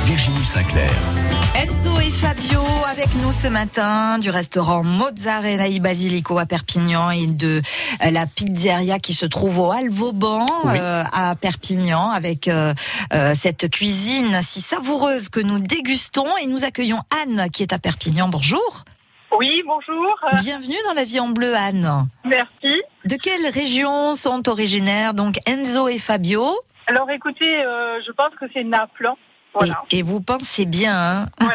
Virginie 0.05 0.43
Sinclair. 0.43 0.91
Enzo 1.55 1.99
et 1.99 2.09
Fabio 2.09 2.61
avec 2.89 3.07
nous 3.15 3.31
ce 3.31 3.47
matin 3.47 4.17
du 4.19 4.29
restaurant 4.29 4.83
Mozzarella 4.83 5.67
i 5.67 5.79
Basilico 5.79 6.37
à 6.37 6.45
Perpignan 6.45 7.11
et 7.11 7.27
de 7.27 7.61
euh, 8.03 8.11
la 8.11 8.25
pizzeria 8.25 8.99
qui 8.99 9.13
se 9.13 9.25
trouve 9.25 9.59
au 9.59 9.71
Alvauban 9.71 10.45
euh, 10.65 11.03
à 11.11 11.35
Perpignan 11.35 12.09
avec 12.09 12.47
euh, 12.47 12.73
euh, 13.13 13.33
cette 13.39 13.69
cuisine 13.69 14.39
si 14.41 14.61
savoureuse 14.61 15.29
que 15.29 15.39
nous 15.39 15.59
dégustons 15.59 16.37
et 16.41 16.47
nous 16.47 16.63
accueillons 16.63 16.99
Anne 17.23 17.49
qui 17.51 17.63
est 17.63 17.73
à 17.73 17.79
Perpignan. 17.79 18.27
Bonjour. 18.27 18.83
Oui, 19.37 19.63
bonjour. 19.65 20.15
Bienvenue 20.43 20.75
dans 20.87 20.93
la 20.93 21.03
vie 21.03 21.19
en 21.19 21.29
bleu 21.29 21.53
Anne. 21.55 22.07
Merci. 22.25 22.81
De 23.05 23.15
quelle 23.15 23.47
région 23.53 24.15
sont 24.15 24.47
originaires 24.49 25.13
donc 25.13 25.35
Enzo 25.47 25.87
et 25.87 25.99
Fabio? 25.99 26.45
Alors 26.87 27.09
écoutez, 27.11 27.63
euh, 27.63 27.99
je 28.05 28.11
pense 28.11 28.31
que 28.39 28.45
c'est 28.53 28.63
Naples. 28.63 29.09
Voilà. 29.53 29.81
et, 29.91 29.99
et 29.99 30.03
vous 30.03 30.21
pensez 30.21 30.65
bien 30.65 30.95
hein? 30.95 31.25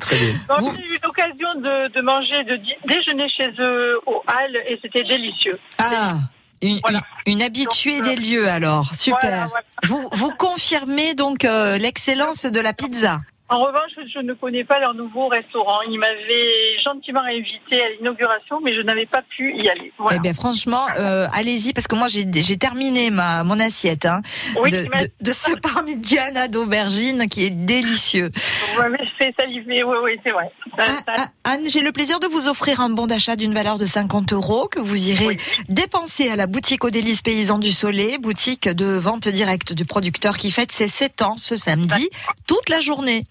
Très 0.00 0.16
bien. 0.16 0.34
Donc, 0.48 0.76
J'ai 0.78 0.94
eu 0.94 0.98
l'occasion 1.04 1.54
de, 1.56 1.88
de 1.92 2.00
manger, 2.00 2.42
de 2.44 2.58
déjeuner 2.86 3.28
chez 3.28 3.50
eux 3.58 3.98
au 4.06 4.22
Hall 4.26 4.56
et 4.66 4.78
c'était 4.80 5.02
délicieux. 5.02 5.58
Ah, 5.78 6.14
une, 6.62 6.78
Voilà. 6.80 7.02
une- 7.26 7.32
une 7.34 7.42
habituée 7.42 7.98
Donc, 7.98 8.06
euh, 8.08 8.14
des 8.14 8.16
lieux 8.16 8.48
alors, 8.48 8.94
super. 8.94 9.20
Voilà, 9.20 9.46
voilà. 9.48 9.64
Vous, 9.84 10.08
vous 10.12 10.30
confirmez 10.38 11.14
donc 11.14 11.44
euh, 11.44 11.76
l'excellence 11.78 12.44
de 12.46 12.60
la 12.60 12.72
pizza? 12.72 13.20
En 13.50 13.60
revanche, 13.60 13.92
je 14.12 14.18
ne 14.18 14.34
connais 14.34 14.64
pas 14.64 14.78
leur 14.78 14.92
nouveau 14.94 15.28
restaurant. 15.28 15.78
Ils 15.90 15.98
m'avaient 15.98 16.78
gentiment 16.84 17.22
invité 17.22 17.82
à 17.82 17.88
l'inauguration, 17.90 18.60
mais 18.62 18.74
je 18.74 18.82
n'avais 18.82 19.06
pas 19.06 19.22
pu 19.22 19.54
y 19.56 19.68
aller. 19.70 19.90
Voilà. 19.98 20.16
Eh 20.18 20.20
bien 20.20 20.34
franchement, 20.34 20.86
euh, 20.98 21.26
allez-y 21.32 21.72
parce 21.72 21.86
que 21.86 21.94
moi 21.94 22.08
j'ai 22.08 22.26
terminé 22.58 23.10
ma 23.10 23.44
mon 23.44 23.58
assiette 23.58 24.04
hein, 24.04 24.20
Oui, 24.62 24.70
de, 24.70 24.82
de, 24.82 25.08
de 25.20 25.32
ce 25.32 25.52
parmigiana 25.60 26.48
d'aubergine 26.48 27.26
qui 27.28 27.44
est 27.46 27.50
délicieux. 27.50 28.30
Vous 28.74 28.82
m'avez 28.82 29.06
fait 29.18 29.34
saliver, 29.38 29.82
oui, 29.82 29.96
oui, 30.04 30.12
c'est 30.24 30.32
vrai. 30.32 30.50
Ça- 30.76 30.84
Ah, 30.86 30.98
ça- 31.16 31.24
ah, 31.44 31.52
Anne, 31.52 31.68
j'ai 31.68 31.80
le 31.80 31.92
plaisir 31.92 32.20
de 32.20 32.26
vous 32.26 32.48
offrir 32.48 32.80
un 32.80 32.90
bon 32.90 33.06
d'achat 33.06 33.34
d'une 33.36 33.54
valeur 33.54 33.78
de 33.78 33.86
50 33.86 34.32
euros 34.34 34.68
que 34.68 34.78
vous 34.80 35.08
irez 35.08 35.26
Oui. 35.26 35.38
dépenser 35.70 36.28
à 36.28 36.36
la 36.36 36.46
boutique 36.46 36.84
aux 36.84 36.90
délices 36.90 37.22
paysans 37.22 37.58
du 37.58 37.72
Soleil, 37.72 38.18
boutique 38.18 38.68
de 38.68 38.84
vente 38.98 39.26
directe 39.28 39.72
du 39.72 39.84
producteur 39.86 40.36
qui 40.36 40.50
fête 40.50 40.70
ses 40.72 40.88
7 40.88 41.22
ans 41.22 41.36
ce 41.38 41.56
samedi, 41.56 42.08
toute 42.46 42.68
la 42.68 42.80
journée. 42.80 43.24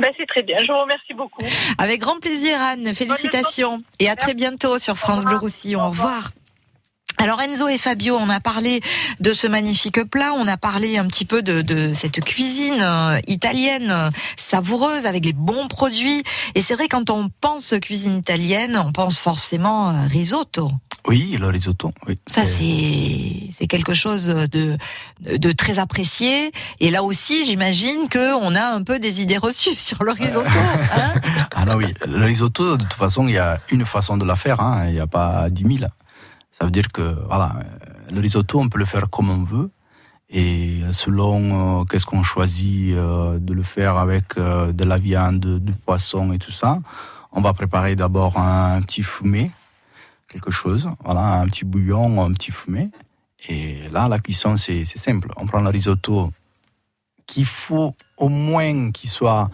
Ben, 0.00 0.10
c'est 0.16 0.26
très 0.26 0.42
bien. 0.42 0.62
Je 0.62 0.72
vous 0.72 0.78
remercie 0.78 1.14
beaucoup. 1.14 1.42
Avec 1.78 2.00
grand 2.00 2.18
plaisir, 2.18 2.60
Anne. 2.60 2.94
Félicitations. 2.94 3.82
Et 3.98 4.08
à 4.08 4.16
très 4.16 4.34
bientôt 4.34 4.78
sur 4.78 4.96
France 4.96 5.24
Bleu 5.24 5.36
Roussillon. 5.36 5.82
Au 5.82 5.90
revoir. 5.90 6.30
Alors 7.22 7.40
Enzo 7.40 7.68
et 7.68 7.78
Fabio, 7.78 8.16
on 8.16 8.28
a 8.28 8.40
parlé 8.40 8.80
de 9.20 9.32
ce 9.32 9.46
magnifique 9.46 10.02
plat, 10.02 10.32
on 10.36 10.48
a 10.48 10.56
parlé 10.56 10.98
un 10.98 11.06
petit 11.06 11.24
peu 11.24 11.40
de, 11.40 11.62
de 11.62 11.92
cette 11.94 12.20
cuisine 12.20 12.80
euh, 12.80 13.20
italienne 13.28 13.90
euh, 13.92 14.10
savoureuse 14.36 15.06
avec 15.06 15.24
les 15.24 15.32
bons 15.32 15.68
produits. 15.68 16.24
Et 16.56 16.60
c'est 16.60 16.74
vrai 16.74 16.88
quand 16.88 17.10
on 17.10 17.28
pense 17.40 17.74
cuisine 17.80 18.18
italienne, 18.18 18.76
on 18.84 18.90
pense 18.90 19.18
forcément 19.20 19.90
euh, 19.90 20.06
risotto. 20.08 20.72
Oui, 21.06 21.36
le 21.38 21.46
risotto. 21.46 21.92
Oui. 22.08 22.18
Ça 22.26 22.44
c'est 22.44 23.50
c'est 23.56 23.68
quelque 23.68 23.94
chose 23.94 24.26
de, 24.26 24.76
de 25.20 25.52
très 25.52 25.78
apprécié. 25.78 26.50
Et 26.80 26.90
là 26.90 27.04
aussi, 27.04 27.46
j'imagine 27.46 28.08
que 28.08 28.34
on 28.34 28.54
a 28.56 28.64
un 28.64 28.82
peu 28.82 28.98
des 28.98 29.20
idées 29.22 29.38
reçues 29.38 29.76
sur 29.76 30.02
le 30.02 30.10
risotto. 30.10 30.48
hein 30.92 31.14
Ah 31.54 31.64
non, 31.66 31.76
oui. 31.76 31.86
Le 32.04 32.24
risotto, 32.24 32.76
de 32.76 32.82
toute 32.82 32.94
façon, 32.94 33.28
il 33.28 33.34
y 33.34 33.38
a 33.38 33.60
une 33.70 33.84
façon 33.84 34.16
de 34.16 34.24
la 34.24 34.34
faire. 34.34 34.58
hein. 34.60 34.86
Il 34.88 34.94
n'y 34.94 35.00
a 35.00 35.06
pas 35.06 35.48
10 35.50 35.78
000. 35.78 35.90
Ça 36.52 36.64
veut 36.64 36.70
dire 36.70 36.92
que, 36.92 37.16
voilà, 37.26 37.56
le 38.12 38.20
risotto, 38.20 38.60
on 38.60 38.68
peut 38.68 38.78
le 38.78 38.84
faire 38.84 39.10
comme 39.10 39.30
on 39.30 39.42
veut. 39.42 39.70
Et 40.30 40.80
selon 40.92 41.80
euh, 41.80 41.84
qu'est-ce 41.84 42.06
qu'on 42.06 42.22
choisit 42.22 42.94
euh, 42.94 43.38
de 43.38 43.52
le 43.52 43.62
faire 43.62 43.98
avec 43.98 44.38
euh, 44.38 44.72
de 44.72 44.84
la 44.84 44.96
viande, 44.96 45.58
du 45.58 45.72
poisson 45.72 46.32
et 46.32 46.38
tout 46.38 46.52
ça, 46.52 46.78
on 47.32 47.42
va 47.42 47.52
préparer 47.52 47.96
d'abord 47.96 48.38
un 48.38 48.80
petit 48.80 49.02
fumé, 49.02 49.50
quelque 50.28 50.50
chose, 50.50 50.88
voilà, 51.04 51.40
un 51.40 51.46
petit 51.48 51.66
bouillon, 51.66 52.22
un 52.24 52.32
petit 52.32 52.50
fumé. 52.50 52.90
Et 53.48 53.88
là, 53.90 54.08
la 54.08 54.20
cuisson, 54.20 54.56
c'est 54.56 54.84
simple. 54.86 55.28
On 55.36 55.46
prend 55.46 55.60
le 55.60 55.68
risotto 55.68 56.32
qu'il 57.26 57.46
faut 57.46 57.94
au 58.16 58.28
moins 58.28 58.90
qu'il 58.90 59.10
soit 59.10 59.50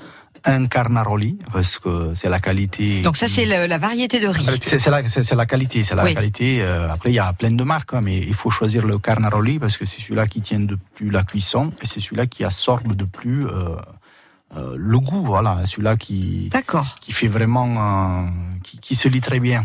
un 0.48 0.66
carnaroli, 0.66 1.38
parce 1.52 1.78
que 1.78 2.12
c'est 2.14 2.28
la 2.28 2.40
qualité. 2.40 3.02
Donc 3.02 3.16
ça 3.16 3.28
c'est 3.28 3.44
la 3.46 3.78
variété 3.78 4.18
de 4.20 4.28
riz. 4.28 4.46
C'est 4.62 4.78
c'est 4.78 4.90
la, 4.90 5.02
la 5.02 5.46
qualité, 5.46 5.84
c'est 5.84 5.94
la 5.94 6.04
Oui. 6.04 6.14
qualité. 6.14 6.58
euh, 6.62 6.90
après, 6.90 7.10
il 7.10 7.14
y 7.14 7.18
a 7.18 7.32
plein 7.32 7.50
de 7.50 7.64
marques, 7.64 7.94
hein, 7.94 8.00
mais 8.02 8.18
il 8.18 8.34
faut 8.34 8.50
choisir 8.50 8.86
le 8.86 8.98
carnaroli 8.98 9.58
parce 9.58 9.76
que 9.76 9.84
c'est 9.84 10.00
celui-là 10.00 10.26
qui 10.26 10.40
tient 10.40 10.60
de 10.60 10.76
plus 10.94 11.10
la 11.10 11.22
cuisson 11.24 11.72
et 11.82 11.86
c'est 11.86 12.00
celui-là 12.00 12.26
qui 12.26 12.44
absorbe 12.44 12.94
de 12.94 13.04
plus 13.04 13.46
euh, 13.46 13.76
euh, 14.56 14.74
le 14.78 14.98
goût. 14.98 15.22
Voilà, 15.24 15.64
celui-là 15.66 15.96
qui, 15.96 16.50
qui 17.00 17.12
fait 17.12 17.28
vraiment, 17.28 17.68
euh, 17.76 18.26
qui, 18.64 18.78
qui 18.78 18.94
se 18.94 19.08
lit 19.08 19.20
très 19.20 19.40
bien. 19.40 19.64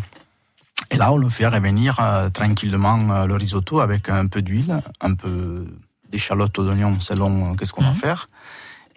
Et 0.91 0.97
là, 0.97 1.11
on 1.13 1.17
le 1.17 1.29
fait 1.29 1.47
revenir 1.47 1.97
euh, 1.99 2.29
tranquillement 2.29 2.99
euh, 3.09 3.25
le 3.25 3.35
risotto 3.35 3.79
avec 3.79 4.09
un 4.09 4.27
peu 4.27 4.41
d'huile, 4.41 4.81
un 5.01 5.13
peu 5.13 5.65
d'échalote 6.11 6.55
d'oignon 6.55 6.99
selon 6.99 7.31
euh, 7.51 7.55
qu'est-ce 7.55 7.71
qu'on 7.73 7.83
va 7.83 7.91
Mhm. 7.91 7.95
faire. 7.95 8.27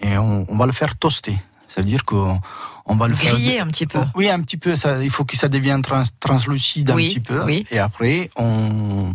Et 0.01 0.19
on, 0.19 0.45
on 0.51 0.57
va 0.57 0.67
le 0.67 0.73
faire 0.73 0.97
toaster. 0.97 1.39
Ça 1.77 1.83
veut 1.83 1.87
dire 1.89 2.05
qu'on 2.07 2.41
on 2.87 2.95
va 2.97 3.07
le 3.07 3.15
faire 3.15 3.35
Griller 3.35 3.61
un 3.61 3.67
petit 3.67 3.87
peu. 3.87 4.01
oui, 4.15 4.31
un 4.31 4.41
petit 4.41 4.57
peu. 4.57 4.75
Ça, 4.77 5.03
il 5.05 5.11
faut 5.11 5.27
que 5.27 5.37
ça 5.37 5.49
devienne 5.49 5.83
trans- 5.83 6.03
translucide 6.19 6.91
Oui, 6.91 7.05
un 7.07 7.09
petit 7.11 7.21
peu. 7.21 7.45
oui. 7.45 7.67
Et 7.71 7.79
après, 7.79 8.31
on, 8.37 9.13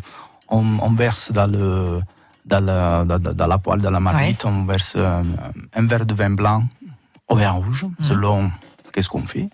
on, 0.47 0.63
on 0.79 0.89
verse 0.91 1.31
dans, 1.31 1.47
le, 1.51 2.01
dans, 2.45 2.63
la, 2.63 3.03
dans, 3.03 3.17
dans 3.17 3.47
la 3.47 3.57
poêle, 3.57 3.81
dans 3.81 3.89
la 3.89 3.99
marmite, 3.99 4.45
on 4.45 4.65
verse 4.65 4.95
un, 4.95 5.25
un 5.73 5.87
verre 5.87 6.05
de 6.05 6.13
vin 6.13 6.29
blanc 6.29 6.63
au 7.27 7.35
vin 7.35 7.49
rouge, 7.49 7.85
Mhm. 7.85 7.95
selon 8.05 8.51
qu'est-ce 8.93 9.09
qu'on 9.09 9.25
fait. 9.25 9.49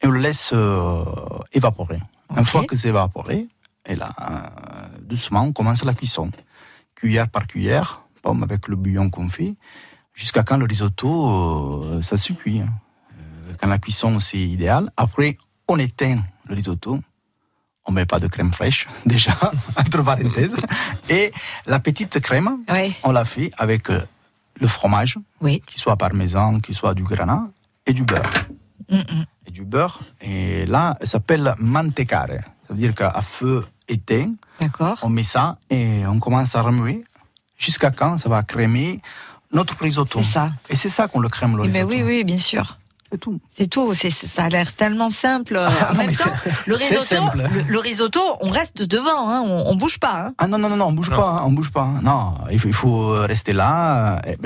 Et 0.00 0.06
on 0.06 0.10
le 0.10 0.18
laisse 0.20 0.50
euh, 0.52 1.04
évaporer. 1.52 2.00
Une 2.36 2.44
fois 2.44 2.64
que 2.64 2.74
c'est 2.74 2.88
évaporé, 2.88 3.46
et 3.86 3.94
là, 3.94 4.10
euh, 4.20 4.98
doucement, 5.02 5.42
on 5.44 5.52
commence 5.52 5.84
la 5.84 5.94
cuisson. 5.94 6.30
Cuillère 6.96 7.28
par 7.28 7.46
cuillère, 7.46 8.02
pomme 8.22 8.42
avec 8.42 8.66
le 8.66 8.74
bouillon 8.76 9.10
qu'on 9.10 9.28
fait, 9.28 9.54
jusqu'à 10.18 10.42
quand 10.42 10.56
le 10.58 10.66
risotto, 10.66 11.30
euh, 11.30 12.02
ça 12.02 12.16
se 12.16 12.32
cuit. 12.32 12.60
hein. 12.60 12.68
Euh, 13.12 13.52
Quand 13.60 13.68
la 13.68 13.78
cuisson, 13.78 14.18
c'est 14.18 14.38
idéal. 14.40 14.90
Après, 14.96 15.38
on 15.68 15.78
éteint 15.78 16.18
le 16.48 16.54
risotto. 16.54 16.98
On 17.86 17.92
met 17.92 18.04
pas 18.04 18.18
de 18.18 18.26
crème 18.26 18.52
fraîche, 18.52 18.86
déjà, 19.06 19.32
entre 19.78 20.02
parenthèses. 20.02 20.56
Et 21.08 21.32
la 21.66 21.78
petite 21.78 22.20
crème, 22.20 22.58
on 23.04 23.12
la 23.12 23.24
fait 23.24 23.50
avec 23.56 23.88
euh, 23.90 24.02
le 24.60 24.66
fromage, 24.66 25.18
Oui. 25.40 25.62
qu'il 25.66 25.80
soit 25.80 25.96
parmesan, 25.96 26.58
qu'il 26.60 26.74
soit 26.74 26.94
du 26.94 27.04
granat, 27.04 27.44
et 27.86 27.92
du 27.94 28.04
beurre. 28.04 28.28
Mm, 28.90 28.96
mm. 28.98 29.24
Et 29.46 29.50
du 29.52 29.64
beurre. 29.64 30.00
Et 30.20 30.66
là, 30.66 30.96
ça 31.00 31.06
s'appelle 31.06 31.54
mantecare. 31.58 32.26
Ça 32.66 32.74
veut 32.74 32.76
dire 32.76 32.94
qu'à 32.94 33.22
feu 33.22 33.64
éteint, 33.88 34.32
on 35.02 35.08
met 35.08 35.22
ça 35.22 35.56
et 35.70 36.04
on 36.06 36.18
commence 36.18 36.54
à 36.56 36.60
remuer 36.62 37.04
jusqu'à 37.56 37.90
quand 37.90 38.18
ça 38.18 38.28
va 38.28 38.42
crémer 38.42 39.00
notre 39.52 39.76
risotto. 39.80 40.20
C'est 40.22 40.32
ça. 40.32 40.52
Et 40.68 40.76
c'est 40.76 40.88
ça 40.88 41.08
qu'on 41.08 41.20
le 41.20 41.28
crème 41.28 41.56
le 41.56 41.68
Mais 41.68 41.82
oui, 41.82 42.02
oui, 42.04 42.24
bien 42.24 42.38
sûr. 42.38 42.78
C'est 43.10 43.18
tout. 43.18 43.40
C'est 43.56 43.66
tout. 43.68 43.94
C'est, 43.94 44.10
ça 44.10 44.44
a 44.44 44.48
l'air 44.50 44.72
tellement 44.74 45.08
simple. 45.10 45.56
en 45.56 45.70
non, 45.70 45.98
même 45.98 46.12
temps, 46.12 46.24
le 46.66 46.74
risotto, 46.74 47.04
simple. 47.04 47.48
le, 47.54 47.62
le 47.62 47.78
risotto, 47.78 48.20
on 48.42 48.50
reste 48.50 48.82
devant. 48.82 49.30
Hein, 49.30 49.42
on, 49.46 49.64
on 49.70 49.74
bouge 49.76 49.98
pas. 49.98 50.26
Hein. 50.26 50.32
Ah 50.36 50.46
non, 50.46 50.58
non, 50.58 50.68
non, 50.68 50.76
non, 50.76 50.86
on 50.88 50.92
bouge 50.92 51.08
Non. 51.10 51.16
pas, 51.16 51.28
hein, 51.40 51.42
on 51.44 51.50
bouge 51.52 51.70
pas. 51.70 51.88
Non, 52.02 52.34
il 52.50 52.58
faut, 52.58 52.68
il 52.68 52.74
faut 52.74 53.08
rester 53.22 53.54
là. 53.54 54.20
Eh 54.26 54.36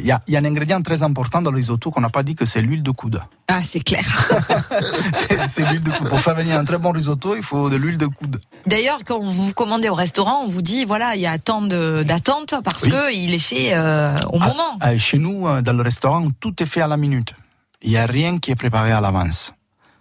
Il 0.00 0.06
y, 0.06 0.10
a, 0.12 0.20
il 0.26 0.32
y 0.32 0.36
a 0.36 0.40
un 0.40 0.44
ingrédient 0.44 0.80
très 0.80 1.02
important 1.02 1.42
dans 1.42 1.50
le 1.50 1.56
risotto 1.56 1.90
qu'on 1.90 2.00
n'a 2.00 2.08
pas 2.08 2.22
dit 2.22 2.34
que 2.34 2.46
c'est 2.46 2.60
l'huile 2.62 2.82
de 2.82 2.90
coude. 2.92 3.20
Ah, 3.46 3.60
c'est 3.62 3.80
clair. 3.80 4.04
C'est 5.14 5.38
c'est 5.48 5.64
l'huile 5.64 5.82
de 5.82 5.90
coude. 5.90 6.08
Pour 6.08 6.20
faire 6.20 6.34
venir 6.34 6.58
un 6.58 6.64
très 6.64 6.78
bon 6.78 6.92
risotto, 6.92 7.36
il 7.36 7.42
faut 7.42 7.68
de 7.70 7.76
l'huile 7.76 7.98
de 7.98 8.06
coude. 8.06 8.40
D'ailleurs, 8.66 8.98
quand 9.06 9.20
vous 9.20 9.32
vous 9.32 9.52
commandez 9.54 9.88
au 9.88 9.94
restaurant, 9.94 10.42
on 10.44 10.48
vous 10.48 10.62
dit 10.62 10.84
voilà, 10.84 11.14
il 11.14 11.20
y 11.20 11.26
a 11.26 11.38
tant 11.38 11.62
de- 11.62 12.02
d'attente 12.06 12.54
parce 12.64 12.84
Oui. 12.84 12.90
que 12.90 13.14
il 13.14 13.34
est 13.34 13.38
fait 13.38 13.70
euh, 13.74 14.18
au 14.32 14.38
Ah, 14.40 14.48
moment. 14.48 14.70
ah, 14.80 14.96
chez 14.98 15.18
nous, 15.18 15.46
euh, 15.48 15.62
dans 15.62 15.72
le 15.72 15.82
restaurant, 15.82 16.28
tout 16.40 16.54
est 16.62 16.66
fait 16.66 16.80
à 16.82 16.86
la 16.88 16.96
minute. 16.96 17.34
Il 17.82 17.90
n'y 17.90 17.96
a 17.96 18.06
rien 18.06 18.38
qui 18.38 18.50
est 18.50 18.56
préparé 18.56 18.92
à 18.92 19.00
l'avance. 19.00 19.52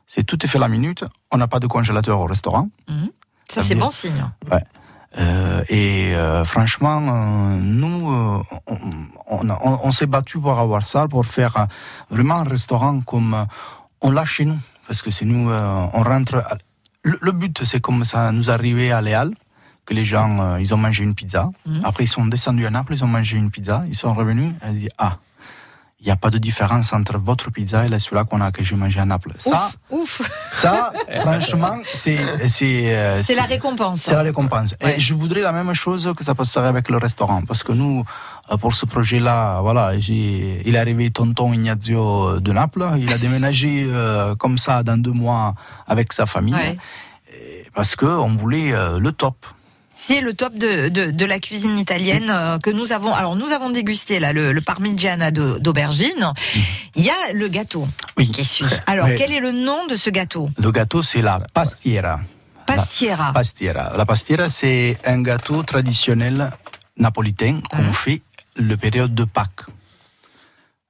C'est 0.08 0.24
tout 0.24 0.44
est 0.44 0.48
fait 0.48 0.60
la 0.60 0.68
minute. 0.68 1.04
On 1.32 1.38
n'a 1.38 1.48
pas 1.48 1.60
de 1.60 1.68
congélateur 1.68 2.20
au 2.20 2.26
restaurant. 2.26 2.70
Ça, 3.50 3.62
ça 3.62 3.64
c'est 3.64 3.76
bon 3.76 3.90
signe. 3.90 4.26
Euh, 5.18 5.64
et 5.70 6.16
euh, 6.16 6.44
franchement, 6.46 7.02
euh, 7.02 7.56
nous, 7.60 8.08
on, 8.12 8.44
on, 9.28 9.50
on- 9.50 9.80
on 9.84 9.92
s'est 9.92 10.06
battu 10.06 10.40
pour 10.40 10.60
avoir 10.60 10.86
ça, 10.86 11.08
pour 11.08 11.26
faire 11.26 11.68
vraiment 12.10 12.36
un 12.36 12.44
restaurant 12.44 13.00
comme 13.02 13.46
on 14.02 14.12
l'a 14.12 14.26
chez 14.26 14.46
nous. 14.46 14.60
Parce 14.88 15.02
que 15.02 15.10
c'est 15.12 15.26
nous, 15.26 15.50
on 15.52 16.04
rentre. 16.04 16.36
à- 16.36 16.58
Le, 17.04 17.18
le 17.22 17.32
but, 17.32 17.64
c'est 17.64 17.80
comme 17.82 18.04
ça 18.04 18.32
nous 18.32 18.50
arrivait 18.52 18.92
à 18.92 19.02
Léal, 19.02 19.32
que 19.86 19.94
les 19.94 20.04
gens, 20.06 20.58
ils 20.58 20.74
ont 20.74 20.78
mangé 20.78 21.04
une 21.04 21.16
pizza. 21.16 21.50
Mhm. 21.66 21.82
Après, 21.86 22.04
ils 22.04 22.08
sont 22.08 22.26
descendus 22.26 22.66
à 22.66 22.70
Naples, 22.70 22.94
ils 22.96 23.04
ont 23.04 23.08
mangé 23.08 23.38
une 23.38 23.50
pizza. 23.50 23.84
Ils 23.88 23.96
sont 23.96 24.14
revenus, 24.14 24.54
ils 24.64 24.70
ont 24.70 24.74
dit 24.74 24.90
Ah, 24.98 25.18
il 26.00 26.06
n'y 26.06 26.12
a 26.12 26.16
pas 26.16 26.30
de 26.30 26.38
différence 26.38 26.94
entre 26.94 27.18
votre 27.18 27.52
pizza 27.52 27.86
et 27.88 28.00
celui-là 28.00 28.24
qu'on 28.24 28.40
a 28.40 28.52
que 28.52 28.64
j'ai 28.64 28.76
mangé 28.76 29.00
à 29.00 29.06
Naples. 29.06 29.32
Ça, 29.40 29.72
ouf, 29.90 30.22
ça, 30.54 30.94
franchement, 31.22 31.80
c'est 31.86 32.20
c'est 32.48 32.96
euh, 32.96 33.24
c'est 33.24 33.34
la 33.34 33.44
récompense. 33.46 34.02
C'est 34.02 34.14
la 34.14 34.22
récompense. 34.22 34.76
Et 34.82 35.00
je 35.00 35.16
voudrais 35.16 35.42
la 35.42 35.52
même 35.52 35.74
chose 35.74 36.14
que 36.16 36.24
ça 36.24 36.36
passerait 36.36 36.68
avec 36.68 36.90
le 36.90 36.98
restaurant, 36.98 37.42
parce 37.48 37.64
que 37.64 37.72
nous, 37.72 38.06
euh, 38.52 38.58
pour 38.58 38.76
ce 38.76 38.86
projet-là, 38.86 39.62
voilà, 39.62 39.96
il 39.96 40.76
est 40.76 40.78
arrivé 40.78 41.10
Tonton 41.10 41.52
Ignazio 41.52 42.40
de 42.42 42.52
Naples, 42.52 42.86
il 43.00 43.12
a 43.12 43.18
déménagé 43.18 43.86
euh, 43.88 44.36
comme 44.36 44.60
ça 44.60 44.84
dans 44.84 44.98
deux 45.02 45.12
mois 45.12 45.56
avec 45.88 46.14
sa 46.14 46.28
famille, 46.28 46.78
parce 47.74 47.96
que 47.96 48.06
on 48.06 48.30
voulait 48.30 48.72
le 49.00 49.12
top 49.12 49.36
c'est 50.08 50.22
le 50.22 50.34
top 50.34 50.56
de, 50.56 50.88
de, 50.88 51.26
la 51.26 51.40
cuisine 51.40 51.78
italienne 51.78 52.30
euh, 52.30 52.58
que 52.60 52.70
nous 52.70 52.94
avons. 52.94 53.14
Alors 53.14 53.36
nous 53.36 53.52
avons 53.52 53.70
dégusté 53.70 54.20
là 54.20 54.32
le, 54.32 54.54
le 54.54 54.62
parmigiana 54.62 55.32
d'aubergine. 55.32 56.32
Il 56.96 57.04
y 57.04 57.10
a 57.10 57.34
le 57.34 57.48
gâteau 57.50 57.88
qui 58.16 58.46
suit. 58.46 58.66
Alors 58.86 59.10
quel 59.18 59.34
est 59.34 59.42
le 59.42 59.52
nom 59.52 59.86
de 59.88 59.98
ce 59.98 60.10
gâteau? 60.10 60.50
Le 60.58 60.72
gâteau 60.72 61.02
c'est 61.04 61.22
la 61.22 61.42
pastiera. 61.54 62.22
Pastiera. 62.66 63.28
La 63.28 63.34
pastiera. 63.34 63.98
La 63.98 64.06
pastiera 64.06 64.48
c'est 64.48 64.98
un 65.06 65.22
gâteau 65.22 65.64
traditionnel 65.64 66.52
napolitain 66.98 67.60
qu'on 67.70 67.78
hein? 67.78 67.94
fait 67.94 68.22
le 68.56 68.78
période 68.78 69.14
de 69.14 69.26
Pâques. 69.26 69.66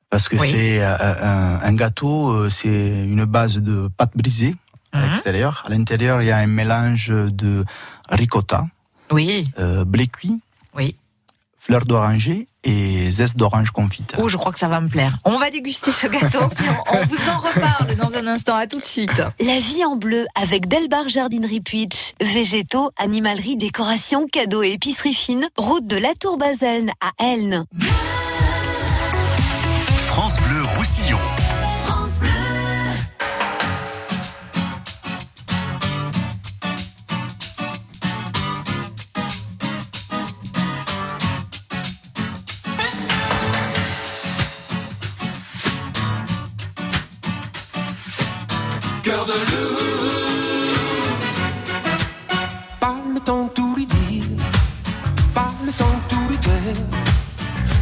Parce 0.09 0.29
que 0.29 0.37
c'est 0.37 0.79
euh, 0.79 0.95
un, 0.95 1.59
un, 1.63 1.73
gâteau, 1.73 2.29
euh, 2.29 2.49
c'est 2.49 2.67
une 2.69 3.25
base 3.25 3.57
de 3.57 3.89
pâte 3.97 4.11
brisée 4.15 4.55
à 4.93 4.99
hein? 4.99 5.07
l'extérieur. 5.07 5.63
À 5.65 5.69
l'intérieur, 5.69 6.21
il 6.21 6.27
y 6.27 6.31
a 6.31 6.37
un 6.37 6.47
mélange 6.47 7.09
de 7.09 7.65
ricotta, 8.09 8.67
oui. 9.11 9.47
Euh, 9.57 9.85
blé 9.85 10.07
cuit. 10.07 10.39
Oui. 10.75 10.95
Fleur 11.59 11.85
d'oranger 11.85 12.47
et 12.63 13.11
zeste 13.11 13.37
d'orange 13.37 13.71
confite. 13.71 14.13
Oh, 14.17 14.29
je 14.29 14.37
crois 14.37 14.51
que 14.51 14.59
ça 14.59 14.67
va 14.67 14.79
me 14.79 14.87
plaire. 14.89 15.17
On 15.25 15.37
va 15.37 15.49
déguster 15.49 15.91
ce 15.91 16.07
gâteau, 16.07 16.47
puis 16.55 16.65
on, 16.91 17.05
vous 17.05 17.29
en 17.29 17.39
reparle 17.39 17.95
dans 17.95 18.17
un 18.17 18.27
instant. 18.27 18.55
À 18.55 18.67
tout 18.67 18.79
de 18.79 18.85
suite. 18.85 19.21
La 19.39 19.59
vie 19.59 19.83
en 19.85 19.95
bleu 19.95 20.25
avec 20.35 20.67
Delbar 20.67 21.07
Jardinerie 21.09 21.61
Puitch. 21.61 22.13
Végétaux, 22.21 22.91
animalerie, 22.97 23.57
décoration, 23.57 24.27
cadeaux 24.27 24.63
et 24.63 24.71
épicerie 24.71 25.13
fine. 25.13 25.47
Route 25.57 25.87
de 25.87 25.97
la 25.97 26.13
Tour 26.13 26.37
Baselne 26.37 26.91
à 27.01 27.23
Elne. 27.23 27.65
France 30.07 30.37
Bleu 30.41 30.63
Roussillon. 30.77 31.19
Cœur 49.07 49.25
de. 49.25 49.33
Pas 52.79 52.95
le 53.13 53.19
temps 53.21 53.47
tout 53.55 53.75
lui 53.75 53.85
dire, 53.85 54.25
pas 55.33 55.53
le 55.65 55.71
temps 55.71 55.99
tout 56.09 56.25
lui 56.29 56.37
faire. 56.41 56.81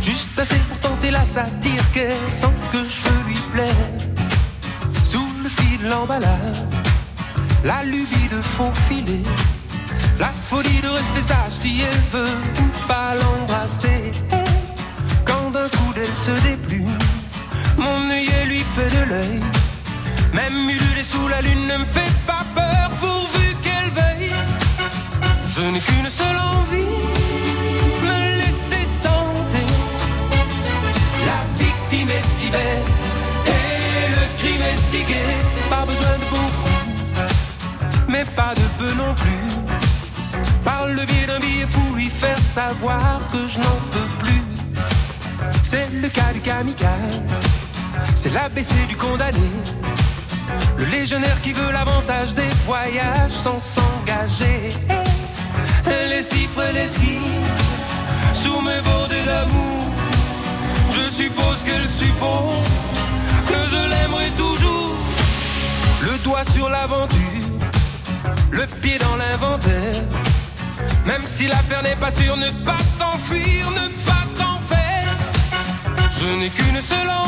Juste 0.03 0.37
assez 0.37 0.61
pour 0.69 0.77
tenter 0.79 1.09
la 1.09 1.25
satire 1.25 1.83
qu'elle 1.93 2.29
sent 2.29 2.57
que 2.71 2.81
je 2.93 2.99
veux 3.05 3.23
lui 3.29 3.39
plaire. 3.53 3.89
Sous 5.03 5.27
le 5.43 5.49
fil 5.49 5.81
de 5.83 5.89
l'emballage, 5.89 6.59
la 7.63 7.83
lubie 7.83 8.29
de 8.29 8.41
faufiler. 8.55 9.23
La 10.19 10.31
folie 10.49 10.81
de 10.81 10.89
rester 10.89 11.21
sage 11.21 11.55
si 11.61 11.81
elle 11.89 12.03
veut 12.17 12.39
pas 12.87 13.11
l'embrasser. 13.21 14.11
Quand 15.25 15.49
d'un 15.51 15.69
coup 15.75 15.91
d'elle 15.95 16.15
se 16.27 16.35
déplume, 16.47 16.97
mon 17.77 18.11
œil 18.11 18.29
lui 18.47 18.63
fait 18.75 18.91
de 18.97 19.03
l'œil. 19.09 19.54
Même 20.35 20.69
ululer 20.69 21.03
sous 21.03 21.29
la 21.29 21.39
lune 21.41 21.65
ne 21.65 21.77
me 21.77 21.85
fait 21.85 22.13
pas 22.27 22.43
peur 22.53 22.89
pourvu 22.99 23.55
qu'elle 23.63 23.89
veille. 23.99 24.33
Je 25.47 25.61
n'ai 25.61 25.79
qu'une 25.79 26.09
seule 26.09 26.35
envie, 26.35 26.97
me 28.07 28.17
laisser 28.39 28.85
tenter. 29.01 29.69
La 31.29 31.39
victime 31.57 32.09
est 32.09 32.27
si 32.37 32.49
belle 32.49 32.83
et 33.57 34.09
le 34.15 34.23
crime 34.39 34.63
est 34.71 34.81
si 34.89 35.03
gai. 35.09 35.37
Pas 35.69 35.85
besoin 35.85 36.17
de 36.21 36.25
beaucoup, 36.33 36.75
mais 38.09 38.25
pas 38.35 38.53
de 38.55 38.65
peu 38.77 38.91
non 38.93 39.15
plus. 39.15 39.47
Par 40.65 40.87
le 40.87 41.05
biais 41.05 41.27
d'un 41.27 41.39
billet 41.39 41.67
fou, 41.69 41.95
lui 41.95 42.09
faire 42.09 42.39
savoir 42.39 43.21
que 43.31 43.47
je 43.47 43.57
n'en 43.59 43.79
peux 43.93 44.09
plus. 44.23 44.43
C'est 45.63 45.87
le 45.93 46.09
cas 46.09 46.33
du 46.33 46.41
kamikaze, 46.41 47.21
c'est 48.15 48.31
l'ABC 48.31 48.73
du 48.89 48.97
condamné. 48.97 49.49
Le 50.85 50.91
légionnaire 50.91 51.41
qui 51.41 51.53
veut 51.53 51.71
l'avantage 51.71 52.33
des 52.35 52.49
voyages 52.65 53.31
sans 53.31 53.59
s'engager. 53.59 54.73
Les 56.09 56.21
cifres 56.21 56.61
et 56.69 56.73
les 56.73 56.87
sous 56.87 58.61
mes 58.61 58.81
bordées 58.81 59.25
d'amour. 59.25 59.83
Je 60.91 61.09
suppose 61.09 61.57
qu'elle 61.65 61.89
suppose 61.89 62.63
que 63.47 63.59
je 63.71 63.89
l'aimerai 63.89 64.29
toujours. 64.37 64.95
Le 66.01 66.17
doigt 66.23 66.43
sur 66.43 66.69
l'aventure, 66.69 67.49
le 68.51 68.65
pied 68.81 68.97
dans 68.99 69.15
l'inventaire. 69.15 70.03
Même 71.05 71.23
si 71.25 71.47
l'affaire 71.47 71.83
n'est 71.83 71.95
pas 71.95 72.11
sûre, 72.11 72.37
ne 72.37 72.51
pas 72.63 72.83
s'enfuir, 72.97 73.71
ne 73.71 73.87
pas 74.09 74.25
s'en 74.37 74.59
faire. 74.69 75.15
Je 76.19 76.27
n'ai 76.35 76.49
qu'une 76.49 76.81
seule 76.81 77.09
envie 77.09 77.25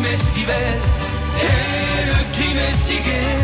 qui 0.00 0.08
m'est 0.08 0.16
si 0.16 0.44
belle 0.44 0.80
et 1.40 2.06
le 2.06 2.32
qui 2.32 2.54
m'est 2.54 2.76
si 2.86 2.94
gai. 3.02 3.40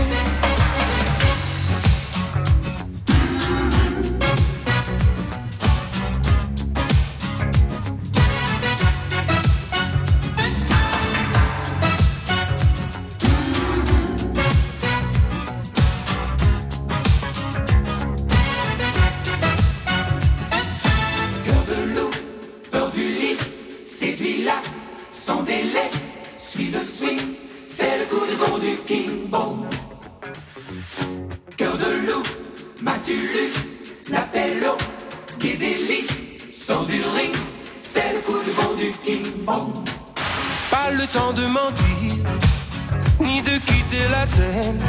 sans 25.26 25.42
délai 25.42 26.05
suis 26.38 26.70
le 26.70 26.82
suis, 26.82 27.18
c'est 27.64 27.98
le 27.98 28.04
coup 28.06 28.26
de 28.26 28.34
gros 28.36 28.58
du 28.58 28.76
Kimbo. 28.86 29.66
Cœur 31.56 31.76
de 31.78 32.06
loup, 32.06 32.22
m'as-tu 32.82 33.14
lu? 33.14 33.52
L'appello, 34.10 34.76
guédéli, 35.38 36.06
sans 36.52 36.84
du 36.84 37.00
ring, 37.16 37.34
c'est 37.80 38.12
le 38.14 38.20
coup 38.20 38.38
de 38.38 38.52
gros 38.52 38.74
du 38.74 38.92
Kimbo. 39.04 39.72
Pas 40.70 40.90
le 40.90 41.06
temps 41.06 41.32
de 41.32 41.46
mentir, 41.46 42.14
ni 43.20 43.42
de 43.42 43.56
quitter 43.66 44.08
la 44.10 44.26
scène. 44.26 44.80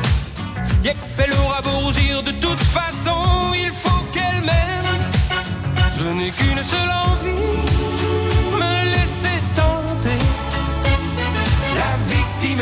Yep, 0.84 0.98
elle 1.18 1.34
aura 1.34 1.62
beau 1.62 1.80
rougir, 1.86 2.24
de 2.24 2.32
toute 2.32 2.60
façon, 2.60 3.54
il 3.54 3.72
faut 3.72 4.06
qu'elle 4.14 4.42
m'aime. 4.44 5.02
Je 5.98 6.04
n'ai 6.14 6.32
qu'une 6.32 6.64
seule 6.64 6.92
envie 6.92 7.87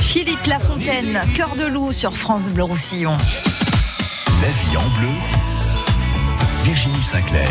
Philippe 0.00 0.46
Lafontaine, 0.46 1.20
Cœur 1.34 1.54
de 1.56 1.66
loup 1.66 1.92
sur 1.92 2.16
France 2.16 2.50
Bleu 2.50 2.64
Roussillon. 2.64 3.16
La 3.16 4.48
vie 4.48 4.76
en 4.76 4.88
bleu, 4.98 5.08
Virginie 6.64 7.02
Sinclair. 7.02 7.50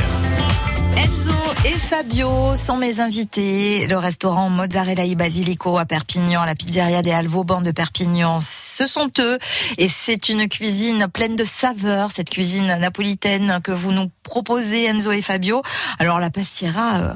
Enzo 0.97 1.31
et 1.65 1.77
Fabio 1.77 2.55
sont 2.55 2.77
mes 2.77 2.99
invités. 2.99 3.87
Le 3.87 3.97
restaurant 3.97 4.49
Mozzarella 4.49 5.05
e 5.05 5.15
Basilico 5.15 5.77
à 5.77 5.85
Perpignan, 5.85 6.43
la 6.45 6.55
pizzeria 6.55 7.01
des 7.01 7.11
Alvauban 7.11 7.61
de 7.61 7.71
Perpignan 7.71 8.39
ce 8.78 8.86
sont 8.86 9.09
eux. 9.19 9.39
Et 9.78 9.88
c'est 9.88 10.30
une 10.30 10.47
cuisine 10.47 11.07
pleine 11.11 11.36
de 11.36 11.43
saveurs, 11.43 12.11
cette 12.11 12.30
cuisine 12.30 12.78
napolitaine 12.80 13.59
que 13.63 13.71
vous 13.71 13.91
nous 13.91 14.11
proposez, 14.23 14.86
Enzo 14.86 15.11
et 15.11 15.21
Fabio. 15.21 15.63
Alors 15.97 16.19
la 16.19 16.30
pastiera, 16.30 16.97
euh, 16.97 17.13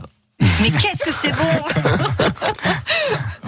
mais 0.62 0.72
qu'est-ce 0.72 1.03
que 1.03 1.14
c'est 1.14 1.32
bon 1.32 1.91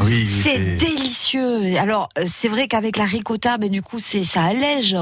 Oui, 0.06 0.28
C'est 0.28 0.76
délicieux. 0.76 1.76
Alors 1.78 2.10
euh, 2.20 2.26
c'est 2.28 2.50
vrai 2.50 2.68
qu'avec 2.68 2.98
la 2.98 3.06
ricotta, 3.06 3.58
ben 3.58 3.70
du 3.70 3.82
coup 3.82 4.00
c'est 4.00 4.24
ça 4.24 4.44
allège 4.44 4.96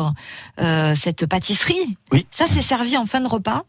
euh, 0.62 0.96
cette 0.96 1.26
pâtisserie. 1.26 1.98
Oui. 2.14 2.26
Ça 2.32 2.46
c'est 2.48 2.62
servi 2.62 2.96
en 2.98 3.06
fin 3.06 3.20
de 3.20 3.28
repas. 3.28 3.64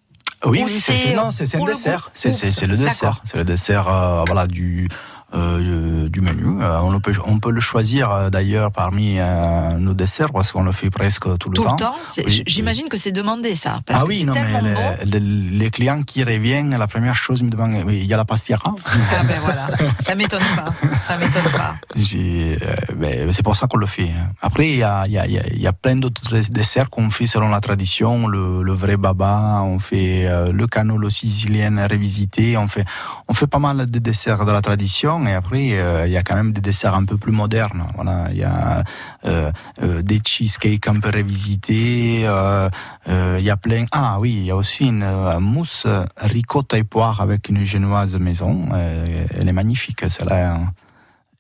Oui, 0.45 0.61
Ou 0.61 0.67
oui, 0.67 0.71
c'est, 0.71 0.93
le 0.93 1.67
dessert. 1.67 2.11
C'est 2.15 2.67
le 2.67 2.77
dessert. 2.77 3.23
C'est 3.25 3.37
le 3.37 3.45
dessert, 3.45 3.85
voilà, 4.27 4.49
du 4.49 4.89
euh, 5.35 6.09
du 6.09 6.21
menu. 6.21 6.63
Euh, 6.63 6.79
on, 6.81 6.91
le 6.91 6.99
peut, 7.01 7.15
on 7.27 7.39
peut 7.39 7.51
le 7.51 7.61
choisir 7.61 8.11
euh, 8.11 8.31
d'ailleurs 8.31 8.71
parmi 8.73 9.17
euh, 9.19 9.73
nos 9.79 9.95
desserts 9.95 10.31
parce 10.33 10.53
qu'on 10.53 10.63
le 10.65 10.73
fait 10.73 10.91
presque 10.91 11.25
tout 11.39 11.49
le 11.51 11.55
Tout 11.57 11.65
temps. 11.65 11.73
le 11.73 11.79
temps. 11.79 11.95
Oui. 12.27 12.43
J'imagine 12.47 12.89
que 12.89 12.97
c'est 12.97 13.13
demandé 13.13 13.55
ça, 13.55 13.81
parce 13.87 14.01
ah 14.01 14.05
que 14.05 14.09
oui, 14.09 14.25
non, 14.25 14.35
mais 14.35 14.61
les, 14.63 14.75
bon. 14.75 14.81
les- 15.05 15.59
les 15.59 15.71
clients 15.71 16.03
qui 16.03 16.23
reviennent, 16.25 16.77
la 16.77 16.87
première 16.87 17.15
chose, 17.17 17.41
ils 17.41 17.45
me 17.47 17.51
demandent, 17.51 17.85
il 17.89 18.05
y 18.05 18.13
a 18.15 18.17
la 18.17 18.25
pastiera 18.25 18.75
Ah 18.85 19.23
ben 19.25 19.41
voilà, 19.45 19.69
ça 20.07 20.15
m'étonne 20.15 20.43
pas. 20.57 20.73
Ça 21.07 21.17
m'étonne 21.17 21.51
pas. 21.53 21.75
Euh, 22.15 22.57
ben, 22.97 23.33
c'est 23.33 23.43
pour 23.43 23.57
ça 23.57 23.67
qu'on 23.67 23.79
le 23.79 23.87
fait. 23.87 24.11
Après, 24.41 24.69
il 24.71 24.77
y 24.79 24.83
a, 24.83 25.05
il 25.07 25.13
y, 25.13 25.19
a, 25.19 25.27
il 25.27 25.33
y 25.33 25.39
a- 25.39 25.47
il 25.53 25.61
y 25.61 25.67
a 25.67 25.73
plein 25.73 25.97
d'autres 25.97 26.39
desserts 26.51 26.91
qu'on 26.91 27.11
fait 27.11 27.27
selon 27.27 27.49
la 27.49 27.61
tradition. 27.61 28.27
Le, 28.27 28.63
le 28.63 28.73
vrai 28.73 28.97
baba, 28.97 29.61
on 29.63 29.79
fait 29.79 30.29
le 30.53 30.67
canolo 30.67 31.11
sicilien 31.11 31.87
revisité. 31.87 32.57
On 32.57 32.69
fait, 32.69 32.85
on 33.29 33.35
fait 33.35 33.47
pas 33.47 33.59
mal 33.59 33.87
de 33.91 33.99
desserts 33.99 34.45
de 34.45 34.53
la 34.53 34.61
tradition. 34.61 35.22
Et 35.27 35.33
après, 35.33 35.73
euh, 35.73 36.07
il 36.07 36.13
y 36.13 36.17
a 36.17 36.23
quand 36.23 36.35
même 36.35 36.53
des 36.53 36.61
desserts 36.61 36.95
un 36.95 37.05
peu 37.05 37.17
plus 37.17 37.33
modernes. 37.33 37.87
Voilà, 37.95 38.29
il 38.31 38.39
y 38.39 38.45
a 38.45 38.85
euh, 39.25 39.51
euh, 39.83 40.03
des 40.03 40.21
cheesecakes 40.25 40.87
un 40.87 41.01
peu 41.01 41.11
revisités. 41.11 42.21
il 42.23 43.45
y 43.45 43.51
a 43.51 43.57
plein. 43.57 43.85
Ah 43.93 44.19
oui, 44.21 44.33
il 44.33 44.45
y 44.45 44.51
a 44.51 44.57
aussi 44.57 44.87
une 44.87 45.39
mousse 45.39 45.87
ricotta 46.17 46.79
et 46.79 46.85
poire 46.85 47.21
avec 47.21 47.49
une 47.49 47.65
génoise 47.65 48.17
maison. 48.19 48.69
Elle 48.75 49.49
est 49.49 49.53
magnifique, 49.53 50.09
celle-là. 50.09 50.59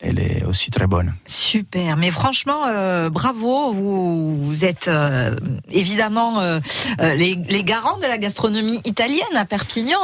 Elle 0.04 0.18
est 0.18 0.44
aussi 0.44 0.72
très 0.72 0.88
bonne. 0.88 1.14
Super, 1.26 1.96
mais 1.96 2.10
franchement, 2.10 2.66
euh, 2.66 3.08
bravo, 3.08 3.72
vous, 3.72 4.36
vous 4.36 4.64
êtes 4.64 4.88
euh, 4.88 5.36
évidemment 5.70 6.40
euh, 6.40 6.58
les, 6.98 7.36
les 7.48 7.62
garants 7.62 7.98
de 7.98 8.02
la 8.02 8.18
gastronomie 8.18 8.80
italienne 8.84 9.36
à 9.36 9.44
Perpignan. 9.44 10.00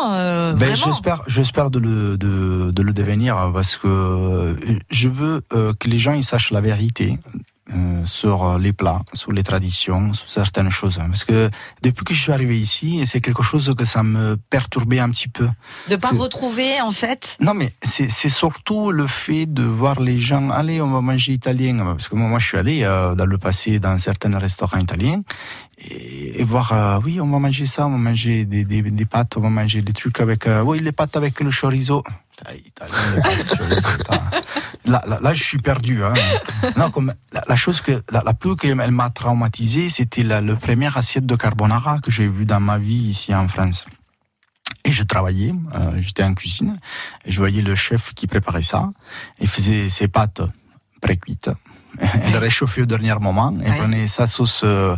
Ben, 0.54 0.76
j'espère, 0.76 1.24
j'espère 1.26 1.70
de 1.70 1.80
le, 1.80 2.16
de, 2.16 2.70
de 2.70 2.82
le 2.82 2.92
devenir 2.92 3.50
parce 3.52 3.76
que 3.76 4.56
je 4.90 5.08
veux 5.08 5.42
que 5.50 5.88
les 5.88 5.98
gens 5.98 6.12
ils 6.12 6.24
sachent 6.24 6.52
la 6.52 6.60
vérité 6.60 7.18
euh, 7.74 8.04
sur 8.04 8.58
les 8.58 8.72
plats, 8.72 9.02
sur 9.12 9.32
les 9.32 9.42
traditions, 9.42 10.12
sur 10.12 10.28
certaines 10.28 10.70
choses. 10.70 10.98
Parce 10.98 11.24
que 11.24 11.50
depuis 11.82 12.04
que 12.04 12.14
je 12.14 12.20
suis 12.20 12.32
arrivé 12.32 12.58
ici, 12.58 13.02
c'est 13.06 13.20
quelque 13.20 13.42
chose 13.42 13.74
que 13.76 13.84
ça 13.84 14.02
me 14.02 14.36
perturbait 14.50 14.98
un 15.00 15.10
petit 15.10 15.28
peu. 15.28 15.48
De 15.88 15.96
pas 15.96 16.10
retrouver 16.10 16.80
en 16.80 16.90
fait. 16.90 17.36
Non, 17.40 17.54
mais 17.54 17.72
c'est 17.82 18.10
c'est 18.10 18.28
surtout 18.28 18.90
le 18.90 19.06
fait 19.06 19.46
de 19.46 19.62
voir 19.62 20.00
les 20.00 20.18
gens, 20.18 20.50
allez, 20.50 20.80
on 20.80 20.90
va 20.90 21.00
manger 21.00 21.32
italien. 21.32 21.76
Parce 21.78 22.08
que 22.08 22.16
moi, 22.16 22.28
moi 22.28 22.38
je 22.38 22.46
suis 22.46 22.58
allé 22.58 22.82
euh, 22.84 23.14
dans 23.14 23.26
le 23.26 23.38
passé 23.38 23.78
dans 23.78 23.96
certains 23.98 24.36
restaurants 24.38 24.78
italiens 24.78 25.22
et, 25.78 26.40
et 26.40 26.44
voir, 26.44 26.72
euh, 26.72 27.00
oui, 27.04 27.20
on 27.20 27.28
va 27.28 27.38
manger 27.38 27.66
ça, 27.66 27.86
on 27.86 27.90
va 27.90 27.98
manger 27.98 28.44
des, 28.44 28.64
des, 28.64 28.82
des 28.82 29.04
pâtes, 29.04 29.36
on 29.36 29.40
va 29.40 29.50
manger 29.50 29.82
des 29.82 29.92
trucs 29.92 30.20
avec, 30.20 30.46
euh, 30.46 30.62
oui, 30.62 30.80
les 30.80 30.92
pâtes 30.92 31.16
avec 31.16 31.40
le 31.40 31.50
chorizo. 31.50 32.02
Là, 34.84 35.02
là, 35.06 35.18
là, 35.20 35.34
je 35.34 35.42
suis 35.42 35.58
perdu. 35.58 36.02
Hein. 36.02 36.14
Non, 36.76 36.90
comme 36.90 37.12
la, 37.32 37.42
la 37.46 37.56
chose 37.56 37.80
que 37.80 38.02
la, 38.10 38.22
la 38.24 38.32
plus 38.32 38.56
qu'elle 38.56 38.90
m'a 38.90 39.10
traumatisé, 39.10 39.90
c'était 39.90 40.22
la, 40.22 40.40
le 40.40 40.56
premier 40.56 40.96
assiette 40.96 41.26
de 41.26 41.36
carbonara 41.36 41.98
que 41.98 42.10
j'ai 42.10 42.28
vu 42.28 42.46
dans 42.46 42.60
ma 42.60 42.78
vie 42.78 42.94
ici 43.10 43.34
en 43.34 43.48
France. 43.48 43.84
Et 44.84 44.92
je 44.92 45.02
travaillais, 45.02 45.52
euh, 45.74 46.00
j'étais 46.00 46.22
en 46.22 46.34
cuisine, 46.34 46.78
et 47.24 47.32
je 47.32 47.38
voyais 47.38 47.62
le 47.62 47.74
chef 47.74 48.14
qui 48.14 48.26
préparait 48.26 48.62
ça. 48.62 48.90
Il 49.40 49.48
faisait 49.48 49.88
ses 49.90 50.08
pâtes 50.08 50.40
pré-cuites. 51.00 51.50
Elle 51.98 52.36
réchauffait 52.36 52.82
au 52.82 52.86
dernier 52.86 53.14
moment. 53.14 53.52
Ouais. 53.52 53.76
prenait 53.76 54.06
sa 54.06 54.26
sauce 54.26 54.62
euh, 54.64 54.96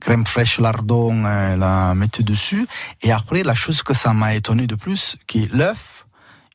crème 0.00 0.26
fraîche 0.26 0.58
lardon, 0.58 1.24
euh, 1.24 1.56
la 1.56 1.94
mettait 1.94 2.22
dessus. 2.22 2.66
Et 3.02 3.12
après, 3.12 3.42
la 3.42 3.54
chose 3.54 3.82
que 3.82 3.94
ça 3.94 4.12
m'a 4.12 4.34
étonné 4.34 4.66
de 4.66 4.74
plus, 4.74 5.16
qui 5.26 5.44
est 5.44 5.52
l'œuf, 5.52 6.01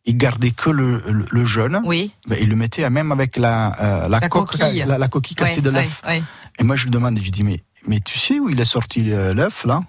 il 0.07 0.17
gardait 0.17 0.51
que 0.51 0.69
le, 0.71 1.03
le, 1.07 1.25
le 1.29 1.45
jaune. 1.45 1.81
Oui. 1.85 2.11
Ben, 2.27 2.37
il 2.41 2.49
le 2.49 2.55
mettait 2.55 2.89
même 2.89 3.11
avec 3.11 3.37
la, 3.37 3.75
euh, 3.79 4.09
la, 4.09 4.19
La 4.19 4.29
coque- 4.29 4.57
coquille. 4.57 4.83
la, 4.87 4.97
la 4.97 5.07
coquille 5.07 5.35
cassée 5.35 5.57
Ouais, 5.57 5.61
de 5.61 5.69
l'œuf. 5.69 6.01
ouais. 6.07 6.23
Et 6.57 6.63
moi, 6.63 6.75
je 6.75 6.85
lui 6.85 6.91
demande, 6.91 7.19
je 7.21 7.29
dis, 7.29 7.43
mais, 7.43 7.59
mais 7.85 7.99
tu 7.99 8.17
sais 8.17 8.39
où 8.39 8.49
il 8.49 8.59
est 8.59 8.65
sorti 8.65 9.11
euh, 9.11 9.33
l'œuf, 9.35 9.63
là? 9.65 9.81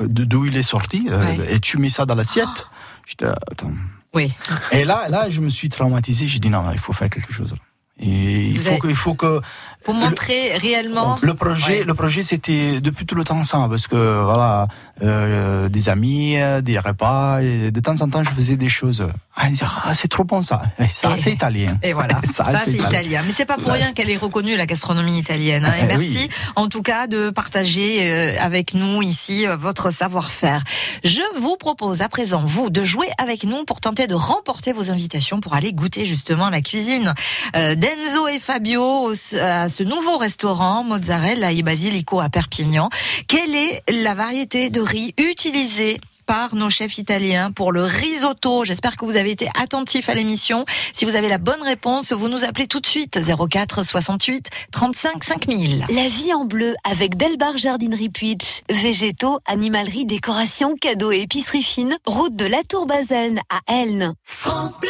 D'où 0.00 0.44
il 0.46 0.56
est 0.56 0.62
sorti 0.62 1.08
euh. 1.10 1.44
Et 1.48 1.58
tu 1.58 1.78
mets 1.78 1.88
ça 1.90 2.06
dans 2.06 2.14
l'assiette? 2.14 2.66
Je 3.06 3.14
dis, 3.16 3.24
attends. 3.50 3.72
Oui. 4.14 4.32
Et 4.70 4.84
là, 4.84 5.08
là, 5.08 5.28
je 5.30 5.40
me 5.40 5.48
suis 5.48 5.68
traumatisé. 5.70 6.28
J'ai 6.28 6.38
dit, 6.38 6.50
non, 6.50 6.70
il 6.70 6.78
faut 6.78 6.92
faire 6.92 7.08
quelque 7.10 7.32
chose. 7.32 7.54
Et 7.98 8.48
il 8.50 8.56
Vous 8.58 8.62
faut, 8.62 8.68
avez- 8.68 8.78
que, 8.78 8.88
il 8.88 8.94
faut 8.96 9.14
que. 9.14 9.40
Pour 9.84 9.94
montrer 9.94 10.56
réellement. 10.58 11.16
Le 11.22 11.34
projet, 11.34 11.78
Ouais. 11.80 11.84
le 11.84 11.94
projet, 11.94 12.22
c'était 12.22 12.80
depuis 12.80 13.06
tout 13.06 13.14
le 13.14 13.24
temps 13.24 13.42
ça, 13.42 13.66
parce 13.68 13.86
que 13.86 14.22
voilà, 14.22 14.68
euh, 15.02 15.68
des 15.68 15.88
amis, 15.88 16.36
euh, 16.40 16.60
des 16.60 16.78
repas, 16.78 17.40
et 17.42 17.70
de 17.70 17.80
temps 17.80 18.00
en 18.00 18.08
temps, 18.08 18.22
je 18.22 18.30
faisais 18.30 18.56
des 18.56 18.68
choses. 18.68 19.06
Ah, 19.36 19.46
ah, 19.86 19.94
c'est 19.94 20.08
trop 20.08 20.24
bon 20.24 20.42
ça, 20.42 20.62
ça 20.94 21.16
c'est 21.16 21.32
italien. 21.32 21.78
Et 21.82 21.94
voilà, 21.94 22.20
ça, 22.36 22.44
c'est 22.64 22.72
italien. 22.74 23.22
Mais 23.24 23.32
c'est 23.32 23.46
pas 23.46 23.56
pour 23.56 23.68
Ouais. 23.72 23.78
rien 23.78 23.92
qu'elle 23.94 24.10
est 24.10 24.16
reconnue 24.18 24.56
la 24.56 24.66
gastronomie 24.66 25.18
italienne. 25.18 25.64
hein. 25.64 25.72
Et 25.78 25.84
Eh 25.84 25.86
merci 25.86 26.18
oui. 26.24 26.28
en 26.54 26.68
tout 26.68 26.82
cas 26.82 27.06
de 27.06 27.30
partager 27.30 28.10
euh, 28.12 28.36
avec 28.40 28.74
nous 28.74 29.00
ici 29.02 29.46
votre 29.58 29.90
savoir-faire. 29.90 30.62
Je 31.02 31.22
vous 31.40 31.56
propose 31.56 32.02
à 32.02 32.08
présent 32.10 32.42
vous 32.44 32.68
de 32.68 32.84
jouer 32.84 33.08
avec 33.18 33.44
nous 33.44 33.64
pour 33.64 33.80
tenter 33.80 34.06
de 34.06 34.14
remporter 34.14 34.72
vos 34.74 34.90
invitations 34.90 35.40
pour 35.40 35.54
aller 35.54 35.72
goûter 35.72 36.04
justement 36.04 36.50
la 36.50 36.60
cuisine 36.60 37.14
d'Enzo 37.54 38.28
et 38.28 38.38
Fabio 38.38 39.12
à 39.40 39.68
ce 39.72 39.82
nouveau 39.82 40.18
restaurant 40.18 40.84
Mozzarella 40.84 41.50
et 41.50 41.62
Basilico 41.62 42.20
à 42.20 42.28
Perpignan. 42.28 42.90
Quelle 43.26 43.54
est 43.54 43.82
la 44.02 44.14
variété 44.14 44.68
de 44.68 44.80
riz 44.80 45.14
utilisée? 45.16 45.98
Par 46.32 46.54
nos 46.54 46.70
chefs 46.70 46.96
italiens 46.96 47.52
pour 47.52 47.72
le 47.72 47.84
risotto. 47.84 48.64
J'espère 48.64 48.96
que 48.96 49.04
vous 49.04 49.16
avez 49.16 49.32
été 49.32 49.50
attentifs 49.62 50.08
à 50.08 50.14
l'émission. 50.14 50.64
Si 50.94 51.04
vous 51.04 51.14
avez 51.14 51.28
la 51.28 51.36
bonne 51.36 51.62
réponse, 51.62 52.10
vous 52.14 52.28
nous 52.28 52.42
appelez 52.42 52.66
tout 52.66 52.80
de 52.80 52.86
suite 52.86 53.20
04 53.22 53.84
68 53.84 54.48
35 54.70 55.24
5000. 55.24 55.86
La 55.90 56.08
vie 56.08 56.32
en 56.32 56.46
bleu 56.46 56.74
avec 56.90 57.18
Delbar 57.18 57.58
Jardinerie 57.58 58.08
Puitch. 58.08 58.62
Végétaux, 58.70 59.40
animalerie, 59.44 60.06
décoration, 60.06 60.74
cadeaux 60.74 61.12
et 61.12 61.20
épicerie 61.20 61.62
fine. 61.62 61.98
Route 62.06 62.34
de 62.34 62.46
la 62.46 62.62
Tour 62.62 62.86
Baselne 62.86 63.40
à 63.50 63.70
Elne. 63.70 64.14
France 64.24 64.80
Bleu. 64.80 64.88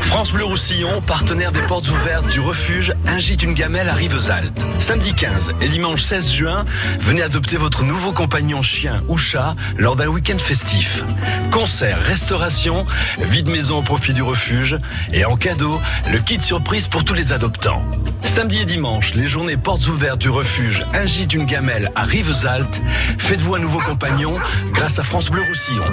France 0.00 0.32
Bleu 0.32 0.44
Roussillon, 0.44 1.00
partenaire 1.00 1.52
des 1.52 1.62
portes 1.62 1.88
ouvertes 1.88 2.28
du 2.28 2.40
refuge 2.40 2.92
Un 3.06 3.18
gîte 3.18 3.44
une 3.44 3.54
gamelle 3.54 3.88
à 3.88 3.94
Rivesaltes. 3.94 4.66
Samedi 4.80 5.14
15 5.14 5.52
et 5.60 5.68
dimanche 5.68 6.02
16 6.02 6.32
juin, 6.32 6.64
venez 7.00 7.22
adopter 7.22 7.56
votre 7.56 7.84
nouveau 7.84 8.10
compagnon 8.12 8.62
chien 8.62 9.04
ou 9.08 9.16
chat 9.16 9.54
lors 9.76 9.94
d'un 9.94 10.08
week-end 10.08 10.38
festif. 10.38 10.55
Concert, 11.50 12.00
restauration, 12.00 12.86
vide 13.18 13.48
maison 13.48 13.78
au 13.78 13.82
profit 13.82 14.14
du 14.14 14.22
refuge 14.22 14.78
et 15.12 15.24
en 15.24 15.36
cadeau, 15.36 15.80
le 16.10 16.18
kit 16.18 16.40
surprise 16.40 16.88
pour 16.88 17.04
tous 17.04 17.14
les 17.14 17.32
adoptants. 17.32 17.84
Samedi 18.22 18.60
et 18.60 18.64
dimanche, 18.64 19.14
les 19.14 19.26
journées 19.26 19.56
portes 19.56 19.86
ouvertes 19.88 20.20
du 20.20 20.30
refuge 20.30 20.84
Un 20.94 21.04
gîte 21.04 21.34
une 21.34 21.44
gamelle 21.44 21.90
à 21.94 22.04
Rivesaltes. 22.04 22.80
Faites-vous 23.18 23.54
un 23.54 23.58
nouveau 23.58 23.80
compagnon 23.80 24.34
grâce 24.72 24.98
à 24.98 25.02
France 25.02 25.30
Bleu 25.30 25.42
Roussillon. 25.48 25.84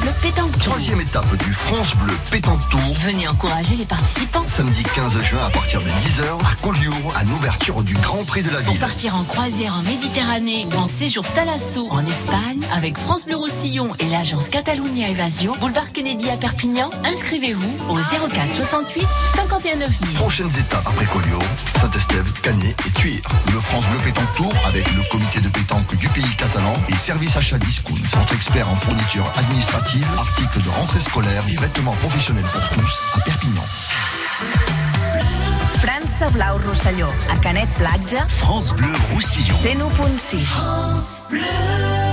Bleu 0.00 0.10
Pétanque 0.22 0.52
Tour. 0.52 0.60
Troisième 0.62 1.00
étape 1.00 1.36
du 1.44 1.52
France 1.52 1.94
Bleu 1.96 2.14
Pétanque 2.30 2.66
Tour. 2.70 2.80
Venez 3.00 3.28
encourager 3.28 3.76
les 3.76 3.84
participants. 3.84 4.42
Samedi 4.46 4.82
15 4.82 5.22
juin 5.22 5.44
à 5.46 5.50
partir 5.50 5.80
de 5.82 5.88
10h 5.88 6.22
à 6.44 6.54
Collioure, 6.62 7.14
à 7.16 7.24
l'ouverture 7.24 7.82
du 7.82 7.94
Grand 7.94 8.24
Prix 8.24 8.42
de 8.42 8.50
la 8.50 8.60
Pour 8.60 8.72
ville. 8.72 8.80
partir 8.80 9.14
en 9.16 9.24
croisière 9.24 9.74
en 9.74 9.82
Méditerranée 9.82 10.66
ou 10.72 10.76
en 10.78 10.88
séjour 10.88 11.24
Thalasso 11.32 11.86
en 11.90 12.04
Espagne 12.06 12.60
avec 12.72 12.96
France 12.98 13.26
Bleu 13.26 13.36
Roussillon 13.36 13.92
et 13.98 14.06
l'agence 14.08 14.48
Catalunya 14.48 15.10
Evasio, 15.10 15.54
boulevard 15.60 15.92
Kennedy 15.92 16.30
à 16.30 16.36
Perpignan, 16.36 16.90
inscrivez-vous 17.04 17.72
au 17.88 17.96
04 17.96 18.54
68 18.54 19.06
51 19.34 19.76
9000. 19.76 20.14
Prochaines 20.14 20.58
étapes 20.58 20.86
après 20.86 21.06
Collioure, 21.06 21.42
Saint-Estève, 21.80 22.32
Canet 22.42 22.74
et 22.86 22.90
Tuire. 22.92 23.22
Le 23.52 23.60
France 23.60 23.84
Bleu 23.86 23.98
Pétanque 24.04 24.32
Tour 24.36 24.52
avec 24.66 24.90
le 24.94 25.02
comité 25.10 25.40
de 25.40 25.48
pétanque 25.48 25.94
du 25.96 26.08
pays 26.08 26.34
catalan 26.36 26.74
et 26.88 26.94
service 26.96 27.36
achat 27.36 27.58
discount. 27.58 27.94
Notre 28.16 28.34
expert 28.34 28.68
en 28.70 28.76
fourniture 28.76 29.30
administrative, 29.36 29.89
articles 30.18 30.62
de 30.62 30.68
rentrée 30.68 31.00
scolaire 31.00 31.42
et 31.48 31.56
vêtements 31.56 31.96
professionnels 31.96 32.46
pour 32.52 32.68
tous 32.70 33.02
à 33.14 33.20
Perpignan. 33.20 33.64
França 35.78 36.30
Blau 36.30 36.58
Rosselló, 36.66 37.08
a 37.28 37.36
Canet 37.38 37.68
Platja, 37.74 38.26
France 38.28 38.72
Bleu 38.72 38.92
Roussillon. 39.12 39.54
101.6. 39.54 41.00
say 41.00 42.09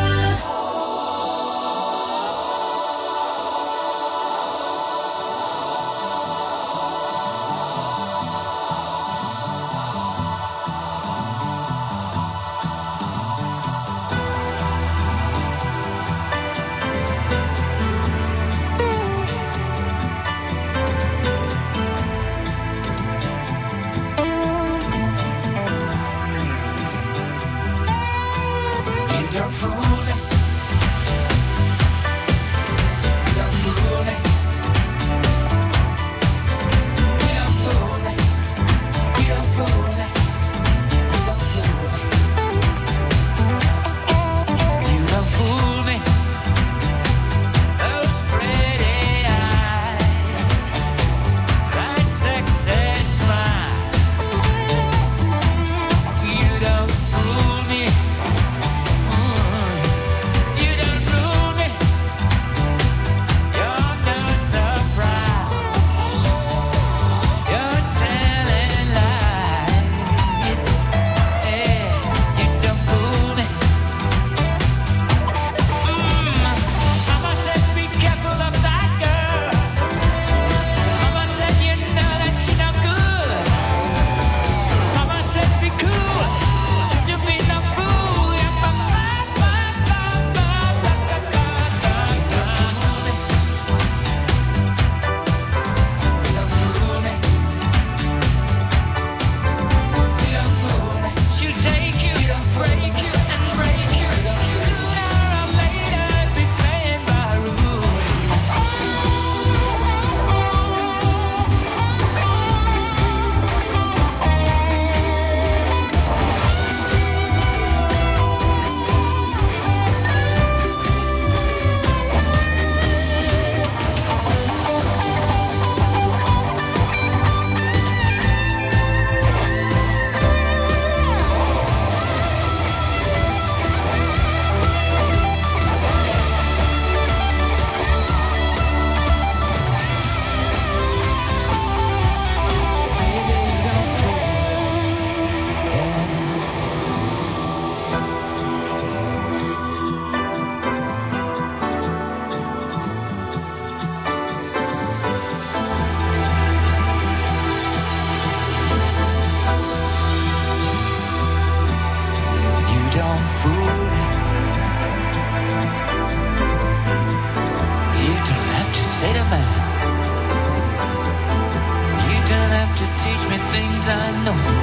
things 173.38 173.88
I 173.88 174.24
know. 174.26 174.57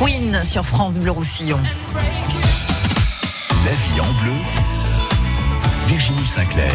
Queen 0.00 0.44
sur 0.44 0.64
France 0.64 0.94
Bleu 0.94 1.10
Roussillon. 1.10 1.58
La 1.92 3.72
vie 3.72 4.00
en 4.00 4.22
bleu, 4.22 4.32
Virginie 5.86 6.24
Sinclair. 6.24 6.72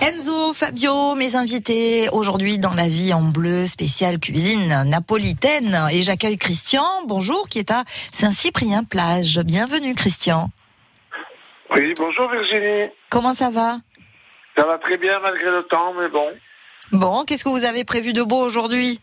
Enzo, 0.00 0.52
Fabio, 0.52 1.16
mes 1.16 1.34
invités 1.34 2.08
aujourd'hui 2.12 2.58
dans 2.58 2.74
la 2.74 2.86
vie 2.86 3.12
en 3.12 3.22
bleu 3.22 3.66
spéciale 3.66 4.20
cuisine 4.20 4.84
napolitaine 4.84 5.86
et 5.90 6.02
j'accueille 6.02 6.38
Christian, 6.38 6.86
bonjour, 7.06 7.48
qui 7.48 7.58
est 7.58 7.72
à 7.72 7.82
Saint-Cyprien-Plage. 8.12 9.40
Bienvenue 9.40 9.96
Christian. 9.96 10.50
Oui, 11.74 11.92
bonjour 11.98 12.30
Virginie. 12.30 12.88
Comment 13.08 13.34
ça 13.34 13.50
va? 13.50 13.78
Ça 14.56 14.64
va 14.64 14.78
très 14.78 14.96
bien 14.96 15.18
malgré 15.18 15.50
le 15.50 15.64
temps, 15.64 15.92
mais 15.98 16.08
bon. 16.08 16.28
Bon, 16.92 17.24
qu'est-ce 17.24 17.42
que 17.42 17.48
vous 17.48 17.64
avez 17.64 17.82
prévu 17.82 18.12
de 18.12 18.22
beau 18.22 18.40
aujourd'hui? 18.44 19.00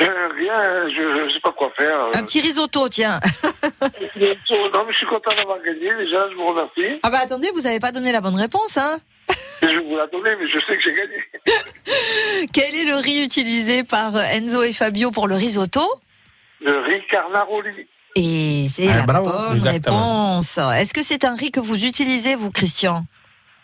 Euh, 0.00 0.28
Rien, 0.36 0.88
je 0.94 1.24
ne 1.24 1.30
sais 1.30 1.40
pas 1.40 1.52
quoi 1.52 1.70
faire. 1.76 1.98
Un 2.14 2.22
petit 2.22 2.40
risotto, 2.40 2.88
tiens. 2.88 3.18
Non, 4.16 4.84
mais 4.86 4.92
je 4.92 4.96
suis 4.96 5.06
content 5.06 5.30
d'avoir 5.36 5.58
gagné 5.62 5.92
déjà, 5.96 6.28
je 6.30 6.34
vous 6.36 6.46
remercie. 6.46 7.00
Ah 7.02 7.10
bah 7.10 7.18
attendez, 7.22 7.48
vous 7.54 7.62
n'avez 7.62 7.80
pas 7.80 7.92
donné 7.92 8.12
la 8.12 8.20
bonne 8.20 8.36
réponse, 8.36 8.76
hein 8.76 8.98
Je 9.62 9.78
vous 9.78 9.96
la 9.96 10.06
donner, 10.06 10.30
mais 10.40 10.48
je 10.48 10.58
sais 10.60 10.76
que 10.76 10.82
j'ai 10.82 10.94
gagné. 10.94 11.24
Quel 12.52 12.74
est 12.74 12.84
le 12.84 12.96
riz 12.96 13.24
utilisé 13.24 13.82
par 13.84 14.16
Enzo 14.16 14.62
et 14.62 14.72
Fabio 14.72 15.10
pour 15.10 15.26
le 15.26 15.34
risotto? 15.34 15.82
Le 16.60 16.78
riz 16.80 17.02
Carnaroli. 17.10 17.86
Et 18.14 18.66
c'est 18.72 18.88
Ah, 18.88 18.96
la 18.98 19.02
bravo. 19.06 19.30
bonne 19.30 19.56
Exactement. 19.56 20.34
réponse. 20.38 20.58
Est-ce 20.58 20.94
que 20.94 21.02
c'est 21.02 21.24
un 21.24 21.34
riz 21.36 21.50
que 21.50 21.60
vous 21.60 21.84
utilisez, 21.84 22.36
vous, 22.36 22.50
Christian? 22.50 23.04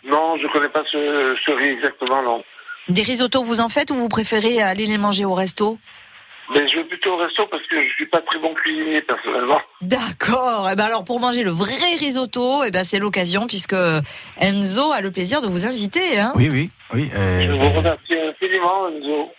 Non, 0.04 0.36
je 0.36 0.46
connais 0.48 0.68
pas 0.68 0.82
ce, 0.90 1.36
ce 1.44 1.50
riz 1.52 1.68
exactement, 1.70 2.22
non. 2.22 2.42
Des 2.88 3.02
risottos, 3.02 3.42
vous 3.42 3.60
en 3.60 3.68
faites 3.68 3.90
ou 3.90 3.94
vous 3.94 4.08
préférez 4.08 4.60
aller 4.60 4.84
les 4.86 4.98
manger 4.98 5.24
au 5.24 5.32
resto? 5.34 5.78
Mais 6.52 6.68
je 6.68 6.76
vais 6.76 6.84
plutôt 6.84 7.12
au 7.12 7.16
resto 7.16 7.46
parce 7.46 7.62
que 7.66 7.80
je 7.82 7.88
suis 7.94 8.06
pas 8.06 8.20
très 8.20 8.38
bon 8.38 8.52
cuisinier 8.54 9.00
personnellement. 9.02 9.60
D'accord. 9.80 10.68
Eh 10.70 10.76
ben 10.76 10.84
alors 10.84 11.04
pour 11.04 11.20
manger 11.20 11.42
le 11.42 11.50
vrai 11.50 11.74
risotto, 11.98 12.64
eh 12.64 12.70
ben 12.70 12.84
c'est 12.84 12.98
l'occasion 12.98 13.46
puisque 13.46 13.76
Enzo 14.40 14.92
a 14.92 15.00
le 15.00 15.10
plaisir 15.10 15.40
de 15.40 15.46
vous 15.46 15.64
inviter. 15.66 16.18
Hein 16.18 16.32
Oui, 16.36 16.48
oui, 16.50 16.70
oui. 16.92 17.10
euh, 17.14 17.40
Je 17.46 17.52
vous 17.52 17.70
remercie 17.76 18.14
infiniment, 18.28 18.88
Enzo. 18.88 19.30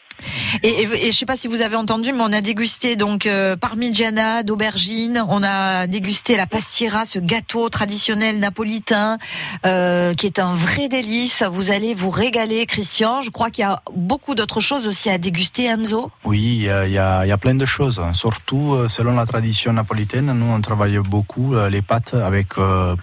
Et, 0.63 0.69
et, 0.69 1.07
et 1.07 1.11
je 1.11 1.17
sais 1.17 1.25
pas 1.25 1.35
si 1.37 1.47
vous 1.47 1.61
avez 1.61 1.75
entendu, 1.75 2.11
mais 2.13 2.21
on 2.21 2.33
a 2.33 2.41
dégusté 2.41 2.95
donc 2.95 3.25
euh, 3.25 3.55
parmigiana 3.55 4.43
d'aubergine. 4.43 5.23
On 5.29 5.43
a 5.43 5.87
dégusté 5.87 6.37
la 6.37 6.47
pastiera, 6.47 7.05
ce 7.05 7.19
gâteau 7.19 7.69
traditionnel 7.69 8.39
napolitain 8.39 9.17
euh, 9.65 10.13
qui 10.13 10.25
est 10.25 10.39
un 10.39 10.53
vrai 10.55 10.87
délice. 10.87 11.43
Vous 11.43 11.71
allez 11.71 11.93
vous 11.93 12.09
régaler, 12.09 12.65
Christian. 12.65 13.21
Je 13.21 13.29
crois 13.29 13.49
qu'il 13.49 13.61
y 13.63 13.67
a 13.67 13.81
beaucoup 13.95 14.35
d'autres 14.35 14.61
choses 14.61 14.87
aussi 14.87 15.09
à 15.09 15.17
déguster, 15.17 15.65
Enzo. 15.65 16.11
Oui, 16.23 16.39
il 16.41 16.61
y, 16.61 16.93
y 16.93 16.97
a- 16.97 17.37
plein 17.37 17.55
de 17.55 17.65
choses. 17.65 18.01
Surtout, 18.13 18.73
euh, 18.73 18.87
selon 18.87 19.13
la 19.13 19.25
tradition 19.25 19.73
napolitaine, 19.73 20.31
nous, 20.31 20.45
on 20.51 20.61
travaille 20.61 20.97
beaucoup 20.99 21.53
les 21.69 21.81
pâtes 21.81 22.13
avec 22.13 22.53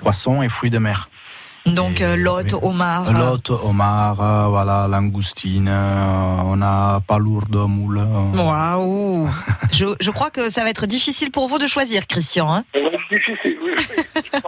poissons 0.00 0.42
et 0.42 0.48
fruits 0.48 0.70
de 0.70 0.78
mer. 0.78 1.08
Donc 1.66 2.00
euh, 2.00 2.16
l'hôte, 2.16 2.54
homard. 2.60 3.12
L'hôte, 3.12 3.50
homard, 3.50 4.20
euh, 4.20 4.48
voilà, 4.48 4.88
langoustine, 4.88 5.68
euh, 5.68 6.36
on 6.44 6.60
a 6.60 7.00
palourde, 7.06 7.54
moule. 7.68 7.98
euh. 7.98 8.36
Waouh 8.42 9.30
je, 9.72 9.86
je 10.00 10.10
crois 10.10 10.30
que 10.30 10.50
ça 10.50 10.64
va 10.64 10.70
être 10.70 10.86
difficile 10.86 11.30
pour 11.30 11.48
vous 11.48 11.58
de 11.58 11.66
choisir, 11.68 12.06
Christian. 12.08 12.52
hein. 12.52 12.64
Difficile, 13.10 13.56
oui. 13.62 13.72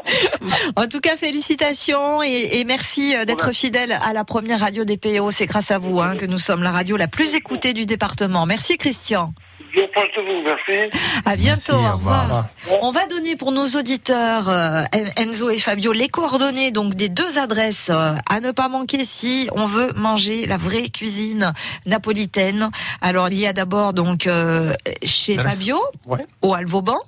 En 0.77 0.87
tout 0.89 1.01
cas, 1.01 1.17
félicitations 1.17 2.23
et, 2.23 2.49
et 2.59 2.65
merci 2.65 3.15
euh, 3.15 3.25
d'être 3.25 3.53
fidèle 3.53 3.93
à 4.05 4.13
la 4.13 4.25
première 4.25 4.61
radio 4.61 4.85
des 4.85 4.97
PO. 4.97 5.31
C'est 5.31 5.47
grâce 5.47 5.71
à 5.71 5.79
vous 5.79 6.01
hein, 6.01 6.17
que 6.17 6.27
nous 6.27 6.39
sommes 6.39 6.63
la 6.63 6.73
radio 6.73 6.97
la 6.97 7.07
plus 7.09 7.35
écoutée 7.35 7.75
du 7.75 7.87
département. 7.87 8.45
Merci 8.47 8.77
Christian. 8.77 9.33
Bien 9.75 9.87
proche 9.93 10.13
de 10.17 10.21
vous, 10.23 10.43
merci. 10.45 10.97
À 11.25 11.37
bientôt. 11.37 11.73
Merci, 11.73 11.73
au 11.73 11.75
au 11.75 11.93
revoir. 11.97 12.23
revoir. 12.23 12.47
On 12.83 12.91
va 12.93 13.07
donner 13.07 13.35
pour 13.37 13.51
nos 13.53 13.67
auditeurs 13.67 14.49
euh, 14.49 14.83
En- 14.95 15.23
Enzo 15.23 15.51
et 15.51 15.59
Fabio 15.59 15.93
les 15.93 16.09
coordonnées 16.09 16.71
donc 16.71 16.95
des 16.95 17.09
deux 17.09 17.39
adresses 17.39 17.89
euh, 17.91 18.13
à 18.31 18.41
ne 18.41 18.53
pas 18.53 18.69
manquer 18.69 19.05
si 19.05 19.49
on 19.53 19.67
veut 19.67 19.93
manger 19.97 20.47
la 20.47 20.57
vraie 20.59 20.89
cuisine 20.91 21.53
napolitaine. 21.87 22.71
Alors 23.01 23.29
il 23.31 23.39
y 23.41 23.47
a 23.47 23.53
d'abord 23.53 23.93
donc 23.95 24.27
euh, 24.27 24.73
chez 25.05 25.37
Fabio 25.37 25.79
Ouais. 26.07 26.25
au 26.43 26.55
Alvoban 26.55 26.99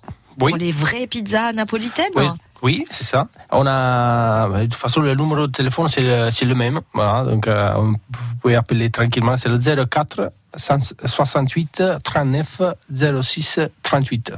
Oui. 0.40 0.50
pour 0.50 0.58
les 0.58 0.72
vraies 0.72 1.06
pizzas 1.06 1.52
napolitaines. 1.52 2.12
Oui, 2.14 2.26
oui, 2.62 2.86
c'est 2.90 3.04
ça. 3.04 3.28
On 3.50 3.66
a, 3.66 4.48
de 4.48 4.64
toute 4.64 4.74
façon, 4.74 5.00
le 5.00 5.14
numéro 5.14 5.46
de 5.46 5.52
téléphone, 5.52 5.88
c'est 5.88 6.02
le, 6.02 6.54
même. 6.54 6.80
Voilà, 6.92 7.24
donc, 7.24 7.46
euh, 7.46 7.74
vous 7.76 7.96
pouvez 8.40 8.56
appeler 8.56 8.90
tranquillement. 8.90 9.36
C'est 9.36 9.48
le 9.48 9.58
04 9.86 10.32
68 10.56 11.82
39 12.02 12.62
06 12.90 13.60
38. 13.82 14.32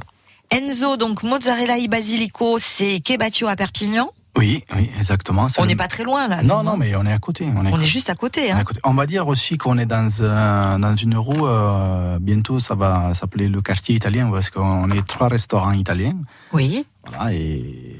Enzo, 0.51 0.97
donc 0.97 1.23
mozzarella 1.23 1.77
e 1.77 1.87
basilico, 1.87 2.57
c'est 2.57 2.99
Kebatio 3.01 3.47
à 3.47 3.55
Perpignan. 3.55 4.09
Oui, 4.37 4.63
oui, 4.75 4.89
exactement. 4.97 5.47
On 5.57 5.63
le- 5.63 5.67
n'est 5.69 5.75
pas 5.75 5.87
très 5.87 6.03
loin 6.03 6.27
là. 6.27 6.43
Non, 6.43 6.63
non, 6.63 6.77
mais 6.77 6.95
on 6.95 7.05
est 7.05 7.11
à 7.11 7.17
côté. 7.19 7.47
On 7.55 7.65
est, 7.65 7.73
On 7.73 7.79
est 7.81 7.87
juste 7.87 8.09
à 8.09 8.15
côté. 8.15 8.41
on 8.41 8.45
est 8.45 8.51
Hein. 8.51 8.57
à 8.59 8.63
côté. 8.63 8.79
On 8.83 8.93
va 8.93 9.05
dire 9.05 9.27
aussi 9.27 9.57
qu'on 9.57 9.77
est 9.77 9.85
dans, 9.85 10.23
un- 10.23 10.79
dans 10.79 10.95
une 10.95 11.17
roue, 11.17 11.47
euh, 11.47 12.19
bientôt 12.21 12.59
ça 12.59 12.75
va 12.75 13.13
s'appeler 13.13 13.47
le 13.47 13.61
quartier 13.61 13.95
italien 13.95 14.29
parce 14.31 14.49
qu'on 14.49 14.89
est 14.91 15.05
trois 15.05 15.27
restaurants 15.29 15.73
italiens. 15.73 16.15
Oui. 16.53 16.85
Voilà, 17.05 17.33
et 17.33 17.95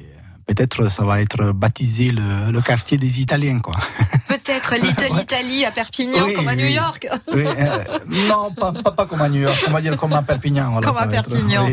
peut-être 0.54 0.90
ça 0.90 1.04
va 1.06 1.22
être 1.22 1.52
baptisé 1.52 2.12
le, 2.12 2.52
le 2.52 2.62
quartier 2.62 2.98
des 2.98 3.20
Italiens, 3.22 3.60
quoi. 3.60 3.74
Peut-être 4.28 4.76
Little 4.76 5.20
Italy 5.20 5.66
à 5.66 5.72
Perpignan 5.72 6.26
Oui, 6.26 6.34
comme 6.34 6.48
à 6.48 6.56
New 6.56 6.66
oui. 6.66 6.74
York. 6.74 7.08
Oui, 7.34 7.44
euh, 7.46 7.84
non, 8.28 8.52
pas, 8.52 8.72
pas, 8.72 8.92
pas 8.92 9.06
comme 9.08 9.22
à 9.22 9.30
New 9.30 9.42
York, 9.42 9.58
on 9.68 9.72
va 9.72 9.82
dire 9.82 9.98
comme 9.98 10.14
à 10.14 10.22
Perpignan. 10.22 10.72
voilà, 10.72 10.88
Comme 10.88 10.98
à 10.98 11.06
être- 11.06 11.12
Perpignan. 11.30 11.66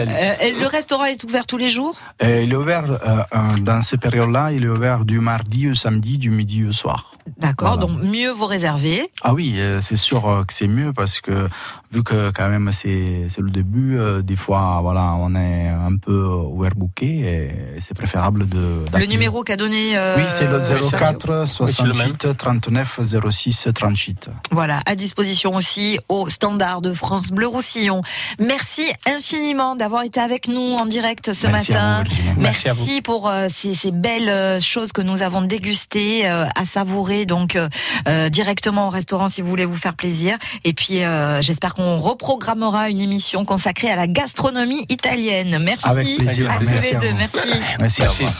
Euh, 0.00 0.34
et 0.42 0.52
le 0.52 0.66
restaurant 0.66 1.04
est 1.04 1.22
ouvert 1.24 1.46
tous 1.46 1.58
les 1.58 1.68
jours? 1.68 1.96
Euh, 2.22 2.42
il 2.42 2.52
est 2.52 2.56
ouvert 2.56 2.84
dans 3.60 3.82
ces 3.82 3.98
périodes-là, 3.98 4.52
il 4.52 4.64
est 4.64 4.68
ouvert 4.68 5.04
du 5.04 5.20
mardi 5.20 5.68
au 5.68 5.74
samedi, 5.74 6.16
du 6.18 6.30
midi 6.30 6.64
au 6.64 6.72
soir. 6.72 7.12
D'accord, 7.38 7.76
Voilà. 7.78 7.86
donc 7.92 8.02
mieux 8.02 8.30
vous 8.30 8.46
réserver. 8.46 9.10
Ah 9.22 9.34
oui, 9.34 9.54
euh, 9.58 9.80
c'est 9.80 9.96
sûr 9.96 10.28
euh, 10.28 10.44
que 10.44 10.54
c'est 10.54 10.68
mieux 10.68 10.92
parce 10.92 11.20
que 11.20 11.48
vu 11.92 12.02
que 12.02 12.30
quand 12.30 12.48
même 12.48 12.70
c'est 12.72 13.26
c'est 13.28 13.40
le 13.40 13.50
début, 13.50 13.98
euh, 13.98 14.22
des 14.22 14.36
fois 14.36 14.80
voilà 14.82 15.14
on 15.18 15.34
est 15.34 15.68
un 15.68 15.96
peu 15.96 16.12
overbooké 16.22 17.06
et 17.76 17.80
c'est 17.80 17.94
préférable 17.94 18.48
de. 18.48 18.84
Le 18.98 19.06
numéro 19.06 19.42
qu'a 19.42 19.56
donné. 19.56 19.96
euh, 19.96 20.16
Oui, 20.16 20.24
c'est 20.28 20.46
le 20.48 20.60
04 20.60 21.60
Oui, 21.60 21.72
c'est 21.72 21.82
le 21.84 21.94
même. 21.94 22.08
68 22.18 22.36
39 22.36 23.00
06 23.30 23.68
38. 23.74 24.30
Voilà, 24.50 24.80
à 24.86 24.94
disposition 24.94 25.54
aussi 25.54 25.98
au 26.08 26.28
standard 26.28 26.80
de 26.82 26.92
France 26.92 27.30
Bleu 27.30 27.46
Roussillon. 27.46 28.02
Merci 28.38 28.82
infiniment 29.06 29.76
d'avoir 29.76 30.02
été 30.02 30.20
avec 30.20 30.48
nous 30.48 30.74
en 30.76 30.86
direct 30.86 31.32
ce 31.32 31.46
Merci 31.46 31.72
à 31.72 31.74
matin. 31.74 32.04
vous. 32.34 32.40
Merci 32.42 32.68
à 32.68 32.72
vous. 32.72 32.78
Merci 32.84 33.02
pour 33.02 33.28
euh, 33.28 33.48
ces, 33.52 33.74
ces 33.74 33.90
belles 33.90 34.60
choses 34.60 34.92
que 34.92 35.02
nous 35.02 35.22
avons 35.22 35.42
dégustées, 35.42 36.28
euh, 36.28 36.46
à 36.54 36.64
savourer 36.64 37.17
donc 37.26 37.56
euh, 37.56 37.68
euh, 38.06 38.28
directement 38.28 38.88
au 38.88 38.90
restaurant 38.90 39.28
si 39.28 39.42
vous 39.42 39.48
voulez 39.48 39.64
vous 39.64 39.76
faire 39.76 39.94
plaisir. 39.94 40.38
Et 40.64 40.72
puis 40.72 41.04
euh, 41.04 41.40
j'espère 41.42 41.74
qu'on 41.74 41.98
reprogrammera 41.98 42.90
une 42.90 43.00
émission 43.00 43.44
consacrée 43.44 43.90
à 43.90 43.96
la 43.96 44.06
gastronomie 44.06 44.84
italienne. 44.88 45.58
Merci 45.60 45.88
Avec 45.88 46.16
plaisir. 46.16 46.50
à 46.50 46.58
tous 46.58 46.70
Merci 46.70 46.92
les 46.92 46.98
deux. 46.98 47.12
Merci. 47.14 47.38
Merci. 47.78 48.02
revoir. 48.02 48.32